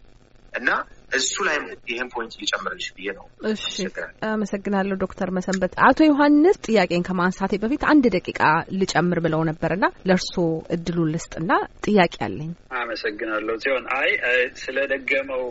እና 0.53 0.69
እሱ 1.11 1.35
ላይም 1.47 1.65
ይህን 1.91 2.09
point 2.13 2.35
ልጨምርልሽ 2.41 2.87
ብዬ 2.97 3.09
ነው። 3.17 3.25
እሺ፣ 3.51 3.65
አመሰግናለሁ 4.29 4.97
ዶክተር 5.03 5.31
መሰንበት። 5.37 5.73
አቶ 5.87 5.99
ዮሐንስ 6.09 6.59
ጥያቄን 6.67 7.07
ከማንሳቴ 7.09 7.53
በፊት 7.63 7.85
አንድ 7.93 8.05
ደቂቃ 8.17 8.41
ልጨምር 8.81 9.21
ብለው 9.25 9.43
ነበርና 9.51 9.85
ለእርስዎ 10.09 10.45
እድሉን 10.77 11.13
ልስጥና 11.15 11.51
ጥያቄ 11.87 12.15
አለኝ። 12.27 12.53
አመሰግናለሁ 12.81 13.57
ሲሆን 13.65 13.87
አይ 13.99 14.11
ስለደገመው 14.63 15.45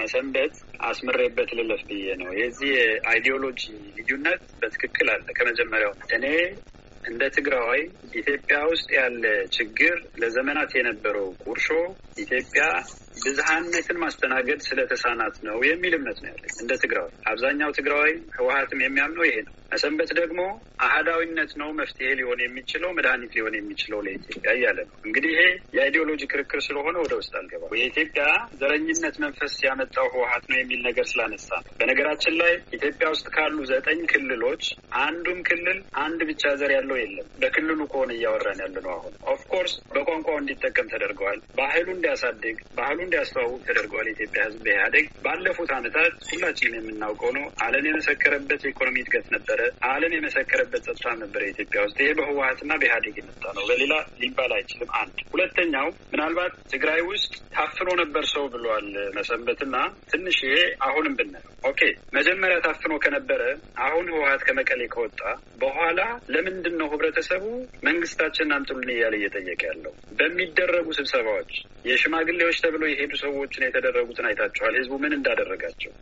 መሰንበት 0.00 0.54
አስምሬበት 0.88 1.50
ልለፍ 1.58 1.82
ብዬ 1.88 2.08
ነው። 2.20 2.32
የዚህ 2.40 2.72
ideology 3.10 3.62
ልዩነት 3.98 4.42
በትክክል 4.60 5.08
አለ 5.14 5.26
ከመጀመሪያው 5.38 5.94
እኔ 6.16 6.26
እንደ 7.04 7.22
ትግራዋይ 7.36 7.80
ኢትዮጵያ 8.20 8.56
ውስጥ 8.70 8.88
ያለ 8.96 9.24
ችግር 9.56 9.94
ለዘመናት 10.20 10.70
የነበረው 10.78 11.28
ቁርሾ 11.44 11.66
ኢትዮጵያ 12.18 12.64
ብዝሃነትን 13.22 13.98
ማስተናገድ 14.02 14.60
ስለተሳናት 14.68 15.36
ነው 15.48 15.56
የሚል 15.68 15.94
እምነት 15.98 16.18
ነው 16.22 16.30
ያለኝ 16.32 16.52
እንደ 16.62 16.72
ትግራዋይ። 16.82 17.12
አብዛኛው 17.30 17.70
ትግራዋይ 17.78 18.12
ህወሀትም 18.38 18.82
የሚያምነው 18.84 19.24
ይሄ 19.28 19.36
ነው። 19.46 19.54
መሰንበት 19.72 20.10
ደግሞ 20.18 20.40
አህዳዊነት 20.84 21.50
ነው 21.60 21.68
መፍትሄ 21.78 22.08
ሊሆን 22.18 22.40
የሚችለው 22.42 22.90
መድኃኒት 22.98 23.32
ሊሆን 23.36 23.54
የሚችለው 23.58 23.98
ለኢትዮጵያ 24.06 24.52
እያለ 24.56 24.78
ነው። 24.86 24.94
እንግዲህ 25.06 25.32
ይሄ 25.34 25.42
የ 25.76 25.85
ideology 25.85 26.22
ክርክር 26.32 26.60
ስለሆነ 26.66 26.96
ወደ 27.04 27.14
ውስጥ 27.20 27.32
አልገባም። 27.40 27.74
የኢትዮጵያ 27.78 28.24
ዘረኝነት 28.60 29.16
መንፈስ 29.24 29.54
ያመጣው 29.66 30.06
ህወሀት 30.14 30.44
ነው 30.50 30.58
የሚል 30.60 30.80
ነገር 30.88 31.06
ስላነሳ 31.12 31.48
ነው። 31.58 31.72
በነገራችን 31.80 32.36
ላይ 32.40 32.54
ኢትዮጵያ 32.78 33.08
ውስጥ 33.14 33.26
ካሉ 33.36 33.58
ዘጠኝ 33.72 34.00
ክልሎች 34.12 34.64
አንዱም 35.02 35.40
ክልል 35.48 35.78
አንድ 36.04 36.20
ብቻ 36.30 36.54
ዘር 36.60 36.72
ያለው 36.76 36.98
የለም። 37.00 37.28
በክልሉ 37.42 37.80
ከሆነ 37.92 38.10
እያወራን 38.16 38.62
ያለ 38.64 38.76
ነው። 38.84 38.92
አሁን 38.96 39.12
of 39.34 39.44
course 39.44 39.74
በቋንቋው 39.92 40.38
እንዲጠቀም 40.40 40.90
ተደርገዋል። 40.92 41.40
ባህሉ 41.58 41.86
እንዲያሳድግ 41.94 42.58
ባህሉ 42.78 42.98
እንዲያስተዋውቅ 43.08 43.60
ተደርገዋል። 43.68 44.08
የኢትዮጵያ 44.10 44.42
ሕዝብ 44.46 44.62
በኢህአዴግ 44.64 45.06
ባለፉት 45.24 45.70
ዓመታት 45.76 46.14
ሁላችንም 46.30 46.78
የምናውቀው 46.80 47.30
ነው። 47.36 47.46
ዓለም 47.64 47.84
የመሰከረበት 47.88 48.60
የኢኮኖሚ 48.64 48.96
እድገት 49.02 49.26
ነበረ። 49.36 49.60
ዓለም 49.90 50.14
የመሰከረበት 50.16 50.82
ጸጥታ 50.88 51.14
ነበረ 51.22 51.42
ኢትዮጵያ 51.52 51.82
ውስጥ። 51.86 51.98
ይሄ 52.02 52.10
በህወሀትና 52.18 52.72
በኢህአዴግ 52.80 53.16
የመጣ 53.20 53.44
ነው። 53.58 53.64
በሌላ 53.70 53.92
ሊባል 54.22 54.52
አይችልም። 54.58 54.92
አንድ 55.00 55.18
ሁለተኛው 55.32 55.88
ምናልባት 56.12 56.54
ትግራይ 56.72 57.00
ውስጥ 57.10 57.32
ታፍኖ 57.56 57.88
ነበር 58.00 58.24
ሰው 58.32 58.44
ብሏል 58.52 58.88
መሰንበትና 59.18 59.76
ትንሽ 60.10 60.38
ይሄ 60.46 60.56
አሁንም 60.86 61.14
ብናየው 61.18 61.48
okay 61.68 61.80
መጀመሪያ 62.16 62.56
ታፍኖ 62.64 62.92
ከነበረ 63.04 63.42
አሁን 63.84 64.06
ህወሀት 64.12 64.42
ከመቀሌ 64.48 64.82
ከወጣ 64.92 65.20
በኋላ 65.62 66.00
ለምንድን 66.34 66.74
ነው 66.80 66.88
ህብረተሰቡ 66.92 67.44
መንግስታችንን 67.88 68.54
አምጡልን 68.56 68.90
እያለ 68.94 69.14
እየጠየቀ 69.18 69.62
ያለው? 69.70 69.92
በሚደረጉ 70.18 70.86
ስብሰባዎች 70.98 71.52
የሽማግሌዎች 71.88 72.56
ተብሎ 72.64 72.82
የሄዱ 72.90 73.12
ሰዎችን 73.22 73.66
የተደረጉትን 73.66 74.28
አይታችኋል። 74.28 74.74
ህዝቡ 74.78 74.94
ምን 75.02 75.14
እንዳደረጋቸው፣ 75.18 75.92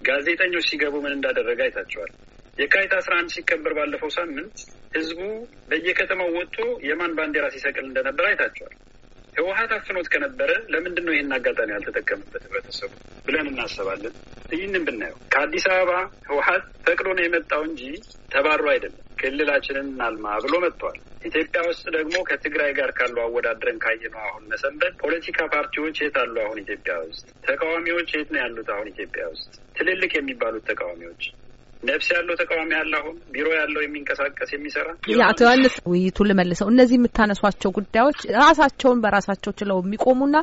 ጋዜጠኞች 0.00 0.66
ሲገቡ 0.70 0.94
ምን 1.04 1.14
እንዳደረገ 1.16 1.60
አይታችኋል። 1.66 2.10
የካቲት 2.58 2.92
አስራ 2.98 3.12
አንድ 3.20 3.30
ሲከበር 3.34 3.72
ባለፈው 3.78 4.10
ሳምንት 4.16 4.58
ህዝቡ 4.94 5.20
በየከተማው 5.70 6.30
ወጥቶ 6.36 6.58
የማን 6.88 7.14
ባንዲራ 7.18 7.46
ሲሰቅል 7.54 7.84
እንደነበር 7.88 8.26
አይታችኋል። 8.30 8.74
ህወሀት 9.34 9.72
አፍኖት 9.76 10.06
ከነበረ 10.12 10.50
ለምንድን 10.72 11.04
ነው 11.06 11.14
ይህን 11.14 11.34
አጋጣሚ 11.36 11.70
ያልተጠቀምበት 11.74 12.44
ህብረተሰቡ 12.46 12.92
ብለን 13.26 13.48
እናስባለን። 13.50 14.14
ይህንን 14.52 14.84
ብናየው 14.86 15.18
ከአዲስ 15.32 15.66
አበባ 15.72 15.92
ህወሀት 16.28 16.64
ፈቅዶ 16.86 17.08
ነው 17.16 17.24
የመጣው 17.24 17.62
እንጂ 17.68 17.82
ተባሮ 18.32 18.64
አይደለም። 18.74 19.02
ክልላችንን 19.20 19.86
እናልማ 19.90 20.26
ብሎ 20.44 20.54
መጥተዋል። 20.64 20.98
ኢትዮጵያ 21.26 21.60
ውስጥ 21.68 21.84
ደግሞ 21.94 22.16
ከትግራይ 22.28 22.72
ጋር 22.78 22.90
ካለው 22.98 23.22
አወዳድረን 23.24 23.78
ካየነው 23.84 24.22
አሁን 24.26 24.44
መሰንበት 24.52 24.94
ፖለቲካ 25.02 25.38
ፓርቲዎች 25.54 25.96
የት 26.02 26.16
አሉ? 26.22 26.34
አሁን 26.44 26.58
ኢትዮጵያ 26.64 26.94
ውስጥ 27.04 27.26
ተቃዋሚዎች 27.48 28.10
የት 28.16 28.30
ነው 28.34 28.40
ያሉት? 28.44 28.68
አሁን 28.74 28.88
ኢትዮጵያ 28.92 29.24
ውስጥ 29.32 29.50
ትልልቅ 29.78 30.12
የሚባሉት 30.16 30.64
ተቃዋሚዎች 30.70 31.24
ነፍስ 31.82 32.08
ያለው 32.14 32.34
ተቃዋሚ 32.40 32.70
ያለ 32.76 32.92
አሁን 33.00 33.16
ቢሮ 33.32 33.48
ያለው 33.58 33.80
የሚንቀሳቀስ 33.82 34.50
የሚሰራ 34.54 34.88
አቶ 35.26 35.40
ዮሐንስ 35.44 35.74
ውይይቱን 35.90 36.28
ልመልሰው። 36.30 36.68
እነዚህ 36.72 36.96
የምታነሷቸው 36.98 37.70
ጉዳዮች 37.78 38.18
ራሳቸውን 38.38 39.02
በራሳቸው 39.04 39.52
ችለው 39.58 39.78
የሚቆሙና 39.82 40.36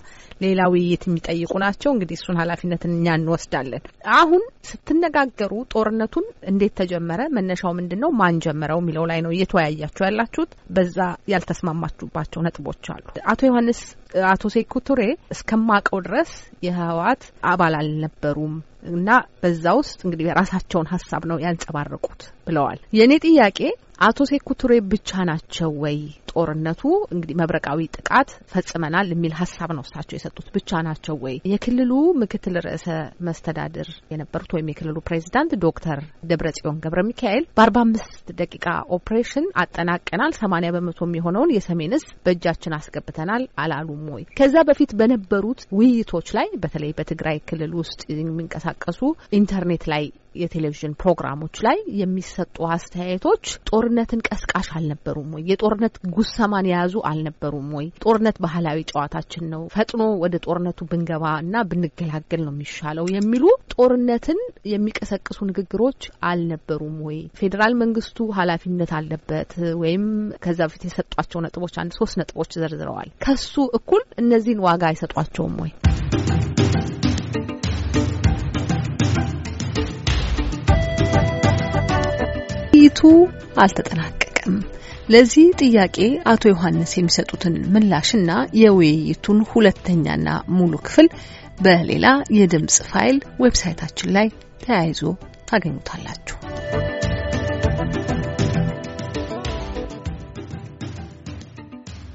ሌላ 0.43 0.61
ውይይት 0.73 1.03
የሚጠይቁ 1.07 1.53
ናቸው። 1.63 1.91
እንግዲህ 1.95 2.17
እሱን 2.19 2.39
ኃላፊነትን 2.41 2.93
እኛ 2.97 3.15
እንወስዳለን። 3.19 3.83
አሁን 4.17 4.43
ስትነጋገሩ 4.69 5.53
ጦርነቱን 5.73 6.27
እንዴት 6.51 6.75
ተጀመረ፣ 6.81 7.21
መነሻው 7.37 7.73
ምንድን 7.79 8.01
ነው፣ 8.03 8.11
ማን 8.19 8.37
ጀመረው 8.45 8.81
የሚለው 8.83 9.05
ላይ 9.11 9.19
ነው 9.25 9.33
እየተወያያችሁ 9.35 10.03
ያላችሁት። 10.07 10.53
በዛ 10.75 10.97
ያልተስማማችሁባቸው 11.33 12.41
ነጥቦች 12.47 12.85
አሉ። 12.93 13.03
አቶ 13.31 13.41
ዮሐንስ 13.49 13.81
አቶ 14.27 14.43
ሴኩ 14.53 14.73
ቱሬ 14.87 15.01
እስከማውቀው 15.33 15.99
ድረስ 16.05 16.31
የህወሓት 16.65 17.21
አባል 17.51 17.75
አልነበሩም 17.79 18.53
እና 18.91 19.09
በዛ 19.41 19.65
ውስጥ 19.79 19.99
እንግዲህ 20.05 20.25
የራሳቸውን 20.27 20.89
ሀሳብ 20.93 21.23
ነው 21.31 21.37
ያንጸባረቁት 21.43 22.21
ብለዋል። 22.47 22.79
የእኔ 22.97 23.13
ጥያቄ 23.25 23.59
አቶ 23.99 24.19
ሴኩ 24.29 24.49
ቱሬ 24.61 24.73
ብቻ 24.91 25.09
ናቸው 25.29 25.71
ወይ 25.81 25.97
ጦርነቱ 26.31 26.81
እንግዲህ 27.13 27.35
መብረቃዊ 27.41 27.79
ጥቃት 27.95 28.29
ፈጽመናል 28.51 29.07
የሚል 29.13 29.33
ሀሳብ 29.39 29.69
ነው 29.77 29.83
እሳቸው 29.85 30.15
የሰጡት 30.17 30.47
ብቻ 30.55 30.81
ናቸው 30.87 31.15
ወይ? 31.23 31.35
የክልሉ 31.51 31.91
ምክትል 32.21 32.55
ርዕሰ 32.65 32.87
መስተዳድር 33.27 33.89
የነበሩት 34.13 34.51
ወይም 34.55 34.69
የክልሉ 34.71 34.97
ፕሬዚዳንት 35.07 35.51
ዶክተር 35.65 35.99
ደብረጽዮን 36.31 36.79
ገብረ 36.85 37.03
ሚካኤል 37.09 37.45
በአርባ 37.57 37.77
አምስት 37.85 38.25
ደቂቃ 38.41 38.65
ኦፕሬሽን 38.97 39.47
አጠናቀናል፣ 39.63 40.33
ሰማኒያ 40.41 40.71
በመቶ 40.75 40.99
የሚሆነውን 41.07 41.53
የሰሜን 41.57 41.95
እዝ 41.99 42.05
በእጃችን 42.25 42.77
አስገብተናል 42.79 43.45
አላሉም 43.63 44.03
ወይ? 44.15 44.25
ከዛ 44.39 44.55
በፊት 44.69 44.93
በነበሩት 44.99 45.61
ውይይቶች 45.77 46.29
ላይ 46.39 46.49
በተለይ 46.63 46.93
በትግራይ 46.99 47.39
ክልል 47.49 47.73
ውስጥ 47.81 48.01
የሚንቀሳቀሱ 48.15 49.01
ኢንተርኔት 49.33 49.85
ላይ 49.93 50.03
የቴሌቪዥን 50.35 50.93
ፕሮግራሞች 51.01 51.55
ላይ 51.65 51.77
የሚሰጡ 51.99 52.55
አስተያየቶች 52.75 53.43
ጦርነትን 53.69 54.23
ቀስቃሽ 54.27 54.67
አልነበሩም 54.77 55.29
ወይ? 55.35 55.43
የጦርነት 55.51 55.95
ጉሰማን 56.15 56.69
የያዙ 56.69 56.95
አልነበሩም 57.09 57.69
ወይ? 57.77 57.87
ጦርነት 58.05 58.37
ባህላዊ 58.45 58.79
ጨዋታችን 58.91 59.45
ነው፣ 59.53 59.63
ፈጥኖ 59.75 60.01
ወደ 60.23 60.35
ጦርነቱ 60.45 60.79
ብንገባ 60.91 61.25
እና 61.43 61.63
ብንገላገል 61.71 62.43
ነው 62.45 62.53
የሚሻለው 62.55 63.07
የሚሉ 63.15 63.43
ጦርነትን 63.75 64.39
የሚቀሰቅሱ 64.73 65.39
ንግግሮች 65.49 66.01
አልነበሩም 66.29 66.97
ወይ? 67.07 67.19
ፌዴራል 67.39 67.75
መንግስቱ 67.83 68.29
ኃላፊነት 68.37 68.93
አለበት 68.99 69.51
ወይም 69.83 70.05
ከዛ 70.43 70.59
በፊት 70.67 70.85
የሰጧቸው 70.87 71.41
ነጥቦች 71.45 71.75
አንድ 71.83 71.93
ሶስት 71.99 72.15
ነጥቦች 72.21 72.51
ዘርዝረዋል። 72.61 73.09
ከሱ 73.25 73.53
እኩል 73.79 74.03
እነዚህን 74.23 74.63
ዋጋ 74.67 74.83
አይሰጧቸውም 74.91 75.57
ወይ? 75.63 75.73
ውይይቱ 82.93 83.01
አልተጠናቀቀም። 83.61 84.55
ለዚህ 85.09 85.45
ጥያቄ 85.61 85.97
አቶ 86.31 86.43
ዮሐንስ 86.51 86.91
የሚሰጡትን 86.95 87.55
ምላሽና 87.73 88.31
የውይይቱን 88.59 89.39
ሁለተኛና 89.51 90.27
ሙሉ 90.57 90.73
ክፍል 90.85 91.09
በሌላ 91.61 92.05
የድምጽ 92.37 92.77
ፋይል 92.91 93.17
ዌብሳይታችን 93.41 94.13
ላይ 94.17 94.29
ተያይዞ 94.63 95.01
ታገኙታላችሁ። 95.49 96.37